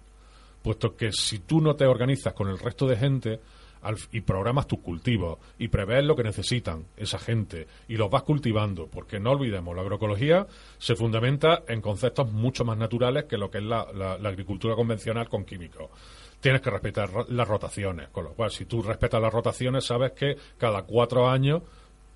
Puesto 0.61 0.95
que 0.95 1.11
si 1.11 1.39
tú 1.39 1.61
no 1.61 1.75
te 1.75 1.85
organizas 1.85 2.33
con 2.33 2.47
el 2.49 2.59
resto 2.59 2.87
de 2.87 2.97
gente 2.97 3.39
y 4.11 4.21
programas 4.21 4.67
tus 4.67 4.79
cultivos 4.79 5.37
y 5.59 5.67
prevés 5.67 6.03
lo 6.03 6.15
que 6.15 6.23
necesitan 6.23 6.85
esa 6.97 7.19
gente 7.19 7.67
y 7.87 7.97
los 7.97 8.09
vas 8.09 8.23
cultivando, 8.23 8.87
porque 8.87 9.19
no 9.19 9.31
olvidemos, 9.31 9.75
la 9.75 9.83
agroecología 9.83 10.47
se 10.79 10.95
fundamenta 10.95 11.61
en 11.67 11.81
conceptos 11.81 12.31
mucho 12.31 12.65
más 12.65 12.77
naturales 12.79 13.25
que 13.25 13.37
lo 13.37 13.49
que 13.51 13.59
es 13.59 13.63
la 13.63 13.81
agricultura 14.23 14.75
convencional 14.75 15.29
con 15.29 15.45
químicos. 15.45 15.89
Tienes 16.39 16.61
que 16.61 16.69
respetar 16.69 17.09
las 17.29 17.47
rotaciones, 17.47 18.09
con 18.09 18.25
lo 18.25 18.33
cual 18.33 18.51
si 18.51 18.65
tú 18.65 18.81
respetas 18.81 19.21
las 19.21 19.33
rotaciones 19.33 19.85
sabes 19.85 20.11
que 20.11 20.35
cada 20.57 20.83
cuatro 20.83 21.27
años 21.27 21.63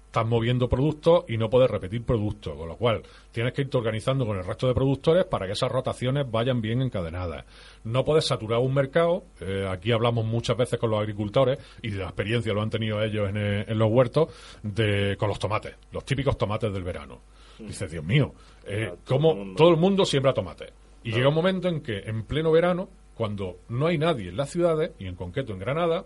estás 0.10 0.26
moviendo 0.26 0.68
productos 0.68 1.26
y 1.28 1.38
no 1.38 1.52
puedes 1.52 1.70
repetir 1.70 2.04
productos, 2.04 2.58
con 2.58 2.68
lo 2.68 2.78
cual 2.78 3.04
tienes 3.32 3.54
que 3.54 3.62
irte 3.62 3.78
organizando 3.78 4.26
con 4.26 4.38
el 4.38 4.44
resto 4.44 4.68
de 4.68 4.74
productores 4.74 5.26
para 5.26 5.46
que 5.46 5.52
esas 5.52 5.72
rotaciones 5.72 6.30
vayan 6.30 6.62
bien 6.62 6.82
encadenadas. 6.82 7.46
No 7.84 8.04
puedes 8.04 8.26
saturar 8.26 8.60
un 8.60 8.74
mercado, 8.74 9.24
eh, 9.40 9.68
aquí 9.70 9.92
hablamos 9.92 10.26
muchas 10.26 10.58
veces 10.58 10.80
con 10.80 10.90
los 10.90 11.00
agricultores 11.00 11.60
y 11.84 11.92
de 11.92 12.00
la 12.00 12.06
experiencia 12.06 12.54
lo 12.54 12.64
han 12.64 12.72
tenido 12.72 13.04
ellos 13.04 13.30
en, 13.30 13.38
eh, 13.38 13.66
en 13.68 13.78
los 13.78 13.92
huertos, 13.92 14.34
de, 14.64 15.16
con 15.20 15.30
los 15.30 15.38
tomates, 15.38 15.76
los 15.92 16.04
típicos 16.04 16.36
tomates 16.40 16.74
del 16.74 16.84
verano. 16.84 17.22
Dices, 17.60 17.92
Dios 17.92 18.04
mío, 18.04 18.34
eh, 18.66 18.96
¿cómo 19.06 19.54
todo 19.56 19.70
el 19.70 19.78
mundo 19.78 20.06
siembra 20.06 20.34
tomates? 20.34 20.72
Y 21.04 21.12
llega 21.12 21.30
un 21.30 21.36
momento 21.36 21.68
en 21.68 21.82
que 21.82 22.00
en 22.00 22.24
pleno 22.24 22.52
verano, 22.52 22.90
cuando 23.20 23.58
no 23.68 23.88
hay 23.88 23.98
nadie 23.98 24.30
en 24.30 24.38
las 24.38 24.50
ciudades, 24.50 24.92
y 24.98 25.06
en 25.06 25.14
concreto 25.14 25.52
en 25.52 25.60
Granada, 25.60 26.06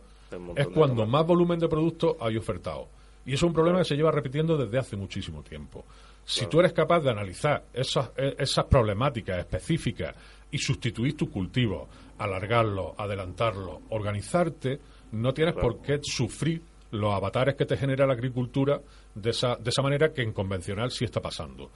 es 0.56 0.68
cuando 0.70 1.06
más 1.06 1.24
volumen 1.28 1.60
de 1.60 1.68
producto 1.68 2.18
hay 2.20 2.38
ofertado. 2.38 2.90
Y 3.24 3.36
eso 3.36 3.46
es 3.46 3.50
un 3.50 3.54
problema 3.54 3.78
que 3.78 3.86
se 3.86 3.96
lleva 3.96 4.10
repitiendo 4.10 4.58
desde 4.58 4.80
hace 4.80 4.98
muchísimo 4.98 5.44
tiempo. 5.44 5.86
Si 6.26 6.48
tú 6.48 6.60
eres 6.60 6.74
capaz 6.74 7.02
de 7.02 7.12
analizar 7.12 7.66
esas, 7.72 8.10
eh, 8.18 8.36
esas 8.40 8.66
problemáticas 8.66 9.38
específicas 9.38 10.16
y 10.50 10.58
sustituir 10.58 11.16
tus 11.16 11.30
cultivos, 11.30 11.88
alargarlos, 12.18 12.94
adelantarlos, 12.98 13.82
organizarte, 13.92 14.80
no 15.12 15.36
tienes 15.36 15.54
por 15.54 15.84
qué 15.84 16.00
sufrir 16.02 16.64
los 16.90 17.14
avatares 17.14 17.54
que 17.54 17.68
te 17.68 17.78
genera 17.78 18.08
la 18.08 18.14
agricultura 18.14 18.82
de 19.14 19.30
esa, 19.30 19.56
de 19.58 19.70
esa 19.70 19.84
manera 19.84 20.12
que 20.12 20.24
en 20.24 20.34
convencional 20.34 20.90
sí 20.90 21.06
está 21.06 21.22
pasando. 21.22 21.70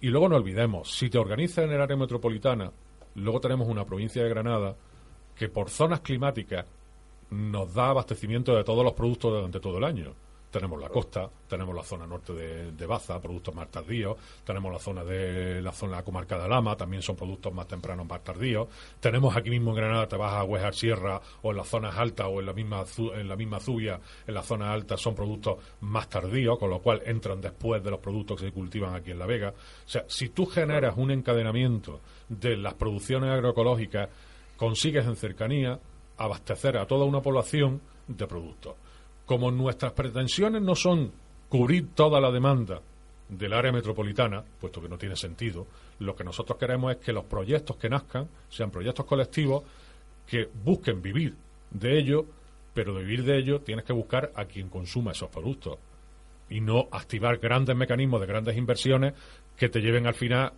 Y 0.00 0.08
luego 0.08 0.28
no 0.28 0.34
olvidemos, 0.34 0.90
si 0.90 1.08
te 1.08 1.18
organizas 1.18 1.64
en 1.66 1.74
el 1.74 1.80
área 1.80 1.96
metropolitana, 1.96 2.72
luego 3.14 3.40
tenemos 3.40 3.68
una 3.68 3.84
provincia 3.84 4.22
de 4.22 4.28
Granada 4.28 4.76
que 5.34 5.48
por 5.48 5.70
zonas 5.70 6.00
climáticas 6.00 6.66
nos 7.30 7.72
da 7.74 7.90
abastecimiento 7.90 8.54
de 8.54 8.64
todos 8.64 8.84
los 8.84 8.94
productos 8.94 9.32
durante 9.32 9.60
todo 9.60 9.78
el 9.78 9.84
año. 9.84 10.14
Tenemos 10.50 10.80
la 10.80 10.88
costa, 10.88 11.30
tenemos 11.48 11.74
la 11.74 11.82
zona 11.82 12.06
norte 12.06 12.32
de, 12.32 12.72
de 12.72 12.86
Baza, 12.86 13.20
productos 13.20 13.54
más 13.54 13.70
tardíos, 13.70 14.16
tenemos 14.44 14.72
la 14.72 14.78
zona 14.78 15.04
de 15.04 15.62
la 15.62 15.72
zona 15.72 16.02
comarca 16.02 16.38
de 16.38 16.48
Lama, 16.48 16.76
también 16.76 17.02
son 17.02 17.16
productos 17.16 17.52
más 17.52 17.66
tempranos, 17.68 18.06
más 18.06 18.22
tardíos. 18.22 18.68
Tenemos 18.98 19.36
aquí 19.36 19.50
mismo 19.50 19.70
en 19.70 19.76
Granada, 19.76 20.08
te 20.08 20.16
vas 20.16 20.34
a 20.34 20.44
Huejar 20.44 20.74
Sierra 20.74 21.20
o 21.42 21.50
en 21.50 21.56
las 21.56 21.68
zonas 21.68 21.96
altas 21.96 22.26
o 22.28 22.40
en 22.40 22.46
la 22.46 22.52
misma 22.52 22.84
en 23.14 23.28
la 23.28 23.36
misma 23.36 23.60
Zubia, 23.60 24.00
en 24.26 24.34
las 24.34 24.46
zonas 24.46 24.68
altas 24.68 25.00
son 25.00 25.14
productos 25.14 25.58
más 25.80 26.08
tardíos, 26.08 26.58
con 26.58 26.70
lo 26.70 26.80
cual 26.80 27.02
entran 27.04 27.40
después 27.40 27.82
de 27.82 27.90
los 27.90 28.00
productos 28.00 28.40
que 28.40 28.46
se 28.46 28.52
cultivan 28.52 28.94
aquí 28.94 29.10
en 29.10 29.18
La 29.18 29.26
Vega. 29.26 29.50
O 29.50 29.88
sea, 29.88 30.04
si 30.08 30.30
tú 30.30 30.46
generas 30.46 30.96
un 30.96 31.10
encadenamiento 31.10 32.00
de 32.28 32.56
las 32.56 32.74
producciones 32.74 33.30
agroecológicas, 33.30 34.08
consigues 34.56 35.06
en 35.06 35.16
cercanía 35.16 35.78
abastecer 36.16 36.76
a 36.76 36.86
toda 36.86 37.06
una 37.06 37.22
población 37.22 37.80
de 38.06 38.26
productos. 38.26 38.74
Como 39.30 39.52
nuestras 39.52 39.92
pretensiones 39.92 40.60
no 40.60 40.74
son 40.74 41.12
cubrir 41.48 41.94
toda 41.94 42.20
la 42.20 42.32
demanda 42.32 42.82
del 43.28 43.52
área 43.52 43.70
metropolitana, 43.70 44.42
puesto 44.60 44.82
que 44.82 44.88
no 44.88 44.98
tiene 44.98 45.14
sentido, 45.14 45.68
lo 46.00 46.16
que 46.16 46.24
nosotros 46.24 46.58
queremos 46.58 46.90
es 46.90 46.98
que 46.98 47.12
los 47.12 47.26
proyectos 47.26 47.76
que 47.76 47.88
nazcan 47.88 48.28
sean 48.48 48.72
proyectos 48.72 49.06
colectivos 49.06 49.62
que 50.26 50.48
busquen 50.64 51.00
vivir 51.00 51.36
de 51.70 51.96
ello, 51.96 52.26
pero 52.74 52.92
de 52.92 53.04
vivir 53.04 53.22
de 53.22 53.38
ello 53.38 53.60
tienes 53.60 53.84
que 53.84 53.92
buscar 53.92 54.32
a 54.34 54.46
quien 54.46 54.68
consuma 54.68 55.12
esos 55.12 55.30
productos 55.30 55.78
y 56.48 56.60
no 56.60 56.88
activar 56.90 57.38
grandes 57.38 57.76
mecanismos 57.76 58.20
de 58.20 58.26
grandes 58.26 58.56
inversiones 58.56 59.14
que 59.56 59.68
te 59.68 59.78
lleven 59.78 60.08
al 60.08 60.14
final 60.14 60.54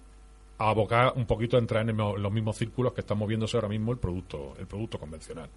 a 0.56 0.70
abocar 0.70 1.12
un 1.16 1.26
poquito 1.26 1.58
a 1.58 1.60
entrar 1.60 1.86
en 1.86 1.94
los 1.94 2.32
mismos 2.32 2.56
círculos 2.56 2.94
que 2.94 3.02
está 3.02 3.14
moviéndose 3.14 3.54
ahora 3.54 3.68
mismo 3.68 3.92
el 3.92 3.98
producto 3.98 4.54
el 4.58 4.66
producto 4.66 4.98
convencional. 4.98 5.50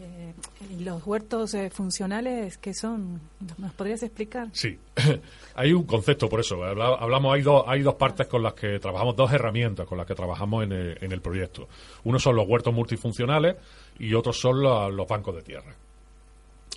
Eh, 0.00 0.32
¿Y 0.78 0.84
los 0.84 1.04
huertos 1.06 1.54
eh, 1.54 1.70
funcionales 1.70 2.58
qué 2.58 2.72
son? 2.74 3.20
¿Nos 3.58 3.72
podrías 3.72 4.02
explicar? 4.02 4.48
Sí, 4.52 4.78
hay 5.54 5.72
un 5.72 5.84
concepto 5.84 6.28
por 6.28 6.40
eso. 6.40 6.62
Habla- 6.62 6.96
Hablamos, 7.00 7.34
hay 7.34 7.42
dos, 7.42 7.64
hay 7.66 7.82
dos 7.82 7.94
partes 7.94 8.26
con 8.28 8.42
las 8.42 8.54
que 8.54 8.78
trabajamos, 8.78 9.16
dos 9.16 9.32
herramientas 9.32 9.86
con 9.86 9.98
las 9.98 10.06
que 10.06 10.14
trabajamos 10.14 10.64
en 10.64 10.72
el, 10.72 10.98
en 11.02 11.12
el 11.12 11.20
proyecto. 11.20 11.68
Uno 12.04 12.18
son 12.18 12.36
los 12.36 12.46
huertos 12.46 12.72
multifuncionales 12.72 13.56
y 13.98 14.14
otros 14.14 14.38
son 14.40 14.62
los 14.62 15.08
bancos 15.08 15.34
de 15.34 15.42
tierra. 15.42 15.74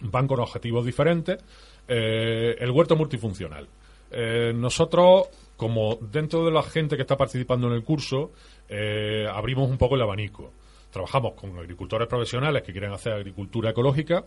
Van 0.04 0.28
con 0.28 0.40
objetivos 0.40 0.86
diferentes. 0.86 1.38
Eh, 1.88 2.56
el 2.60 2.72
huerto 2.72 2.96
multifuncional. 2.96 3.68
Nosotros, 4.56 5.30
como 5.56 5.96
dentro 6.02 6.44
de 6.46 6.52
la 6.52 6.64
gente 6.64 6.96
que 6.98 7.04
está 7.04 7.16
participando 7.16 7.68
en 7.68 7.74
el 7.74 7.84
curso, 7.84 8.32
abrimos 9.32 9.70
un 9.70 9.78
poco 9.78 9.96
el 9.96 10.02
abanico. 10.02 10.52
Trabajamos 10.92 11.34
con 11.34 11.58
agricultores 11.58 12.08
profesionales 12.08 12.64
que 12.64 12.72
quieren 12.72 12.92
hacer 12.92 13.14
agricultura 13.14 13.72
ecológica, 13.72 14.24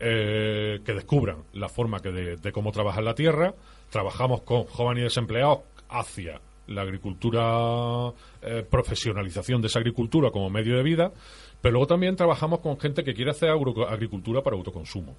eh, 0.00 0.80
que 0.84 0.94
descubran 0.94 1.44
la 1.52 1.68
forma 1.68 2.00
que 2.00 2.10
de, 2.10 2.52
cómo 2.52 2.72
trabajar 2.72 3.04
la 3.04 3.14
tierra. 3.14 3.54
Trabajamos 3.90 4.42
con 4.42 4.64
jóvenes 4.64 5.04
desempleados 5.04 5.60
hacia 5.88 6.40
la 6.68 6.82
agricultura, 6.82 8.12
eh, 8.42 8.64
profesionalización 8.68 9.60
de 9.60 9.68
esa 9.68 9.78
agricultura 9.78 10.30
como 10.30 10.50
medio 10.50 10.76
de 10.76 10.82
vida, 10.82 11.12
pero 11.60 11.72
luego 11.72 11.86
también 11.86 12.16
trabajamos 12.16 12.60
con 12.60 12.80
gente 12.80 13.04
que 13.04 13.14
quiere 13.14 13.30
hacer 13.30 13.50
agricultura 13.50 14.42
para 14.42 14.56
autoconsumo. 14.56 15.16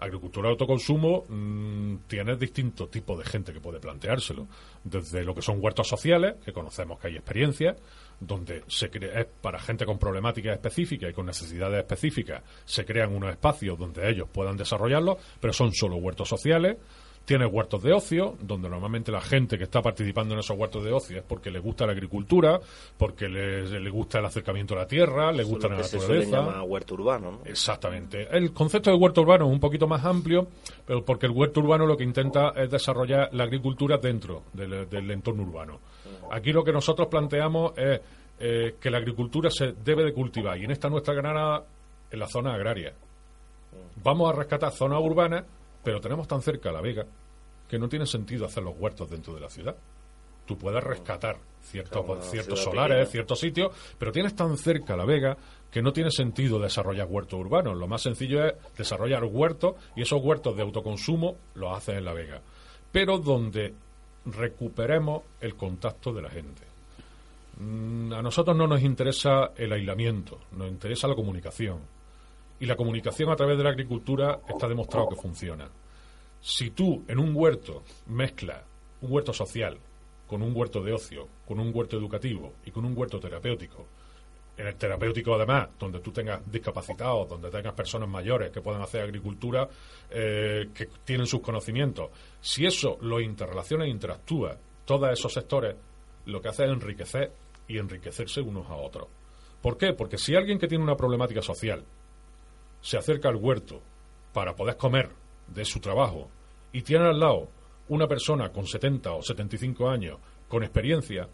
Agricultura 0.00 0.48
de 0.48 0.52
autoconsumo 0.52 1.26
mm, 1.28 1.96
tiene 2.06 2.36
distintos 2.36 2.90
tipos 2.90 3.18
de 3.18 3.24
gente 3.24 3.52
que 3.52 3.60
puede 3.60 3.80
planteárselo. 3.80 4.48
Desde 4.82 5.24
lo 5.24 5.34
que 5.34 5.42
son 5.42 5.62
huertos 5.62 5.88
sociales, 5.88 6.36
que 6.44 6.52
conocemos 6.52 6.98
que 6.98 7.08
hay 7.08 7.16
experiencias, 7.16 7.76
donde 8.18 8.64
se 8.66 8.90
crea, 8.90 9.20
es 9.20 9.26
para 9.40 9.58
gente 9.60 9.84
con 9.84 9.98
problemáticas 9.98 10.54
específicas 10.54 11.10
y 11.10 11.12
con 11.12 11.26
necesidades 11.26 11.78
específicas, 11.78 12.42
se 12.64 12.84
crean 12.84 13.14
unos 13.14 13.30
espacios 13.30 13.78
donde 13.78 14.08
ellos 14.08 14.28
puedan 14.32 14.56
desarrollarlos, 14.56 15.18
pero 15.40 15.52
son 15.52 15.72
solo 15.72 15.96
huertos 15.96 16.28
sociales. 16.28 16.76
Tiene 17.24 17.46
huertos 17.46 17.82
de 17.82 17.92
ocio, 17.92 18.36
donde 18.40 18.68
normalmente 18.68 19.12
la 19.12 19.20
gente 19.20 19.56
que 19.56 19.64
está 19.64 19.80
participando 19.80 20.34
en 20.34 20.40
esos 20.40 20.58
huertos 20.58 20.82
de 20.82 20.92
ocio 20.92 21.18
es 21.18 21.22
porque 21.22 21.50
le 21.50 21.60
gusta 21.60 21.86
la 21.86 21.92
agricultura, 21.92 22.60
porque 22.98 23.28
le, 23.28 23.80
le 23.80 23.90
gusta 23.90 24.18
el 24.18 24.24
acercamiento 24.24 24.74
a 24.74 24.78
la 24.78 24.86
tierra, 24.86 25.30
le 25.30 25.44
gusta 25.44 25.68
la 25.68 25.76
que 25.76 25.84
se 25.84 25.98
naturaleza. 25.98 26.36
llamar 26.38 26.62
huerto 26.62 26.94
urbano, 26.94 27.30
¿no? 27.32 27.40
Exactamente. 27.44 28.26
El 28.36 28.52
concepto 28.52 28.90
de 28.90 28.96
huerto 28.96 29.20
urbano 29.20 29.46
es 29.46 29.52
un 29.52 29.60
poquito 29.60 29.86
más 29.86 30.04
amplio, 30.04 30.48
pero 30.84 31.04
porque 31.04 31.26
el 31.26 31.32
huerto 31.32 31.60
urbano 31.60 31.86
lo 31.86 31.96
que 31.96 32.04
intenta 32.04 32.52
es 32.56 32.68
desarrollar 32.70 33.28
la 33.32 33.44
agricultura 33.44 33.98
dentro 33.98 34.42
del, 34.52 34.88
del 34.88 35.10
entorno 35.12 35.44
urbano. 35.44 35.78
Aquí 36.32 36.52
lo 36.52 36.64
que 36.64 36.72
nosotros 36.72 37.08
planteamos 37.08 37.76
es 37.78 38.00
eh, 38.40 38.76
que 38.80 38.90
la 38.90 38.98
agricultura 38.98 39.50
se 39.50 39.72
debe 39.84 40.02
de 40.02 40.12
cultivar 40.12 40.56
y 40.58 40.64
en 40.64 40.70
esta 40.70 40.88
nuestra 40.88 41.14
Granada 41.14 41.62
en 42.10 42.18
la 42.18 42.26
zona 42.26 42.54
agraria. 42.54 42.92
Vamos 44.02 44.32
a 44.32 44.36
rescatar 44.36 44.72
zonas 44.72 45.00
urbanas, 45.02 45.44
pero 45.84 46.00
tenemos 46.00 46.26
tan 46.28 46.42
cerca 46.42 46.70
la 46.72 46.80
Vega 46.80 47.06
que 47.68 47.78
no 47.78 47.88
tiene 47.88 48.06
sentido 48.06 48.46
hacer 48.46 48.62
los 48.62 48.76
huertos 48.78 49.08
dentro 49.10 49.34
de 49.34 49.40
la 49.40 49.48
ciudad. 49.48 49.76
Tú 50.46 50.58
puedes 50.58 50.82
rescatar 50.82 51.36
ciertos, 51.62 52.04
Claro, 52.04 52.56
solares, 52.56 52.96
pequeña. 52.96 53.10
ciertos 53.12 53.38
sitios, 53.40 53.72
pero 53.98 54.10
tienes 54.10 54.34
tan 54.34 54.56
cerca 54.58 54.96
la 54.96 55.04
Vega 55.04 55.36
que 55.70 55.80
no 55.82 55.92
tiene 55.92 56.10
sentido 56.10 56.58
desarrollar 56.58 57.06
huertos 57.08 57.38
urbanos. 57.38 57.76
Lo 57.78 57.86
más 57.86 58.02
sencillo 58.02 58.44
es 58.44 58.54
desarrollar 58.76 59.22
huertos 59.24 59.76
y 59.94 60.02
esos 60.02 60.20
huertos 60.20 60.56
de 60.56 60.62
autoconsumo 60.62 61.36
los 61.54 61.76
haces 61.76 61.96
en 61.98 62.04
la 62.04 62.12
Vega. 62.12 62.40
Pero 62.90 63.18
donde 63.18 63.72
recuperemos 64.26 65.22
el 65.40 65.54
contacto 65.54 66.12
de 66.12 66.22
la 66.22 66.30
gente. 66.30 66.62
Mm, 67.58 68.12
A 68.14 68.22
nosotros 68.22 68.56
no 68.56 68.66
nos 68.66 68.82
interesa 68.82 69.52
el 69.56 69.72
aislamiento, 69.72 70.40
nos 70.52 70.68
interesa 70.68 71.06
la 71.06 71.14
comunicación. 71.14 71.78
Y 72.60 72.66
la 72.66 72.76
comunicación 72.76 73.30
a 73.30 73.36
través 73.36 73.58
de 73.58 73.64
la 73.64 73.70
agricultura 73.70 74.40
está 74.46 74.68
demostrado 74.68 75.08
que 75.08 75.16
funciona. 75.16 75.68
Si 76.40 76.70
tú 76.70 77.04
en 77.08 77.18
un 77.18 77.34
huerto 77.34 77.82
mezclas 78.06 78.62
un 79.02 79.12
huerto 79.12 79.32
social 79.32 79.78
con 80.26 80.42
un 80.42 80.54
huerto 80.54 80.82
de 80.82 80.92
ocio, 80.92 81.26
con 81.46 81.58
un 81.58 81.72
huerto 81.74 81.96
educativo 81.96 82.52
y 82.64 82.70
con 82.70 82.84
un 82.84 82.96
huerto 82.96 83.18
terapéutico, 83.18 83.86
en 84.56 84.66
el 84.66 84.76
terapéutico 84.76 85.34
además, 85.34 85.70
donde 85.78 86.00
tú 86.00 86.12
tengas 86.12 86.40
discapacitados, 86.50 87.28
donde 87.28 87.50
tengas 87.50 87.74
personas 87.74 88.08
mayores 88.08 88.50
que 88.50 88.60
puedan 88.60 88.82
hacer 88.82 89.02
agricultura, 89.02 89.68
eh, 90.10 90.68
que 90.74 90.86
tienen 91.04 91.26
sus 91.26 91.40
conocimientos, 91.40 92.10
si 92.40 92.66
eso 92.66 92.98
lo 93.00 93.20
interrelaciona 93.20 93.86
e 93.86 93.88
interactúa, 93.88 94.56
todos 94.84 95.10
esos 95.10 95.32
sectores, 95.32 95.74
lo 96.26 96.40
que 96.40 96.48
hace 96.48 96.64
es 96.64 96.70
enriquecer 96.70 97.32
y 97.66 97.78
enriquecerse 97.78 98.40
unos 98.40 98.68
a 98.68 98.74
otros. 98.74 99.08
¿Por 99.62 99.76
qué? 99.76 99.94
Porque 99.94 100.18
si 100.18 100.34
alguien 100.34 100.58
que 100.58 100.68
tiene 100.68 100.84
una 100.84 100.96
problemática 100.96 101.42
social 101.42 101.84
se 102.80 102.98
acerca 102.98 103.28
al 103.28 103.36
huerto 103.36 103.82
para 104.32 104.54
poder 104.54 104.76
comer 104.76 105.10
de 105.48 105.64
su 105.64 105.80
trabajo 105.80 106.30
y 106.72 106.82
tiene 106.82 107.06
al 107.06 107.18
lado 107.18 107.48
una 107.88 108.06
persona 108.06 108.50
con 108.50 108.66
70 108.66 109.12
o 109.12 109.22
75 109.22 109.88
años 109.88 110.18
con 110.48 110.62
experiencia 110.62 111.28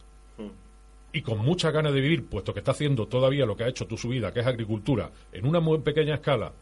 y 1.13 1.23
con 1.23 1.39
muchas 1.39 1.73
ganas 1.73 1.95
de 1.95 2.01
vivir, 2.01 2.29
puesto 2.29 2.53
que 2.53 2.61
está 2.61 2.73
haciendo 2.73 3.07
todavía 3.07 3.47
lo 3.47 3.57
que 3.57 3.65
ha 3.65 3.69
hecho 3.69 3.87
toda 3.87 4.01
su 4.01 4.09
vida, 4.09 4.33
que 4.33 4.41
es 4.41 4.47
agricultura, 4.47 5.11
en 5.33 5.47
una 5.47 5.61
muy 5.61 5.79
pequeña 5.79 6.17
escala, 6.17 6.53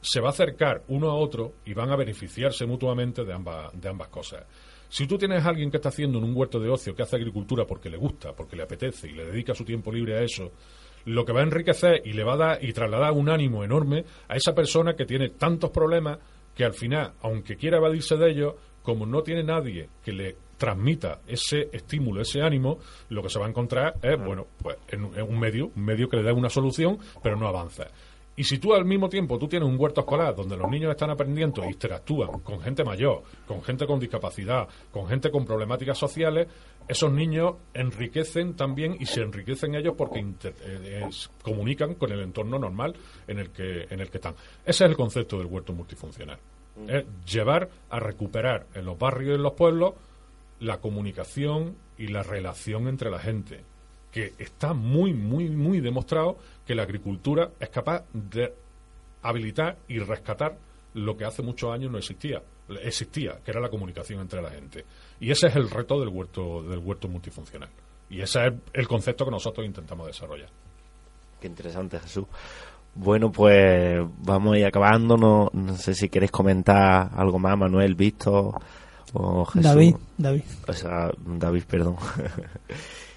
se 0.00 0.20
va 0.20 0.28
a 0.28 0.30
acercar 0.30 0.84
uno 0.88 1.10
a 1.10 1.14
otro 1.14 1.54
y 1.64 1.74
van 1.74 1.90
a 1.90 1.96
beneficiarse 1.96 2.64
mutuamente 2.66 3.24
de 3.24 3.32
ambas, 3.32 3.72
de 3.72 3.88
ambas 3.88 4.08
cosas. 4.08 4.44
Si 4.88 5.06
tú 5.06 5.18
tienes 5.18 5.44
a 5.44 5.48
alguien 5.48 5.70
que 5.70 5.78
está 5.78 5.88
haciendo 5.88 6.18
en 6.18 6.24
un 6.24 6.36
huerto 6.36 6.60
de 6.60 6.70
ocio, 6.70 6.94
que 6.94 7.02
hace 7.02 7.16
agricultura 7.16 7.66
porque 7.66 7.90
le 7.90 7.96
gusta, 7.96 8.32
porque 8.32 8.56
le 8.56 8.62
apetece 8.62 9.08
y 9.08 9.12
le 9.12 9.26
dedica 9.26 9.54
su 9.54 9.64
tiempo 9.64 9.92
libre 9.92 10.16
a 10.16 10.22
eso, 10.22 10.52
lo 11.08 11.24
que 11.24 11.32
va 11.32 11.40
a 11.40 11.44
enriquecer 11.44 12.02
y 12.04 12.12
le 12.12 12.24
va 12.24 12.34
a 12.34 12.36
dar 12.36 12.64
y 12.64 12.72
trasladar 12.72 13.12
un 13.12 13.28
ánimo 13.28 13.64
enorme 13.64 14.04
a 14.28 14.36
esa 14.36 14.54
persona 14.54 14.94
que 14.94 15.06
tiene 15.06 15.30
tantos 15.30 15.70
problemas 15.70 16.18
que 16.54 16.64
al 16.64 16.74
final, 16.74 17.12
aunque 17.22 17.56
quiera 17.56 17.78
evadirse 17.78 18.16
de 18.16 18.30
ellos, 18.30 18.54
como 18.82 19.06
no 19.06 19.22
tiene 19.22 19.42
nadie 19.42 19.88
que 20.04 20.12
le 20.12 20.36
transmita 20.56 21.20
ese 21.28 21.68
estímulo, 21.72 22.20
ese 22.20 22.42
ánimo, 22.42 22.78
lo 23.10 23.22
que 23.22 23.28
se 23.28 23.38
va 23.38 23.46
a 23.46 23.48
encontrar 23.48 23.94
es, 24.02 24.18
bueno, 24.18 24.46
pues 24.60 24.76
en, 24.88 25.04
un- 25.04 25.16
en 25.16 25.22
un 25.22 25.38
medio, 25.38 25.70
un 25.76 25.84
medio 25.84 26.08
que 26.08 26.16
le 26.16 26.24
dé 26.24 26.32
una 26.32 26.48
solución, 26.50 26.98
pero 27.22 27.36
no 27.36 27.46
avanza. 27.46 27.86
Y 28.38 28.44
si 28.44 28.58
tú 28.58 28.72
al 28.72 28.84
mismo 28.84 29.08
tiempo 29.08 29.36
tú 29.38 29.48
tienes 29.48 29.68
un 29.68 29.76
huerto 29.78 30.00
escolar 30.02 30.34
donde 30.34 30.56
los 30.56 30.70
niños 30.70 30.90
están 30.92 31.10
aprendiendo 31.10 31.62
e 31.64 31.70
interactúan 31.70 32.38
con 32.40 32.60
gente 32.60 32.84
mayor, 32.84 33.22
con 33.46 33.60
gente 33.62 33.84
con 33.86 33.98
discapacidad, 33.98 34.68
con 34.92 35.08
gente 35.08 35.30
con 35.30 35.44
problemáticas 35.44 35.98
sociales, 35.98 36.46
esos 36.86 37.10
niños 37.12 37.56
enriquecen 37.74 38.54
también 38.54 38.96
y 39.00 39.06
se 39.06 39.22
enriquecen 39.22 39.74
ellos 39.74 39.94
porque 39.98 40.20
inter- 40.20 40.54
eh, 40.62 41.04
es- 41.08 41.28
comunican 41.42 41.94
con 41.96 42.12
el 42.12 42.20
entorno 42.20 42.58
normal 42.58 42.94
en 43.26 43.40
el 43.40 43.50
que 43.50 43.86
en 43.90 44.00
el 44.00 44.08
que 44.08 44.18
están. 44.18 44.34
Ese 44.64 44.84
es 44.84 44.90
el 44.90 44.96
concepto 44.96 45.36
del 45.38 45.46
huerto 45.46 45.72
multifuncional. 45.72 46.38
Es 46.86 47.04
llevar 47.26 47.68
a 47.90 47.98
recuperar 47.98 48.66
en 48.74 48.84
los 48.84 48.96
barrios 48.96 49.32
y 49.32 49.34
en 49.34 49.42
los 49.42 49.54
pueblos 49.54 49.94
la 50.60 50.78
comunicación 50.80 51.74
y 51.98 52.06
la 52.06 52.22
relación 52.22 52.86
entre 52.86 53.10
la 53.10 53.18
gente 53.18 53.62
que 54.12 54.32
está 54.38 54.72
muy, 54.72 55.12
muy, 55.12 55.48
muy 55.48 55.80
demostrado 55.80 56.38
que 56.66 56.74
la 56.74 56.82
agricultura 56.82 57.50
es 57.60 57.68
capaz 57.68 58.04
de 58.12 58.52
habilitar 59.22 59.76
y 59.88 59.98
rescatar 59.98 60.56
lo 60.94 61.16
que 61.16 61.24
hace 61.24 61.42
muchos 61.42 61.72
años 61.72 61.90
no 61.90 61.98
existía, 61.98 62.42
existía, 62.82 63.38
que 63.44 63.50
era 63.50 63.60
la 63.60 63.68
comunicación 63.68 64.20
entre 64.20 64.42
la 64.42 64.50
gente. 64.50 64.84
Y 65.20 65.30
ese 65.30 65.48
es 65.48 65.56
el 65.56 65.70
reto 65.70 66.00
del 66.00 66.08
huerto, 66.08 66.62
del 66.62 66.78
huerto 66.78 67.08
multifuncional. 67.08 67.68
Y 68.10 68.20
ese 68.20 68.46
es 68.46 68.52
el 68.72 68.88
concepto 68.88 69.24
que 69.24 69.30
nosotros 69.30 69.66
intentamos 69.66 70.06
desarrollar. 70.06 70.48
Qué 71.40 71.46
interesante, 71.46 72.00
Jesús. 72.00 72.24
Bueno, 72.94 73.30
pues 73.30 74.00
vamos 74.18 74.54
a 74.54 74.58
ir 74.58 74.66
acabando. 74.66 75.16
No, 75.16 75.50
no 75.52 75.76
sé 75.76 75.94
si 75.94 76.08
queréis 76.08 76.32
comentar 76.32 77.10
algo 77.14 77.38
más, 77.38 77.56
Manuel, 77.56 77.94
Víctor 77.94 78.54
o 79.12 79.44
Jesús. 79.44 79.62
David, 79.62 79.96
David. 80.16 80.42
O 80.66 80.72
sea, 80.72 81.10
David, 81.18 81.62
perdón. 81.68 81.96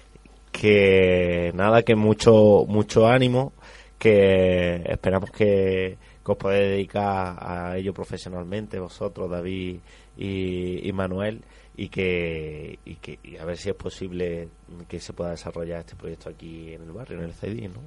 que 0.52 1.50
nada, 1.54 1.82
que 1.82 1.96
mucho, 1.96 2.64
mucho 2.68 3.08
ánimo, 3.08 3.52
que 3.98 4.82
esperamos 4.86 5.30
que, 5.30 5.96
os 6.24 6.36
podáis 6.36 6.68
dedicar 6.68 7.36
a 7.40 7.76
ello 7.76 7.92
profesionalmente, 7.92 8.78
vosotros, 8.78 9.28
David 9.28 9.80
y, 10.16 10.88
y 10.88 10.92
Manuel, 10.92 11.42
y 11.76 11.88
que, 11.88 12.78
y 12.84 12.96
que 12.96 13.18
y 13.24 13.38
a 13.38 13.44
ver 13.44 13.56
si 13.56 13.70
es 13.70 13.74
posible 13.74 14.48
que 14.86 15.00
se 15.00 15.14
pueda 15.14 15.30
desarrollar 15.30 15.80
este 15.80 15.96
proyecto 15.96 16.28
aquí 16.28 16.74
en 16.74 16.82
el 16.82 16.92
barrio, 16.92 17.18
en 17.18 17.24
el 17.24 17.32
CEDI, 17.32 17.68
¿no? 17.68 17.80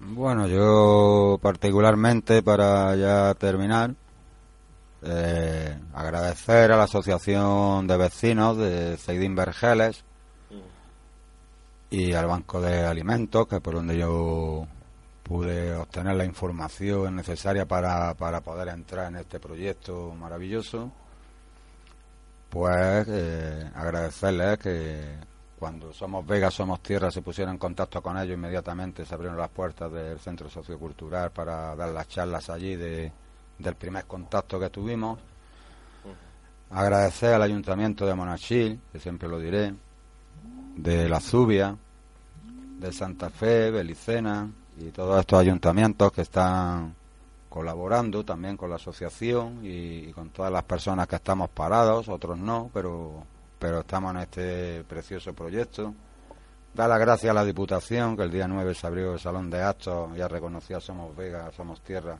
Bueno, 0.00 0.46
yo 0.46 1.38
particularmente 1.42 2.42
para 2.42 2.96
ya 2.96 3.34
terminar, 3.34 3.94
eh, 5.02 5.76
agradecer 5.92 6.72
a 6.72 6.76
la 6.76 6.84
Asociación 6.84 7.86
de 7.86 7.96
Vecinos 7.98 8.56
de 8.56 8.96
Ceidín 8.96 9.34
Vergeles 9.34 10.04
y 11.90 12.12
al 12.12 12.26
Banco 12.26 12.60
de 12.60 12.86
Alimentos, 12.86 13.48
que 13.48 13.60
por 13.60 13.74
donde 13.74 13.98
yo 13.98 14.66
pude 15.24 15.74
obtener 15.74 16.16
la 16.16 16.24
información 16.24 17.16
necesaria 17.16 17.66
para, 17.66 18.14
para 18.14 18.40
poder 18.40 18.68
entrar 18.68 19.08
en 19.08 19.16
este 19.16 19.40
proyecto 19.40 20.14
maravilloso, 20.14 20.90
pues 22.48 23.06
eh, 23.08 23.70
agradecerles 23.74 24.58
que 24.58 25.18
cuando 25.58 25.92
Somos 25.92 26.26
Vega, 26.26 26.50
Somos 26.50 26.80
Tierra 26.80 27.10
se 27.10 27.22
pusieron 27.22 27.54
en 27.54 27.58
contacto 27.58 28.00
con 28.00 28.16
ellos, 28.18 28.36
inmediatamente 28.36 29.04
se 29.04 29.14
abrieron 29.14 29.36
las 29.36 29.50
puertas 29.50 29.92
del 29.92 30.18
Centro 30.18 30.48
Sociocultural 30.48 31.30
para 31.32 31.76
dar 31.76 31.90
las 31.90 32.08
charlas 32.08 32.48
allí 32.50 32.76
de, 32.76 33.12
del 33.58 33.74
primer 33.74 34.04
contacto 34.06 34.58
que 34.58 34.70
tuvimos. 34.70 35.18
Agradecer 36.70 37.34
al 37.34 37.42
Ayuntamiento 37.42 38.06
de 38.06 38.14
Monachil, 38.14 38.80
que 38.92 39.00
siempre 39.00 39.28
lo 39.28 39.40
diré, 39.40 39.74
de 40.76 41.08
La 41.08 41.20
Zubia, 41.20 41.76
de 42.78 42.92
Santa 42.92 43.30
Fe, 43.30 43.70
Belicena 43.70 44.50
y 44.78 44.90
todos 44.90 45.20
estos 45.20 45.40
ayuntamientos 45.40 46.12
que 46.12 46.22
están 46.22 46.94
colaborando 47.48 48.24
también 48.24 48.56
con 48.56 48.70
la 48.70 48.76
asociación 48.76 49.64
y, 49.64 50.08
y 50.08 50.12
con 50.12 50.30
todas 50.30 50.52
las 50.52 50.62
personas 50.62 51.06
que 51.08 51.16
estamos 51.16 51.50
parados, 51.50 52.08
otros 52.08 52.38
no, 52.38 52.70
pero 52.72 53.24
pero 53.60 53.80
estamos 53.80 54.14
en 54.14 54.22
este 54.22 54.84
precioso 54.84 55.34
proyecto. 55.34 55.94
Da 56.72 56.88
las 56.88 56.98
gracias 56.98 57.30
a 57.30 57.34
la 57.34 57.44
Diputación, 57.44 58.16
que 58.16 58.22
el 58.22 58.30
día 58.30 58.48
9 58.48 58.74
se 58.74 58.86
abrió 58.86 59.12
el 59.12 59.20
Salón 59.20 59.50
de 59.50 59.62
Actos, 59.62 60.16
ya 60.16 60.26
reconocía 60.28 60.78
a 60.78 60.80
Somos 60.80 61.14
Vega, 61.14 61.52
Somos 61.52 61.82
Tierra, 61.82 62.18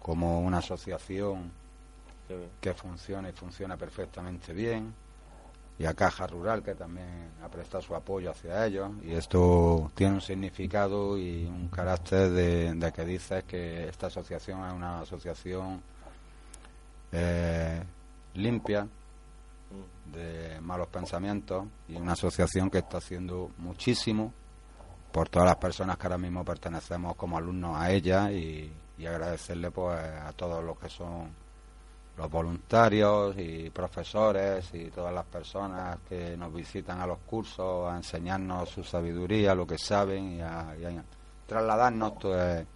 como 0.00 0.40
una 0.40 0.58
asociación 0.58 1.52
que 2.60 2.72
funciona 2.72 3.28
y 3.28 3.32
funciona 3.32 3.76
perfectamente 3.76 4.54
bien. 4.54 4.94
Y 5.78 5.84
a 5.84 5.94
Caja 5.94 6.26
Rural, 6.26 6.62
que 6.62 6.74
también 6.74 7.30
ha 7.42 7.48
prestado 7.48 7.82
su 7.82 7.94
apoyo 7.94 8.30
hacia 8.30 8.66
ellos. 8.66 8.90
Y 9.04 9.12
esto 9.12 9.92
tiene 9.94 10.14
un 10.14 10.20
significado 10.20 11.16
y 11.16 11.44
un 11.46 11.68
carácter 11.68 12.30
de, 12.30 12.92
que 12.92 13.04
dices 13.04 13.44
que 13.44 13.88
esta 13.88 14.08
asociación 14.08 14.66
es 14.66 14.72
una 14.72 15.00
asociación 15.00 15.80
eh, 17.12 17.82
limpia, 18.34 18.88
de 20.12 20.60
malos 20.60 20.88
pensamientos 20.88 21.66
y 21.88 21.96
una 21.96 22.12
asociación 22.12 22.70
que 22.70 22.78
está 22.78 22.98
haciendo 22.98 23.50
muchísimo 23.58 24.32
por 25.12 25.28
todas 25.28 25.46
las 25.46 25.56
personas 25.56 25.96
que 25.98 26.06
ahora 26.06 26.18
mismo 26.18 26.44
pertenecemos 26.44 27.14
como 27.16 27.36
alumnos 27.36 27.76
a 27.76 27.90
ella 27.90 28.30
y, 28.32 28.72
y 28.98 29.06
agradecerle 29.06 29.70
pues 29.70 29.98
a 29.98 30.32
todos 30.32 30.62
los 30.64 30.78
que 30.78 30.88
son 30.88 31.30
los 32.18 32.28
voluntarios 32.28 33.36
y 33.38 33.70
profesores 33.70 34.68
y 34.74 34.86
todas 34.90 35.14
las 35.14 35.24
personas 35.24 35.98
que 36.08 36.36
nos 36.36 36.52
visitan 36.52 37.00
a 37.00 37.06
los 37.06 37.18
cursos 37.18 37.88
a 37.90 37.96
enseñarnos 37.96 38.68
su 38.68 38.82
sabiduría, 38.82 39.54
lo 39.54 39.66
que 39.66 39.78
saben 39.78 40.32
y 40.32 40.40
a, 40.40 40.74
y 40.80 40.84
a 40.84 41.04
trasladarnos 41.46 42.14
pues, 42.20 42.66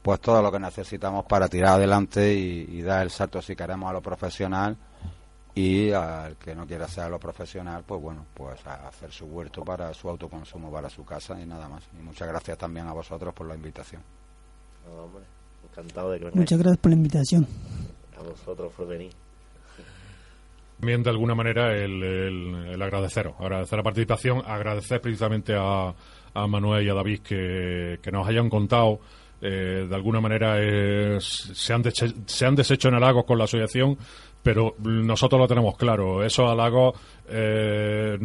pues 0.00 0.20
todo 0.20 0.40
lo 0.40 0.52
que 0.52 0.60
necesitamos 0.60 1.24
para 1.24 1.48
tirar 1.48 1.74
adelante 1.74 2.32
y, 2.32 2.78
y 2.78 2.82
dar 2.82 3.02
el 3.02 3.10
salto 3.10 3.42
si 3.42 3.56
queremos 3.56 3.90
a 3.90 3.94
lo 3.94 4.00
profesional 4.00 4.76
y 5.52 5.90
al 5.90 6.36
que 6.36 6.54
no 6.54 6.64
quiera 6.66 6.84
hacer 6.84 7.10
lo 7.10 7.18
profesional, 7.18 7.82
pues 7.84 8.00
bueno, 8.00 8.24
pues 8.34 8.64
a 8.66 8.88
hacer 8.88 9.10
su 9.10 9.26
huerto 9.26 9.64
para 9.64 9.92
su 9.94 10.08
autoconsumo, 10.08 10.70
para 10.70 10.88
su 10.88 11.04
casa 11.04 11.40
y 11.40 11.46
nada 11.46 11.68
más. 11.68 11.82
Y 11.98 12.02
muchas 12.02 12.28
gracias 12.28 12.56
también 12.56 12.86
a 12.86 12.92
vosotros 12.92 13.34
por 13.34 13.48
la 13.48 13.54
invitación. 13.56 14.02
No, 14.86 15.04
hombre, 15.04 15.24
encantado 15.70 16.10
de 16.12 16.20
que. 16.20 16.30
Muchas 16.32 16.58
gracias 16.58 16.78
por 16.78 16.90
la 16.90 16.96
invitación. 16.96 17.46
Vosotros 18.28 18.72
por 18.72 18.88
venir. 18.88 19.12
También 20.78 21.02
de 21.02 21.10
alguna 21.10 21.34
manera 21.34 21.74
el, 21.74 22.02
el, 22.02 22.66
el 22.72 22.82
agradeceros, 22.82 23.34
agradecer 23.38 23.78
la 23.78 23.82
participación, 23.82 24.42
agradecer 24.44 25.00
precisamente 25.00 25.54
a, 25.56 25.94
a 26.34 26.46
Manuel 26.46 26.84
y 26.84 26.90
a 26.90 26.94
David 26.94 27.20
que, 27.20 27.98
que 28.02 28.12
nos 28.12 28.26
hayan 28.26 28.50
contado 28.50 29.00
eh, 29.46 29.86
de 29.88 29.94
alguna 29.94 30.20
manera 30.20 30.56
eh, 30.58 31.18
se, 31.20 31.72
han 31.74 31.82
se 32.26 32.46
han 32.46 32.54
deshecho 32.54 32.88
en 32.88 32.94
halagos 32.94 33.24
con 33.26 33.36
la 33.36 33.44
asociación, 33.44 33.98
pero 34.42 34.74
nosotros 34.78 35.38
lo 35.38 35.46
tenemos 35.46 35.76
claro. 35.76 36.24
Esos 36.24 36.50
halagos 36.50 36.98
eh, 37.28 38.16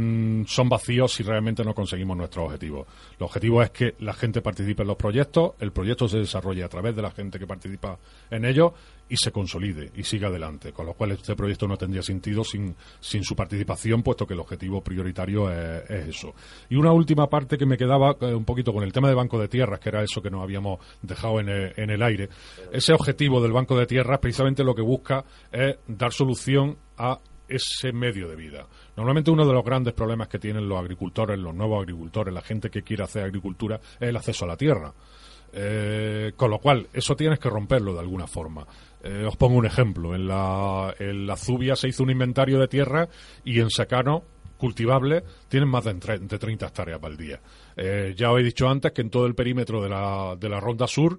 son 0.47 0.69
vacíos 0.69 1.13
si 1.13 1.23
realmente 1.23 1.63
no 1.63 1.73
conseguimos 1.73 2.15
nuestro 2.15 2.45
objetivo. 2.45 2.87
El 3.17 3.23
objetivo 3.25 3.61
es 3.61 3.71
que 3.71 3.95
la 3.99 4.13
gente 4.13 4.41
participe 4.41 4.83
en 4.83 4.87
los 4.87 4.97
proyectos, 4.97 5.53
el 5.59 5.71
proyecto 5.71 6.07
se 6.07 6.19
desarrolle 6.19 6.63
a 6.63 6.69
través 6.69 6.95
de 6.95 7.01
la 7.01 7.11
gente 7.11 7.37
que 7.37 7.47
participa 7.47 7.97
en 8.31 8.45
ellos 8.45 8.71
y 9.09 9.17
se 9.17 9.31
consolide 9.31 9.91
y 9.95 10.03
siga 10.03 10.27
adelante. 10.27 10.71
Con 10.71 10.85
lo 10.85 10.93
cual 10.93 11.11
este 11.11 11.35
proyecto 11.35 11.67
no 11.67 11.77
tendría 11.77 12.01
sentido 12.01 12.43
sin, 12.43 12.75
sin 12.99 13.23
su 13.23 13.35
participación, 13.35 14.03
puesto 14.03 14.25
que 14.25 14.35
el 14.35 14.39
objetivo 14.39 14.81
prioritario 14.81 15.51
es, 15.51 15.89
es 15.89 16.07
eso. 16.07 16.33
Y 16.69 16.75
una 16.75 16.91
última 16.91 17.27
parte 17.27 17.57
que 17.57 17.65
me 17.65 17.77
quedaba 17.77 18.15
eh, 18.21 18.33
un 18.33 18.45
poquito 18.45 18.71
con 18.71 18.83
el 18.83 18.93
tema 18.93 19.07
del 19.07 19.17
Banco 19.17 19.39
de 19.39 19.47
Tierras, 19.47 19.79
que 19.79 19.89
era 19.89 20.03
eso 20.03 20.21
que 20.21 20.29
nos 20.29 20.43
habíamos 20.43 20.79
dejado 21.01 21.39
en 21.39 21.49
el, 21.49 21.73
en 21.75 21.89
el 21.89 22.03
aire. 22.03 22.29
Ese 22.71 22.93
objetivo 22.93 23.41
del 23.41 23.51
Banco 23.51 23.77
de 23.77 23.87
Tierras 23.87 24.19
precisamente 24.19 24.63
lo 24.63 24.75
que 24.75 24.81
busca 24.81 25.25
es 25.51 25.77
dar 25.87 26.13
solución 26.13 26.77
a 26.97 27.19
ese 27.47 27.91
medio 27.91 28.29
de 28.29 28.35
vida. 28.35 28.67
Normalmente 28.95 29.31
uno 29.31 29.45
de 29.45 29.53
los 29.53 29.65
grandes 29.65 29.93
problemas 29.93 30.27
que 30.27 30.39
tienen 30.39 30.69
los 30.69 30.79
agricultores, 30.79 31.37
los 31.39 31.55
nuevos 31.55 31.81
agricultores, 31.81 32.33
la 32.33 32.41
gente 32.41 32.69
que 32.69 32.83
quiere 32.83 33.03
hacer 33.03 33.23
agricultura, 33.23 33.79
es 33.99 34.09
el 34.09 34.15
acceso 34.15 34.45
a 34.45 34.49
la 34.49 34.57
tierra. 34.57 34.93
Eh, 35.53 36.31
con 36.35 36.51
lo 36.51 36.59
cual, 36.59 36.87
eso 36.93 37.15
tienes 37.15 37.39
que 37.39 37.49
romperlo 37.49 37.93
de 37.93 37.99
alguna 37.99 38.27
forma. 38.27 38.65
Eh, 39.03 39.25
os 39.27 39.35
pongo 39.37 39.57
un 39.57 39.65
ejemplo. 39.65 40.13
En 40.15 40.27
la, 40.27 40.93
en 40.99 41.25
la 41.25 41.35
Zubia 41.37 41.75
se 41.75 41.87
hizo 41.87 42.03
un 42.03 42.11
inventario 42.11 42.59
de 42.59 42.67
tierra 42.67 43.07
y 43.43 43.59
en 43.59 43.69
secano 43.69 44.23
cultivables 44.57 45.23
tienen 45.47 45.69
más 45.69 45.85
de, 45.85 45.93
de 45.93 46.37
30 46.37 46.67
hectáreas 46.67 46.99
al 47.01 47.15
día. 47.15 47.39
Eh, 47.77 48.13
ya 48.17 48.29
os 48.31 48.41
he 48.41 48.43
dicho 48.43 48.67
antes 48.67 48.91
que 48.91 49.01
en 49.01 49.09
todo 49.09 49.25
el 49.25 49.33
perímetro 49.33 49.81
de 49.81 49.87
la, 49.87 50.35
de 50.37 50.49
la 50.49 50.59
Ronda 50.59 50.85
Sur, 50.85 51.17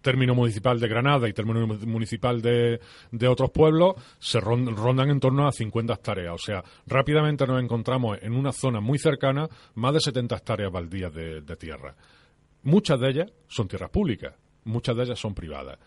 término 0.00 0.34
municipal 0.34 0.80
de 0.80 0.88
Granada 0.88 1.28
y 1.28 1.32
término 1.34 1.66
mu- 1.66 1.74
municipal 1.86 2.40
de, 2.40 2.80
de 3.12 3.28
otros 3.28 3.50
pueblos, 3.50 3.94
se 4.18 4.40
ron- 4.40 4.74
rondan 4.74 5.10
en 5.10 5.20
torno 5.20 5.46
a 5.46 5.52
50 5.52 5.92
hectáreas. 5.92 6.34
O 6.34 6.38
sea, 6.38 6.64
rápidamente 6.86 7.46
nos 7.46 7.62
encontramos 7.62 8.18
en 8.22 8.32
una 8.32 8.52
zona 8.52 8.80
muy 8.80 8.98
cercana 8.98 9.46
más 9.74 9.92
de 9.94 10.00
70 10.00 10.36
hectáreas 10.36 10.72
baldías 10.72 11.12
de, 11.12 11.42
de 11.42 11.56
tierra. 11.56 11.94
Muchas 12.62 13.00
de 13.00 13.10
ellas 13.10 13.32
son 13.48 13.68
tierras 13.68 13.90
públicas, 13.90 14.34
muchas 14.64 14.96
de 14.96 15.04
ellas 15.04 15.18
son 15.18 15.34
privadas. 15.34 15.78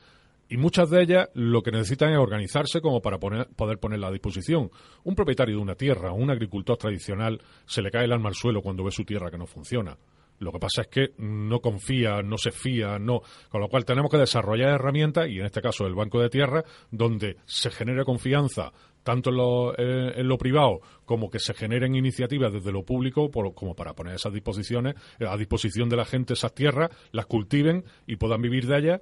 Y 0.49 0.57
muchas 0.57 0.89
de 0.89 1.01
ellas 1.01 1.29
lo 1.33 1.61
que 1.63 1.71
necesitan 1.71 2.11
es 2.11 2.17
organizarse 2.19 2.81
como 2.81 3.01
para 3.01 3.17
poner- 3.17 3.47
poder 3.55 3.79
ponerla 3.79 4.07
a 4.07 4.11
disposición. 4.11 4.69
Un 5.03 5.15
propietario 5.15 5.55
de 5.55 5.61
una 5.61 5.75
tierra, 5.75 6.11
un 6.11 6.29
agricultor 6.29 6.77
tradicional, 6.77 7.41
se 7.65 7.81
le 7.81 7.89
cae 7.89 8.05
el 8.05 8.11
alma 8.11 8.29
al 8.29 8.35
suelo 8.35 8.61
cuando 8.61 8.83
ve 8.83 8.91
su 8.91 9.05
tierra 9.05 9.31
que 9.31 9.37
no 9.37 9.47
funciona. 9.47 9.97
Lo 10.39 10.51
que 10.51 10.59
pasa 10.59 10.81
es 10.81 10.87
que 10.87 11.13
no 11.19 11.59
confía, 11.59 12.21
no 12.21 12.37
se 12.37 12.51
fía, 12.51 12.99
no. 12.99 13.21
Con 13.49 13.61
lo 13.61 13.69
cual 13.69 13.85
tenemos 13.85 14.11
que 14.11 14.17
desarrollar 14.17 14.69
herramientas, 14.71 15.29
y 15.29 15.39
en 15.39 15.45
este 15.45 15.61
caso 15.61 15.87
el 15.87 15.95
Banco 15.95 16.19
de 16.19 16.29
Tierra, 16.29 16.63
donde 16.91 17.37
se 17.45 17.69
genere 17.69 18.03
confianza 18.03 18.73
tanto 19.03 19.29
en 19.29 19.35
lo, 19.37 19.73
eh, 19.77 20.13
en 20.15 20.27
lo 20.27 20.37
privado 20.37 20.79
como 21.05 21.29
que 21.29 21.39
se 21.39 21.53
generen 21.53 21.95
iniciativas 21.95 22.51
desde 22.53 22.71
lo 22.71 22.83
público 22.83 23.29
por- 23.29 23.53
como 23.53 23.75
para 23.75 23.93
poner 23.93 24.15
esas 24.15 24.33
disposiciones 24.33 24.95
eh, 25.19 25.25
a 25.27 25.37
disposición 25.37 25.89
de 25.89 25.97
la 25.97 26.05
gente 26.05 26.33
esas 26.33 26.53
tierras, 26.55 26.89
las 27.11 27.25
cultiven 27.25 27.83
y 28.07 28.15
puedan 28.15 28.41
vivir 28.41 28.65
de 28.67 28.77
ellas 28.77 29.01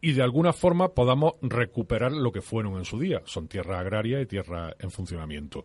y 0.00 0.12
de 0.12 0.22
alguna 0.22 0.52
forma 0.52 0.88
podamos 0.94 1.34
recuperar 1.42 2.12
lo 2.12 2.32
que 2.32 2.42
fueron 2.42 2.76
en 2.76 2.84
su 2.84 2.98
día. 2.98 3.22
Son 3.24 3.46
tierras 3.48 3.78
agrarias 3.80 4.22
y 4.22 4.26
tierras 4.26 4.74
en 4.80 4.90
funcionamiento. 4.90 5.64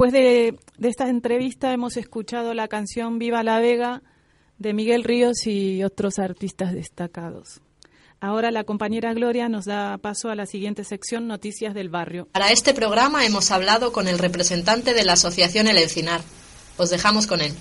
Después 0.00 0.14
de, 0.14 0.58
de 0.78 0.88
esta 0.88 1.10
entrevista 1.10 1.74
hemos 1.74 1.98
escuchado 1.98 2.54
la 2.54 2.68
canción 2.68 3.18
Viva 3.18 3.42
la 3.42 3.60
Vega 3.60 4.00
de 4.56 4.72
Miguel 4.72 5.04
Ríos 5.04 5.46
y 5.46 5.84
otros 5.84 6.18
artistas 6.18 6.72
destacados. 6.72 7.60
Ahora 8.18 8.50
la 8.50 8.64
compañera 8.64 9.12
Gloria 9.12 9.50
nos 9.50 9.66
da 9.66 9.98
paso 9.98 10.30
a 10.30 10.34
la 10.34 10.46
siguiente 10.46 10.84
sección, 10.84 11.28
Noticias 11.28 11.74
del 11.74 11.90
Barrio. 11.90 12.28
Para 12.32 12.50
este 12.50 12.72
programa 12.72 13.26
hemos 13.26 13.50
hablado 13.50 13.92
con 13.92 14.08
el 14.08 14.18
representante 14.18 14.94
de 14.94 15.04
la 15.04 15.12
Asociación 15.12 15.68
El 15.68 15.76
Encinar. 15.76 16.22
Os 16.78 16.88
dejamos 16.88 17.26
con 17.26 17.42
él. 17.42 17.52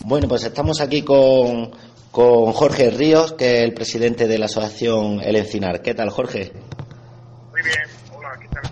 Bueno, 0.00 0.26
pues 0.26 0.42
estamos 0.42 0.80
aquí 0.80 1.02
con, 1.02 1.70
con 2.10 2.52
Jorge 2.52 2.90
Ríos, 2.90 3.34
que 3.34 3.58
es 3.58 3.62
el 3.62 3.72
presidente 3.72 4.26
de 4.26 4.36
la 4.36 4.46
asociación 4.46 5.20
El 5.20 5.36
Encinar. 5.36 5.80
¿Qué 5.80 5.94
tal, 5.94 6.10
Jorge? 6.10 6.50
Muy 7.52 7.62
bien, 7.62 7.78
hola, 8.12 8.30
¿qué 8.40 8.48
tal? 8.48 8.62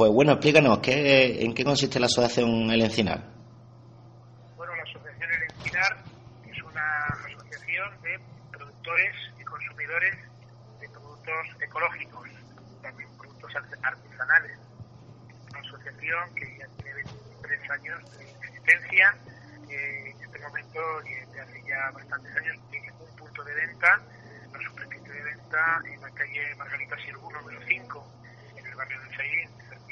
Pues 0.00 0.12
bueno, 0.12 0.32
explícanos, 0.32 0.78
¿qué, 0.78 1.44
¿en 1.44 1.52
qué 1.52 1.62
consiste 1.62 2.00
la 2.00 2.06
asociación 2.06 2.70
El 2.70 2.80
Encinar? 2.80 3.20
Bueno, 4.56 4.74
la 4.74 4.82
Asociación 4.82 5.28
El 5.30 5.42
Encinar 5.42 5.92
es 6.50 6.62
una 6.62 7.04
asociación 7.28 8.00
de 8.00 8.18
productores 8.50 9.12
y 9.38 9.44
consumidores 9.44 10.16
de 10.80 10.88
productos 10.88 11.46
ecológicos, 11.60 12.30
también 12.80 13.10
productos 13.18 13.52
arte- 13.54 13.76
artesanales. 13.82 14.58
Una 15.50 15.60
asociación 15.68 16.34
que 16.34 16.48
ya 16.58 16.66
tiene 16.80 16.94
23 16.94 17.70
años 17.70 18.00
de 18.16 18.24
existencia, 18.24 19.14
que 19.68 20.10
en 20.12 20.16
este 20.24 20.38
momento 20.40 20.80
y 21.04 21.12
desde 21.12 21.40
hace 21.42 21.62
ya 21.68 21.90
bastantes 21.92 22.34
años 22.38 22.56
tiene 22.70 22.90
un 23.04 23.16
punto 23.16 23.44
de 23.44 23.52
venta, 23.52 24.00
una 24.48 24.60
superficie 24.64 25.12
de 25.12 25.24
venta 25.24 25.60
en 25.92 26.00
la 26.00 26.10
calle 26.12 26.54
Margarita 26.56 26.96
Sirgu 27.04 27.30
número 27.30 27.60
5, 27.68 28.12
en 28.56 28.64
el 28.64 28.74
barrio 28.74 28.98
de 29.02 29.14
Saín, 29.14 29.50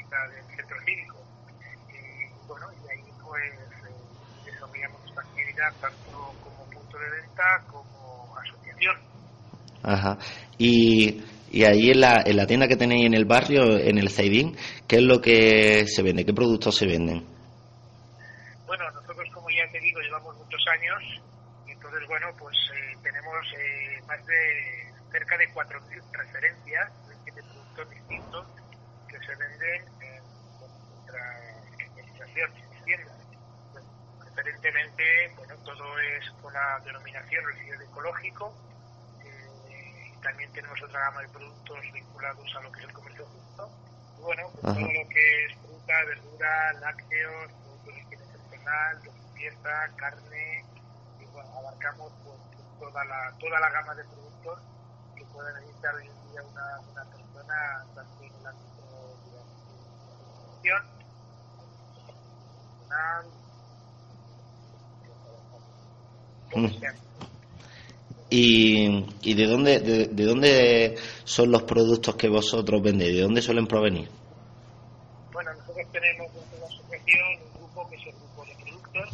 del 0.09 0.55
centro 0.55 0.77
cívico. 0.85 1.17
Y 1.89 2.47
bueno, 2.47 2.67
y 2.73 2.91
ahí 2.91 3.11
pues 3.23 3.53
eh, 3.53 4.45
desarrollamos 4.45 5.01
esta 5.07 5.21
actividad 5.21 5.73
tanto 5.81 6.33
como 6.43 6.69
punto 6.69 6.97
de 6.97 7.09
venta 7.09 7.63
como 7.67 8.37
asociación. 8.37 8.97
Ajá. 9.83 10.17
Y, 10.57 11.23
y 11.51 11.63
ahí 11.63 11.91
en 11.91 12.01
la, 12.01 12.23
en 12.25 12.37
la 12.37 12.47
tienda 12.47 12.67
que 12.67 12.75
tenéis 12.75 13.05
en 13.05 13.13
el 13.13 13.25
barrio, 13.25 13.77
en 13.77 13.97
el 13.97 14.09
Zaidín, 14.09 14.57
¿qué 14.87 14.97
es 14.97 15.03
lo 15.03 15.21
que 15.21 15.85
se 15.87 16.03
vende? 16.03 16.25
¿Qué 16.25 16.33
productos 16.33 16.75
se 16.75 16.85
venden? 16.85 17.25
Bueno, 18.65 18.83
nosotros 18.91 19.27
como 19.33 19.49
ya 19.49 19.71
te 19.71 19.79
digo 19.79 19.99
llevamos 20.01 20.35
muchos 20.37 20.61
años 20.71 21.21
entonces 21.79 22.07
bueno 22.07 22.27
pues 22.37 22.55
eh, 22.75 22.97
tenemos 23.01 23.37
eh, 23.57 24.01
más 24.05 24.23
de 24.25 24.93
cerca 25.11 25.37
de 25.37 25.47
4.000 25.53 26.03
referencias 26.11 26.91
de 27.25 27.41
productos 27.41 27.89
distintos 27.89 28.45
que 29.07 29.17
se 29.19 29.35
venden 29.35 29.81
en 29.81 29.85
nuestra 29.85 29.98
Pues, 32.47 33.83
Preferentemente, 34.19 35.33
bueno, 35.35 35.55
todo 35.65 35.99
es 35.99 36.31
con 36.41 36.53
la 36.53 36.79
denominación 36.85 37.45
residual 37.45 37.81
ecológico 37.81 38.53
eh, 39.25 40.13
y 40.15 40.21
también 40.21 40.51
tenemos 40.53 40.81
otra 40.81 41.01
gama 41.01 41.21
de 41.21 41.29
productos 41.29 41.79
vinculados 41.93 42.55
a 42.55 42.61
lo 42.61 42.71
que 42.71 42.79
es 42.79 42.85
el 42.85 42.93
comercio 42.93 43.25
justo. 43.25 43.69
Y 44.17 44.21
bueno, 44.21 44.43
pues 44.53 44.61
todo 44.61 44.79
lo 44.79 45.09
que 45.09 45.45
es 45.45 45.57
fruta, 45.57 45.93
verdura, 46.05 46.73
lácteos, 46.73 47.51
productos 47.51 47.93
de 47.93 47.99
higiene 47.99 48.25
personal, 48.27 49.01
limpieza, 49.03 49.89
carne, 49.97 50.65
y 51.19 51.25
bueno, 51.25 51.57
abarcamos 51.57 52.13
pues, 52.23 52.39
toda, 52.79 53.03
la, 53.05 53.35
toda 53.39 53.59
la 53.59 53.69
gama 53.71 53.95
de 53.95 54.03
productos 54.05 54.59
que 55.17 55.25
puede 55.25 55.53
necesitar 55.59 55.95
hoy 55.95 56.07
en 56.07 56.31
día 56.31 56.43
una, 56.43 56.79
una 56.79 57.03
persona, 57.11 57.85
tanto 57.93 58.23
en 58.23 58.35
el 58.35 58.47
ámbito 58.47 58.81
de 59.25 59.31
la 59.35 59.41
alimentación, 59.41 60.98
Mm. 66.55 66.65
¿Y, 68.31 69.05
y 69.21 69.33
de, 69.33 69.45
dónde, 69.45 69.79
de, 69.79 70.05
de 70.07 70.25
dónde 70.25 70.95
son 71.23 71.51
los 71.51 71.63
productos 71.63 72.15
que 72.15 72.27
vosotros 72.27 72.81
vendéis? 72.81 73.15
¿De 73.15 73.21
dónde 73.21 73.41
suelen 73.41 73.67
provenir? 73.67 74.09
Bueno, 75.31 75.51
nosotros 75.53 75.87
tenemos 75.91 76.33
dentro 76.33 76.55
de 76.55 76.61
la 76.61 76.67
asociación 76.67 77.21
un 77.45 77.59
grupo 77.59 77.89
que 77.89 77.95
es 77.95 78.05
el 78.07 78.13
grupo 78.13 78.45
de 78.45 78.55
productos 78.63 79.09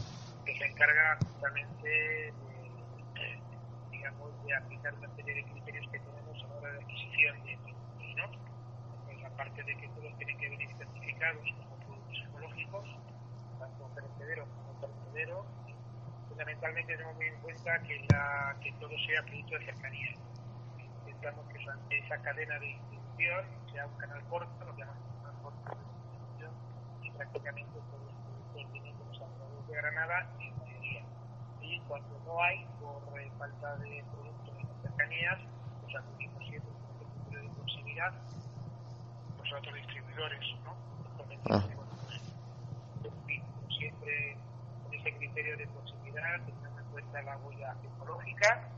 que 0.46 0.58
se 0.58 0.66
encarga 0.66 1.18
justamente 1.24 1.90
de, 1.90 2.34
digamos, 3.92 4.46
de 4.46 4.56
aplicar 4.56 4.94
una 4.96 5.16
serie 5.16 5.36
de 5.36 5.44
criterios 5.44 5.86
que 5.92 6.00
tenemos 6.00 6.44
a 6.44 6.48
la 6.48 6.56
hora 6.56 6.72
de 6.72 6.84
adquisición 6.84 7.44
de 7.44 7.58
productos, 7.64 8.08
¿no? 8.16 8.26
Pues, 9.06 9.24
aparte 9.26 9.64
supermercados 11.26 11.48
como 11.58 11.78
productos 11.86 12.18
ecológicos, 12.28 12.86
como 14.34 14.74
no 14.74 14.80
perecederos. 14.80 15.46
Fundamentalmente 16.30 16.94
tenemos 16.94 17.16
muy 17.16 17.28
en 17.28 17.40
cuenta 17.42 17.80
que, 17.84 18.06
la, 18.10 18.58
que 18.62 18.72
todo 18.74 18.90
sea 18.90 19.24
producto 19.24 19.60
de 19.60 19.66
cercanía. 19.66 20.12
Intentamos 20.78 21.48
que 21.48 21.62
esa, 21.62 21.78
esa 21.90 22.22
cadena 22.22 22.60
de 22.60 22.66
distribución 22.66 23.46
sea 23.72 23.86
un 23.88 23.98
canal 23.98 24.24
corto, 24.26 24.66
lo 24.66 24.76
que 24.76 24.82
llamamos 24.82 25.06
canal 25.22 25.42
corto 25.42 25.70
de 25.70 25.78
distribución, 26.12 26.52
y 27.04 27.12
prácticamente 27.12 27.72
todos 27.72 28.04
los 28.04 28.14
productos 28.14 28.72
vienen 28.74 28.98
de 28.98 29.06
los 29.06 29.22
alrededores 29.22 29.68
de 29.68 29.76
Granada 29.76 30.30
y 30.40 30.48
en 30.48 30.58
mayoría. 30.58 31.04
Y 31.62 31.80
cuando 31.82 32.20
no 32.26 32.42
hay, 32.42 32.68
por 32.80 33.20
eh, 33.20 33.32
falta 33.38 33.78
de 33.78 34.04
productos 34.12 34.54
en 34.60 34.82
cercanías, 34.82 35.40
pues 35.84 35.96
acudimos 35.96 36.44
siempre 36.44 36.72
con 36.72 36.92
este 36.92 37.06
criterio 37.06 37.42
de 37.42 37.56
proximidad 37.56 38.14
pues, 39.38 39.54
a 39.54 39.58
otros 39.58 39.76
distribuidores, 39.76 40.40
¿no? 40.64 40.76
Ah. 41.48 41.64
pues, 43.02 43.42
siempre 43.86 44.38
con 44.84 44.94
ese 44.94 45.14
criterio 45.18 45.58
de 45.58 45.68
proximidad, 45.68 46.42
teniendo 46.46 46.80
en 46.80 46.86
cuenta 46.92 47.22
la 47.22 47.38
huella 47.38 47.76
ecológica, 47.84 48.70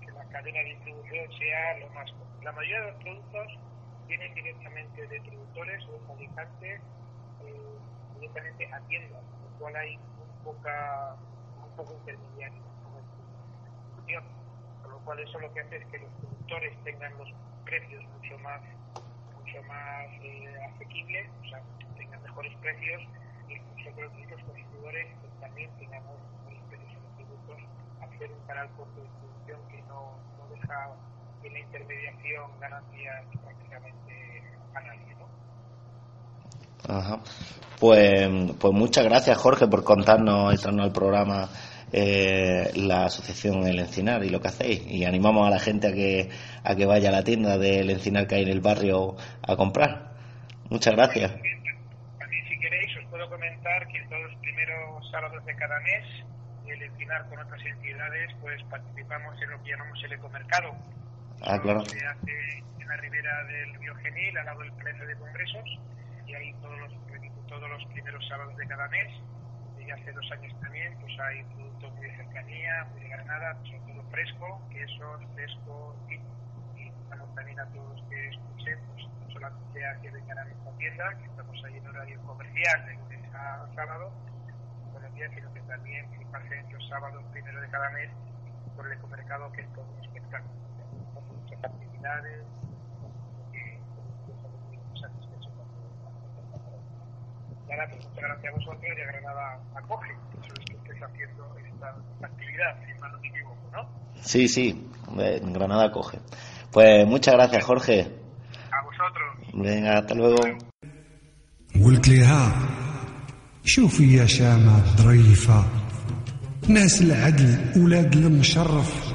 que 0.00 0.10
la 0.12 0.24
cadena 0.28 0.58
de 0.60 0.64
distribución 0.64 1.32
sea 1.38 1.78
lo 1.78 1.88
más. 1.90 2.10
La 2.42 2.52
mayoría 2.52 2.80
de 2.80 2.92
los 2.92 3.02
productos 3.02 3.58
vienen 4.06 4.34
directamente 4.34 5.06
de 5.06 5.20
productores 5.20 5.84
o 5.88 6.06
fabricantes 6.06 6.80
eh, 7.44 7.78
directamente 8.14 8.72
a 8.72 8.80
tiendas, 8.88 9.22
lo 9.42 9.58
cual 9.58 9.76
hay 9.76 9.98
muy 9.98 10.28
poca, 10.44 11.16
muy 11.60 11.70
poco 11.76 11.92
intermediario 11.94 12.62
distribución. 13.84 14.24
Con 14.82 14.92
lo 14.92 14.98
cual 15.00 15.18
eso 15.20 15.38
lo 15.40 15.52
que 15.52 15.60
hace 15.60 15.76
es 15.76 15.86
que 15.88 15.98
los 15.98 16.10
productores 16.12 16.84
tengan 16.84 17.18
los 17.18 17.28
precios 17.64 18.02
mucho 18.04 18.38
más 18.38 18.62
mucho 19.34 19.62
más 19.64 20.06
eh, 20.22 20.54
asequibles, 20.74 21.30
o 21.44 21.48
sea, 21.48 21.62
tengan 21.96 22.22
mejores 22.22 22.54
precios 22.56 23.02
y 23.96 24.00
nosotros 24.00 24.30
los 24.30 24.42
consumidores 24.42 25.06
pues, 25.20 25.32
también 25.40 25.70
tengamos 25.78 26.16
precios 26.44 26.92
en 26.92 27.02
los 27.02 27.12
productos 27.16 27.56
al 28.00 28.18
ser 28.18 28.32
un 28.32 28.46
canal 28.46 28.68
corto 28.76 29.00
de 29.00 29.08
distribución 29.08 29.60
que 29.70 29.82
no, 29.88 30.18
no 30.36 30.54
deja 30.54 30.90
en 31.44 31.52
la 31.52 31.58
intermediación 31.60 32.60
ganancias 32.60 33.24
prácticamente 33.42 34.42
a 34.74 34.80
nadie, 34.80 35.14
¿no? 35.18 35.28
Ajá. 36.94 37.20
Pues, 37.78 38.28
pues 38.58 38.74
muchas 38.74 39.04
gracias, 39.04 39.38
Jorge, 39.38 39.68
por 39.68 39.84
contarnos 39.84 40.52
y 40.52 40.56
traernos 40.58 40.86
al 40.86 40.92
programa 40.92 41.48
eh, 41.92 42.70
la 42.74 43.04
asociación 43.06 43.66
El 43.66 43.78
Encinar 43.78 44.24
y 44.24 44.30
lo 44.30 44.40
que 44.40 44.48
hacéis. 44.48 44.82
Y 44.86 45.04
animamos 45.04 45.46
a 45.46 45.50
la 45.50 45.60
gente 45.60 45.86
a 45.86 45.92
que, 45.92 46.28
a 46.64 46.74
que 46.74 46.86
vaya 46.86 47.08
a 47.08 47.12
la 47.12 47.24
tienda 47.24 47.56
del 47.56 47.90
Encinar 47.90 48.26
que 48.26 48.36
hay 48.36 48.42
en 48.42 48.48
el 48.48 48.60
barrio 48.60 49.16
a 49.42 49.56
comprar. 49.56 50.12
Muchas 50.70 50.94
gracias. 50.94 51.30
También, 52.18 52.44
si 52.48 52.58
queréis, 52.58 52.96
os 52.98 53.10
puedo 53.10 53.27
comentar 53.38 53.86
que 53.86 54.02
todos 54.08 54.22
los 54.22 54.34
primeros 54.40 55.10
sábados 55.10 55.44
de 55.44 55.54
cada 55.54 55.78
mes, 55.80 56.04
el 56.66 56.82
Encinar 56.82 57.28
con 57.28 57.38
otras 57.38 57.64
entidades, 57.64 58.34
pues 58.40 58.62
participamos 58.64 59.40
en 59.40 59.50
lo 59.50 59.62
que 59.62 59.70
llamamos 59.70 60.02
el 60.02 60.12
ecomercado. 60.12 60.74
Ah, 61.46 61.58
claro. 61.62 61.80
Se 61.84 62.04
hace 62.04 62.64
en 62.80 62.88
la 62.88 62.96
ribera 62.96 63.44
del 63.44 63.74
río 63.74 63.94
Genil, 63.94 64.38
al 64.38 64.46
lado 64.46 64.60
del 64.60 64.72
Palacio 64.72 65.06
de 65.06 65.14
Congresos, 65.16 65.80
y 66.26 66.34
ahí 66.34 66.52
todos 66.60 66.78
los, 66.80 66.92
todos 67.46 67.70
los 67.70 67.84
primeros 67.86 68.26
sábados 68.26 68.56
de 68.56 68.66
cada 68.66 68.88
mes, 68.88 69.08
y 69.78 69.88
hace 69.88 70.12
dos 70.12 70.30
años 70.32 70.60
también, 70.60 70.98
pues 71.00 71.12
hay 71.20 71.44
productos 71.44 71.92
muy 71.94 72.06
de 72.08 72.16
cercanía, 72.16 72.84
muy 72.90 73.00
de 73.02 73.08
Granada, 73.08 73.54
sobre 73.62 73.78
todo 73.78 74.02
fresco, 74.10 74.68
quesos, 74.70 75.20
fresco, 75.34 75.96
y, 76.10 76.14
y 76.82 76.92
también 77.36 77.60
a 77.60 77.66
todos 77.70 77.96
los 77.96 78.08
que 78.10 78.28
escuchen, 78.28 78.78
pues 78.92 79.06
solamente 79.38 79.72
sea 79.72 79.94
que 80.02 80.10
vengan 80.10 80.38
a 80.38 80.44
nuestra 80.44 80.72
tienda, 80.72 81.04
que 81.16 81.24
estamos 81.26 81.64
ahí 81.64 81.76
en 81.76 81.86
horario 81.86 82.20
comercial 82.22 82.86
de 82.86 82.94
lunes 82.94 83.34
a 83.34 83.68
sábado, 83.74 84.10
buenos 84.92 85.14
días, 85.14 85.30
sino 85.34 85.52
que 85.52 85.60
también 85.60 86.10
que 86.10 86.26
pasen 86.26 86.72
los 86.72 86.88
sábados 86.88 87.22
primero 87.30 87.60
de 87.60 87.68
cada 87.68 87.88
mes 87.90 88.10
por 88.74 88.86
el 88.86 88.92
ecomercado, 88.98 89.52
que 89.52 89.60
es 89.62 89.72
todo 89.74 89.84
un 89.84 90.04
espectáculo. 90.04 90.54
Con 91.14 91.24
muchas 91.28 91.64
actividades, 91.64 92.44
que 93.52 93.58
que 94.26 94.32
estamos 94.32 94.60
muy 94.66 94.76
satisfechos 94.98 95.52
con. 95.54 95.68
Nada, 97.68 97.86
pues 97.90 98.08
muchas 98.08 98.24
gracias 98.24 98.52
a 98.52 98.56
vosotros 98.56 98.82
y 98.82 99.00
a 99.00 99.06
Granada 99.06 99.60
acoge, 99.76 100.12
eso 100.42 100.52
es 100.58 100.64
que 100.66 100.76
estéis 100.76 101.02
haciendo 101.02 101.56
esta, 101.58 101.94
actividad, 102.26 102.76
si 102.84 103.00
mal 103.00 103.12
no 103.12 103.18
me 103.20 103.28
equivoco, 103.28 103.70
¿no? 103.72 103.88
Sí, 104.20 104.48
sí, 104.48 104.90
eh, 105.20 105.40
Granada 105.44 105.92
coge. 105.92 106.18
Pues 106.72 107.06
muchas 107.06 107.34
gracias, 107.34 107.64
Jorge. 107.64 108.17
قلت 111.84 112.08
لها 112.08 112.68
شوفي 113.64 114.16
يا 114.16 114.26
شامة 114.26 114.96
ظريفة 114.96 115.64
ناس 116.68 117.02
العدل 117.02 117.58
ولاد 117.76 118.16
المشرف. 118.16 119.12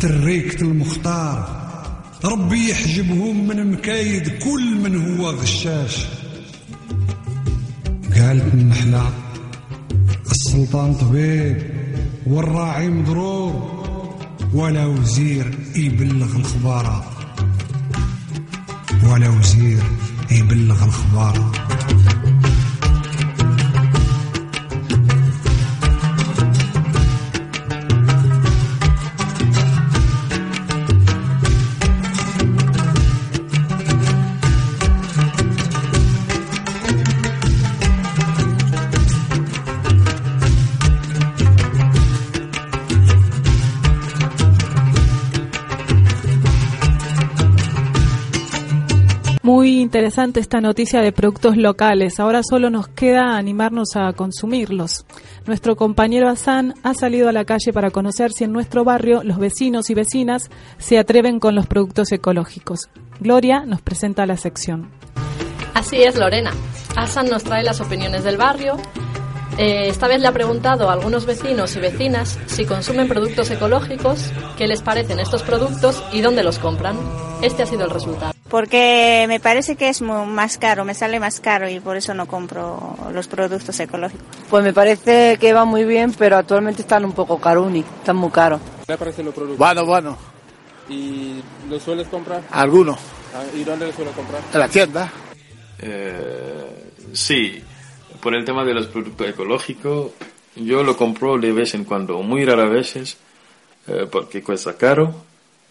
تريكة 0.00 0.62
المختار. 0.62 1.60
ربي 2.24 2.70
يحجبهم 2.70 3.48
من 3.48 3.72
مكايد 3.72 4.28
كل 4.28 4.80
من 4.82 5.18
هو 5.18 5.30
غشاش. 5.30 6.06
قالت 8.14 8.54
النحلة 8.54 9.10
السلطان 10.30 10.94
طبيب 10.94 11.56
والراعي 12.26 12.88
مضرور. 12.88 13.80
ولا 14.54 14.86
وزير 14.86 15.54
يبلغ 15.76 16.36
الخبارة. 16.36 17.19
ولا 19.04 19.28
وزير 19.28 19.82
يبلغ 20.30 20.84
الخبارة 20.84 21.52
interesante 49.90 50.38
esta 50.38 50.60
noticia 50.60 51.00
de 51.00 51.10
productos 51.10 51.56
locales. 51.56 52.20
Ahora 52.20 52.42
solo 52.48 52.70
nos 52.70 52.86
queda 52.86 53.36
animarnos 53.36 53.96
a 53.96 54.12
consumirlos. 54.12 55.04
Nuestro 55.46 55.74
compañero 55.74 56.28
Hassan 56.28 56.74
ha 56.84 56.94
salido 56.94 57.28
a 57.28 57.32
la 57.32 57.44
calle 57.44 57.72
para 57.72 57.90
conocer 57.90 58.30
si 58.30 58.44
en 58.44 58.52
nuestro 58.52 58.84
barrio 58.84 59.24
los 59.24 59.38
vecinos 59.38 59.90
y 59.90 59.94
vecinas 59.94 60.48
se 60.78 60.96
atreven 60.96 61.40
con 61.40 61.56
los 61.56 61.66
productos 61.66 62.12
ecológicos. 62.12 62.88
Gloria 63.18 63.64
nos 63.66 63.82
presenta 63.82 64.26
la 64.26 64.36
sección. 64.36 64.90
Así 65.74 66.00
es, 66.04 66.16
Lorena. 66.16 66.52
Hassan 66.94 67.28
nos 67.28 67.42
trae 67.42 67.64
las 67.64 67.80
opiniones 67.80 68.22
del 68.22 68.36
barrio. 68.36 68.76
Eh, 69.62 69.88
esta 69.90 70.08
vez 70.08 70.22
le 70.22 70.26
ha 70.26 70.32
preguntado 70.32 70.88
a 70.88 70.94
algunos 70.94 71.26
vecinos 71.26 71.76
y 71.76 71.80
vecinas 71.80 72.38
si 72.46 72.64
consumen 72.64 73.08
productos 73.08 73.50
ecológicos, 73.50 74.32
qué 74.56 74.66
les 74.66 74.80
parecen 74.80 75.20
estos 75.20 75.42
productos 75.42 76.02
y 76.12 76.22
dónde 76.22 76.42
los 76.42 76.58
compran. 76.58 76.96
Este 77.42 77.62
ha 77.62 77.66
sido 77.66 77.84
el 77.84 77.90
resultado. 77.90 78.32
Porque 78.48 79.26
me 79.28 79.38
parece 79.38 79.76
que 79.76 79.90
es 79.90 80.00
más 80.00 80.56
caro, 80.56 80.86
me 80.86 80.94
sale 80.94 81.20
más 81.20 81.40
caro 81.40 81.68
y 81.68 81.78
por 81.78 81.98
eso 81.98 82.14
no 82.14 82.26
compro 82.26 82.96
los 83.12 83.28
productos 83.28 83.78
ecológicos. 83.80 84.24
Pues 84.48 84.64
me 84.64 84.72
parece 84.72 85.36
que 85.38 85.52
va 85.52 85.66
muy 85.66 85.84
bien, 85.84 86.14
pero 86.14 86.38
actualmente 86.38 86.80
están 86.80 87.04
un 87.04 87.12
poco 87.12 87.38
caruni, 87.38 87.80
están 87.80 88.16
muy 88.16 88.30
caros. 88.30 88.62
¿Qué 88.86 88.96
parecen 88.96 89.26
los 89.26 89.34
productos? 89.34 89.58
Bueno, 89.58 89.84
bueno, 89.84 90.16
¿Y 90.88 91.42
los 91.68 91.82
sueles 91.82 92.08
comprar? 92.08 92.40
algunos. 92.50 92.98
Ah, 93.34 93.42
¿Y 93.54 93.62
dónde 93.62 93.88
los 93.88 93.94
sueles 93.94 94.14
comprar? 94.14 94.40
En 94.54 94.58
la 94.58 94.68
tienda. 94.68 95.12
Eh, 95.78 96.92
sí, 97.12 97.62
por 98.22 98.34
el 98.34 98.44
tema 98.44 98.64
de 98.64 98.74
los 98.74 98.86
productos 98.86 99.28
ecológicos, 99.28 100.12
yo 100.56 100.82
lo 100.82 100.96
compro 100.96 101.38
de 101.38 101.52
vez 101.52 101.74
en 101.74 101.84
cuando, 101.84 102.22
muy 102.22 102.44
raras 102.44 102.70
veces, 102.70 103.16
eh, 103.88 104.06
porque 104.10 104.42
cuesta 104.42 104.76
caro 104.76 105.14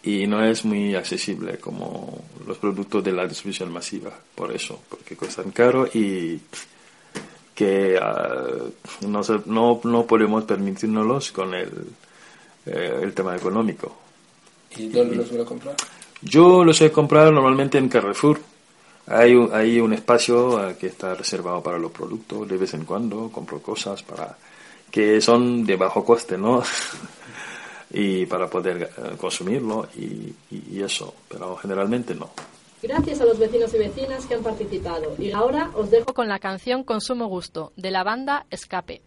y 0.04 0.26
no 0.28 0.44
es 0.44 0.64
muy 0.66 0.96
accesible 0.96 1.58
como 1.58 2.24
los 2.48 2.58
productos 2.58 3.04
de 3.04 3.12
la 3.12 3.28
distribución 3.28 3.72
masiva, 3.72 4.12
por 4.36 4.52
eso, 4.54 4.82
porque 4.90 5.16
cuestan 5.16 5.52
caro 5.52 5.88
y 5.94 6.40
que 7.54 8.00
ah, 8.02 8.48
no, 9.08 9.24
se- 9.24 9.42
no, 9.46 9.82
no 9.84 10.06
podemos 10.06 10.46
permitirnos 10.46 11.32
con 11.32 11.54
el, 11.54 11.70
eh, 12.66 13.00
el 13.04 13.14
tema 13.14 13.36
económico. 13.36 13.98
¿Y 14.78 14.88
dónde 14.88 15.18
los 15.18 15.28
sueles 15.28 15.46
comprar? 15.46 15.76
Yo 16.22 16.64
los 16.64 16.80
he 16.82 16.92
comprado 16.92 17.32
normalmente 17.32 17.78
en 17.78 17.90
Carrefour. 17.90 18.40
Hay 19.10 19.34
un, 19.36 19.50
hay 19.54 19.80
un 19.82 19.92
espacio 19.94 20.70
eh, 20.70 20.76
que 20.80 20.88
está 20.88 21.16
reservado 21.16 21.62
para 21.64 21.78
los 21.80 21.92
productos. 21.92 22.48
De 22.48 22.58
vez 22.58 22.74
en 22.74 22.86
cuando 22.86 23.30
compro 23.32 23.62
cosas 23.62 24.04
para 24.04 24.38
que 24.92 25.20
son 25.22 25.66
de 25.66 25.76
bajo 25.76 26.04
coste, 26.06 26.38
¿no? 26.38 26.62
y 27.92 28.26
para 28.28 28.48
poder 28.50 28.84
eh, 28.98 29.16
consumirlo 29.18 29.88
y, 29.96 30.34
y- 30.52 30.64
y 30.74 30.82
eso. 30.84 31.14
Pero 31.28 31.56
generalmente 31.58 32.14
no. 32.16 32.30
Gracias 32.82 33.20
a 33.20 33.26
los 33.26 33.38
vecinos 33.38 33.74
y 33.74 33.78
vecinas 33.80 34.26
que 34.26 34.36
han 34.36 34.44
participado. 34.44 35.14
Y 35.18 35.32
ahora 35.32 35.70
os 35.76 35.92
dejo 35.92 36.14
con 36.14 36.28
la 36.30 36.40
canción 36.40 36.84
Consumo 36.84 37.28
Gusto, 37.28 37.74
de 37.76 37.92
la 37.92 38.04
banda 38.04 38.46
Escape. 38.52 39.02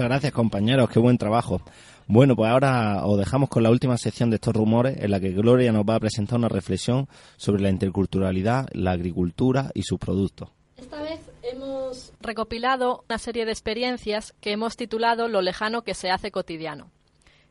Muchas 0.00 0.12
gracias 0.12 0.32
compañeros, 0.32 0.88
qué 0.88 0.98
buen 0.98 1.18
trabajo. 1.18 1.60
Bueno, 2.06 2.34
pues 2.34 2.50
ahora 2.50 3.04
os 3.04 3.18
dejamos 3.18 3.50
con 3.50 3.62
la 3.62 3.68
última 3.68 3.98
sección 3.98 4.30
de 4.30 4.36
estos 4.36 4.56
rumores 4.56 4.96
en 4.98 5.10
la 5.10 5.20
que 5.20 5.28
Gloria 5.32 5.72
nos 5.72 5.84
va 5.84 5.96
a 5.96 6.00
presentar 6.00 6.38
una 6.38 6.48
reflexión 6.48 7.06
sobre 7.36 7.60
la 7.60 7.68
interculturalidad, 7.68 8.66
la 8.72 8.92
agricultura 8.92 9.70
y 9.74 9.82
sus 9.82 9.98
productos. 9.98 10.48
Esta 10.78 11.02
vez 11.02 11.20
hemos 11.42 12.14
recopilado 12.22 13.04
una 13.10 13.18
serie 13.18 13.44
de 13.44 13.52
experiencias 13.52 14.32
que 14.40 14.52
hemos 14.52 14.78
titulado 14.78 15.28
Lo 15.28 15.42
lejano 15.42 15.82
que 15.82 15.92
se 15.92 16.10
hace 16.10 16.30
cotidiano. 16.30 16.90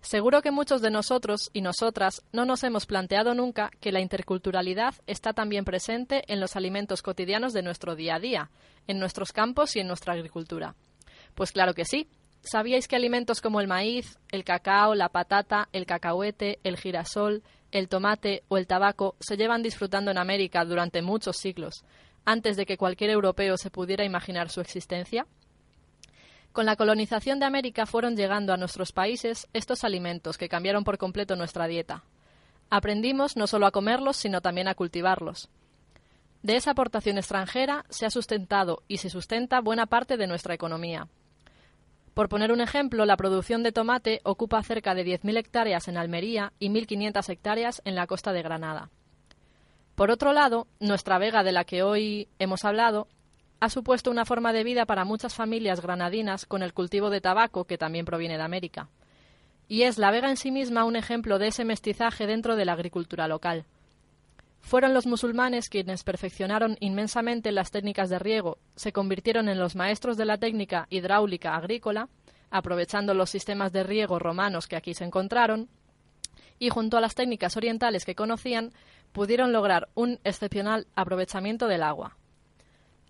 Seguro 0.02 0.42
que 0.42 0.50
muchos 0.50 0.82
de 0.82 0.90
nosotros 0.90 1.52
y 1.54 1.62
nosotras 1.62 2.24
no 2.32 2.46
nos 2.46 2.64
hemos 2.64 2.88
planteado 2.88 3.36
nunca 3.36 3.70
que 3.80 3.92
la 3.92 4.00
interculturalidad 4.00 4.96
está 5.06 5.34
también 5.34 5.66
presente 5.66 6.24
en 6.26 6.40
los 6.40 6.56
alimentos 6.56 7.04
cotidianos 7.04 7.54
de 7.54 7.62
nuestro 7.62 7.96
día 7.96 8.16
a 8.16 8.20
día, 8.20 8.50
en 8.88 8.98
nuestros 8.98 9.34
campos 9.34 9.76
y 9.76 9.82
en 9.82 9.88
nuestra 9.88 10.14
agricultura. 10.14 10.74
Pues 11.36 11.52
claro 11.52 11.74
que 11.74 11.86
sí. 11.86 12.08
¿Sabíais 12.42 12.88
que 12.88 12.96
alimentos 12.96 13.42
como 13.42 13.60
el 13.60 13.68
maíz, 13.68 14.18
el 14.32 14.44
cacao, 14.44 14.96
la 14.96 15.10
patata, 15.10 15.68
el 15.74 15.86
cacahuete, 15.86 16.60
el 16.64 16.78
girasol, 16.78 17.44
el 17.72 17.90
tomate 17.90 18.44
o 18.48 18.58
el 18.58 18.66
tabaco 18.66 19.16
se 19.20 19.38
llevan 19.38 19.62
disfrutando 19.62 20.10
en 20.10 20.18
América 20.18 20.64
durante 20.66 21.02
muchos 21.02 21.38
siglos, 21.38 21.84
antes 22.26 22.58
de 22.58 22.66
que 22.66 22.78
cualquier 22.78 23.12
europeo 23.12 23.58
se 23.58 23.70
pudiera 23.70 24.06
imaginar 24.06 24.50
su 24.50 24.62
existencia? 24.62 25.28
Con 26.52 26.66
la 26.66 26.76
colonización 26.76 27.40
de 27.40 27.46
América 27.46 27.86
fueron 27.86 28.16
llegando 28.16 28.54
a 28.54 28.58
nuestros 28.58 28.92
países 28.92 29.48
estos 29.54 29.84
alimentos 29.84 30.38
que 30.38 30.50
cambiaron 30.50 30.84
por 30.84 30.98
completo 30.98 31.36
nuestra 31.36 31.68
dieta. 31.68 32.04
Aprendimos 32.70 33.36
no 33.36 33.48
solo 33.48 33.68
a 33.68 33.72
comerlos, 33.72 34.18
sino 34.18 34.42
también 34.42 34.68
a 34.68 34.76
cultivarlos. 34.76 35.50
De 36.42 36.56
esa 36.56 36.72
aportación 36.72 37.18
extranjera 37.18 37.86
se 37.90 38.06
ha 38.06 38.10
sustentado 38.10 38.84
y 38.88 38.98
se 38.98 39.10
sustenta 39.10 39.60
buena 39.60 39.86
parte 39.86 40.18
de 40.18 40.28
nuestra 40.28 40.54
economía. 40.54 41.08
Por 42.14 42.30
poner 42.30 42.52
un 42.52 42.62
ejemplo, 42.62 43.06
la 43.06 43.18
producción 43.18 43.64
de 43.64 43.72
tomate 43.72 44.22
ocupa 44.24 44.62
cerca 44.64 44.96
de 44.96 45.06
10.000 45.06 45.38
hectáreas 45.38 45.88
en 45.88 45.98
Almería 45.98 46.54
y 46.60 46.70
1.500 46.70 47.30
hectáreas 47.30 47.82
en 47.86 47.96
la 47.96 48.08
costa 48.08 48.34
de 48.34 48.42
Granada. 48.42 48.90
Por 49.96 50.12
otro 50.12 50.34
lado, 50.34 50.68
nuestra 50.80 51.18
vega 51.18 51.44
de 51.44 51.52
la 51.52 51.66
que 51.66 51.84
hoy 51.84 52.30
hemos 52.40 52.66
hablado 52.66 53.08
ha 53.60 53.70
supuesto 53.70 54.10
una 54.10 54.26
forma 54.26 54.54
de 54.54 54.64
vida 54.64 54.86
para 54.86 55.04
muchas 55.04 55.36
familias 55.36 55.82
granadinas 55.82 56.46
con 56.46 56.64
el 56.64 56.74
cultivo 56.74 57.10
de 57.10 57.22
tabaco 57.22 57.66
que 57.66 57.78
también 57.78 58.06
proviene 58.06 58.38
de 58.38 58.44
América. 58.44 58.90
Y 59.68 59.84
es 59.84 59.98
la 59.98 60.12
vega 60.12 60.30
en 60.30 60.38
sí 60.38 60.52
misma 60.52 60.86
un 60.86 60.96
ejemplo 60.96 61.38
de 61.38 61.48
ese 61.48 61.66
mestizaje 61.66 62.26
dentro 62.28 62.56
de 62.56 62.66
la 62.66 62.74
agricultura 62.74 63.28
local. 63.28 63.66
Fueron 64.62 64.94
los 64.94 65.08
musulmanes 65.08 65.70
quienes 65.70 66.04
perfeccionaron 66.04 66.78
inmensamente 66.80 67.52
las 67.52 67.72
técnicas 67.72 68.10
de 68.10 68.20
riego, 68.20 68.58
se 68.76 68.92
convirtieron 68.92 69.50
en 69.50 69.60
los 69.60 69.76
maestros 69.76 70.18
de 70.18 70.26
la 70.26 70.38
técnica 70.38 70.88
hidráulica 70.90 71.56
agrícola, 71.56 72.10
aprovechando 72.52 73.14
los 73.14 73.30
sistemas 73.30 73.72
de 73.72 73.84
riego 73.84 74.20
romanos 74.20 74.68
que 74.68 74.76
aquí 74.76 74.94
se 74.94 75.06
encontraron, 75.06 75.70
y 76.60 76.70
junto 76.70 76.98
a 76.98 77.02
las 77.02 77.16
técnicas 77.16 77.56
orientales 77.58 78.06
que 78.06 78.16
conocían, 78.16 78.74
pudieron 79.12 79.54
lograr 79.54 79.90
un 79.96 80.20
excepcional 80.24 80.88
aprovechamiento 80.96 81.68
del 81.68 81.84
agua. 81.84 82.18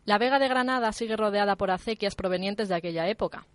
La 0.06 0.18
Vega 0.18 0.40
de 0.40 0.48
Granada 0.48 0.92
sigue 0.92 1.18
rodeada 1.18 1.56
por 1.56 1.72
acequias 1.72 2.16
provenientes 2.16 2.70
de 2.70 2.76
aquella 2.76 3.08
época. 3.10 3.46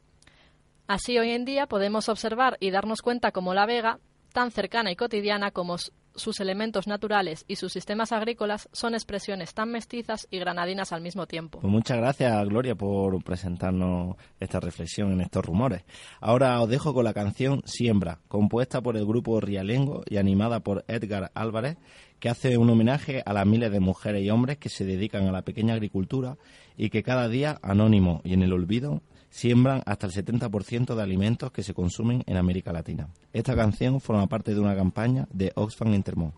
Así 0.87 1.19
hoy 1.19 1.31
en 1.31 1.45
día 1.45 1.67
podemos 1.67 2.09
observar 2.09 2.59
y 2.61 2.71
darnos 2.71 3.01
cuenta 3.01 3.33
cómo 3.33 3.55
la 3.55 3.67
Vega, 3.67 3.99
tan 4.33 4.51
cercana 4.51 4.91
y 4.91 4.97
cotidiana 4.97 5.51
como 5.51 5.77
sus 6.15 6.41
elementos 6.41 6.87
naturales 6.87 7.45
y 7.49 7.57
sus 7.57 7.73
sistemas 7.73 8.13
agrícolas 8.13 8.69
son 8.73 8.95
expresiones 8.95 9.55
tan 9.55 9.71
mestizas 9.71 10.27
y 10.31 10.39
granadinas 10.39 10.93
al 10.93 11.03
mismo 11.03 11.27
tiempo. 11.27 11.61
Pues 11.61 11.73
muchas 11.73 11.99
gracias, 11.99 12.49
Gloria, 12.49 12.75
por 12.75 13.23
presentarnos 13.23 14.17
esta 14.41 14.61
reflexión 14.61 15.13
en 15.13 15.21
estos 15.21 15.45
rumores. 15.45 15.85
Ahora 16.21 16.61
os 16.61 16.69
dejo 16.69 16.95
con 16.95 17.05
la 17.05 17.15
canción 17.15 17.63
Siembra, 17.65 18.21
compuesta 18.29 18.81
por 18.81 18.97
el 18.97 19.07
grupo 19.07 19.41
Rialengo 19.41 20.03
y 20.09 20.17
animada 20.17 20.61
por 20.61 20.85
Edgar 20.89 21.31
Álvarez, 21.35 21.77
que 22.21 22.29
hace 22.29 22.57
un 22.57 22.71
homenaje 22.71 23.23
a 23.27 23.33
las 23.33 23.47
miles 23.47 23.71
de 23.71 23.81
mujeres 23.81 24.23
y 24.23 24.31
hombres 24.31 24.59
que 24.59 24.69
se 24.69 24.85
dedican 24.85 25.27
a 25.27 25.33
la 25.33 25.43
pequeña 25.43 25.75
agricultura 25.75 26.37
y 26.77 26.91
que 26.91 27.03
cada 27.03 27.29
día, 27.29 27.59
anónimo 27.63 28.21
y 28.25 28.35
en 28.35 28.43
el 28.43 28.53
olvido, 28.53 29.03
siembran 29.35 29.83
hasta 29.85 30.07
el 30.07 30.13
70% 30.13 30.95
de 30.95 31.03
alimentos 31.03 31.51
que 31.51 31.65
se 31.65 31.75
consumen 31.75 32.23
en 32.27 32.37
América 32.37 32.73
Latina. 32.73 33.09
Esta 33.33 33.57
canción 33.57 34.01
forma 34.01 34.29
parte 34.29 34.55
de 34.55 34.61
una 34.61 34.77
campaña 34.77 35.27
de 35.33 35.51
Oxfam 35.57 35.93
Intermón. 35.93 36.33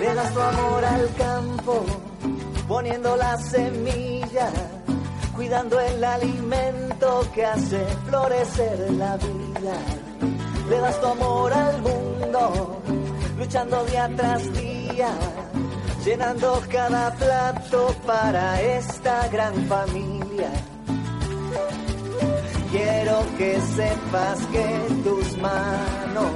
Le 0.00 0.14
das 0.14 0.34
tu 0.34 0.40
amor 0.40 0.84
al 0.84 1.14
campo, 1.14 1.86
poniendo 2.68 3.16
la 3.16 3.38
semilla, 3.38 4.52
cuidando 5.34 5.80
el 5.80 6.04
alimento 6.04 7.26
que 7.34 7.46
hace 7.46 7.86
florecer 8.06 8.90
la 8.92 9.16
vida. 9.16 9.78
Le 10.68 10.78
das 10.78 11.00
tu 11.00 11.06
amor 11.06 11.29
luchando 13.40 13.82
día 13.86 14.06
tras 14.14 14.52
día, 14.52 15.08
llenando 16.04 16.62
cada 16.70 17.10
plato 17.14 17.96
para 18.06 18.60
esta 18.60 19.28
gran 19.28 19.54
familia. 19.66 20.50
Quiero 22.70 23.24
que 23.38 23.58
sepas 23.60 24.46
que 24.46 24.68
tus 25.02 25.38
manos 25.38 26.30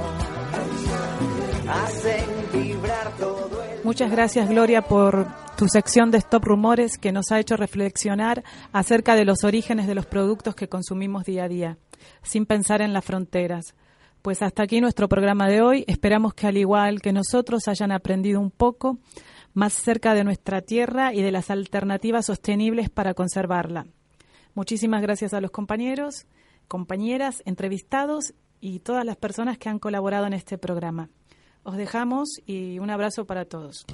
hacen 1.69 2.25
vibrar 2.51 3.11
todo 3.19 3.63
el... 3.63 3.83
Muchas 3.83 4.09
gracias, 4.09 4.49
Gloria, 4.49 4.81
por 4.81 5.27
tu 5.57 5.67
sección 5.67 6.09
de 6.09 6.17
Stop 6.17 6.43
Rumores 6.43 6.97
que 6.97 7.11
nos 7.11 7.31
ha 7.31 7.39
hecho 7.39 7.55
reflexionar 7.55 8.43
acerca 8.73 9.15
de 9.15 9.25
los 9.25 9.43
orígenes 9.43 9.85
de 9.85 9.93
los 9.93 10.07
productos 10.07 10.55
que 10.55 10.67
consumimos 10.67 11.23
día 11.23 11.43
a 11.43 11.49
día, 11.49 11.77
sin 12.23 12.47
pensar 12.47 12.81
en 12.81 12.93
las 12.93 13.05
fronteras. 13.05 13.75
Pues 14.25 14.41
hasta 14.41 14.63
aquí 14.63 14.81
nuestro 14.81 15.07
programa 15.07 15.47
de 15.47 15.61
hoy. 15.61 15.85
Esperamos 15.85 16.33
que 16.33 16.47
al 16.47 16.57
igual 16.57 16.99
que 16.99 17.13
nosotros 17.13 17.67
hayan 17.67 17.91
aprendido 17.91 18.41
un 18.41 18.49
poco 18.49 18.97
más 19.53 19.71
cerca 19.73 20.15
de 20.15 20.23
nuestra 20.23 20.61
tierra 20.61 21.13
y 21.13 21.21
de 21.21 21.31
las 21.31 21.51
alternativas 21.51 22.25
sostenibles 22.25 22.89
para 22.89 23.13
conservarla. 23.13 23.85
Muchísimas 24.55 25.03
gracias 25.03 25.35
a 25.35 25.41
los 25.41 25.51
compañeros, 25.51 26.25
compañeras, 26.67 27.43
entrevistados 27.45 28.33
y 28.59 28.79
todas 28.79 29.05
las 29.05 29.15
personas 29.15 29.59
que 29.59 29.69
han 29.69 29.77
colaborado 29.77 30.25
en 30.25 30.33
este 30.33 30.57
programa. 30.57 31.11
Os 31.61 31.77
dejamos 31.77 32.41
y 32.47 32.79
un 32.79 32.89
abrazo 32.89 33.25
para 33.25 33.45
todos. 33.45 33.85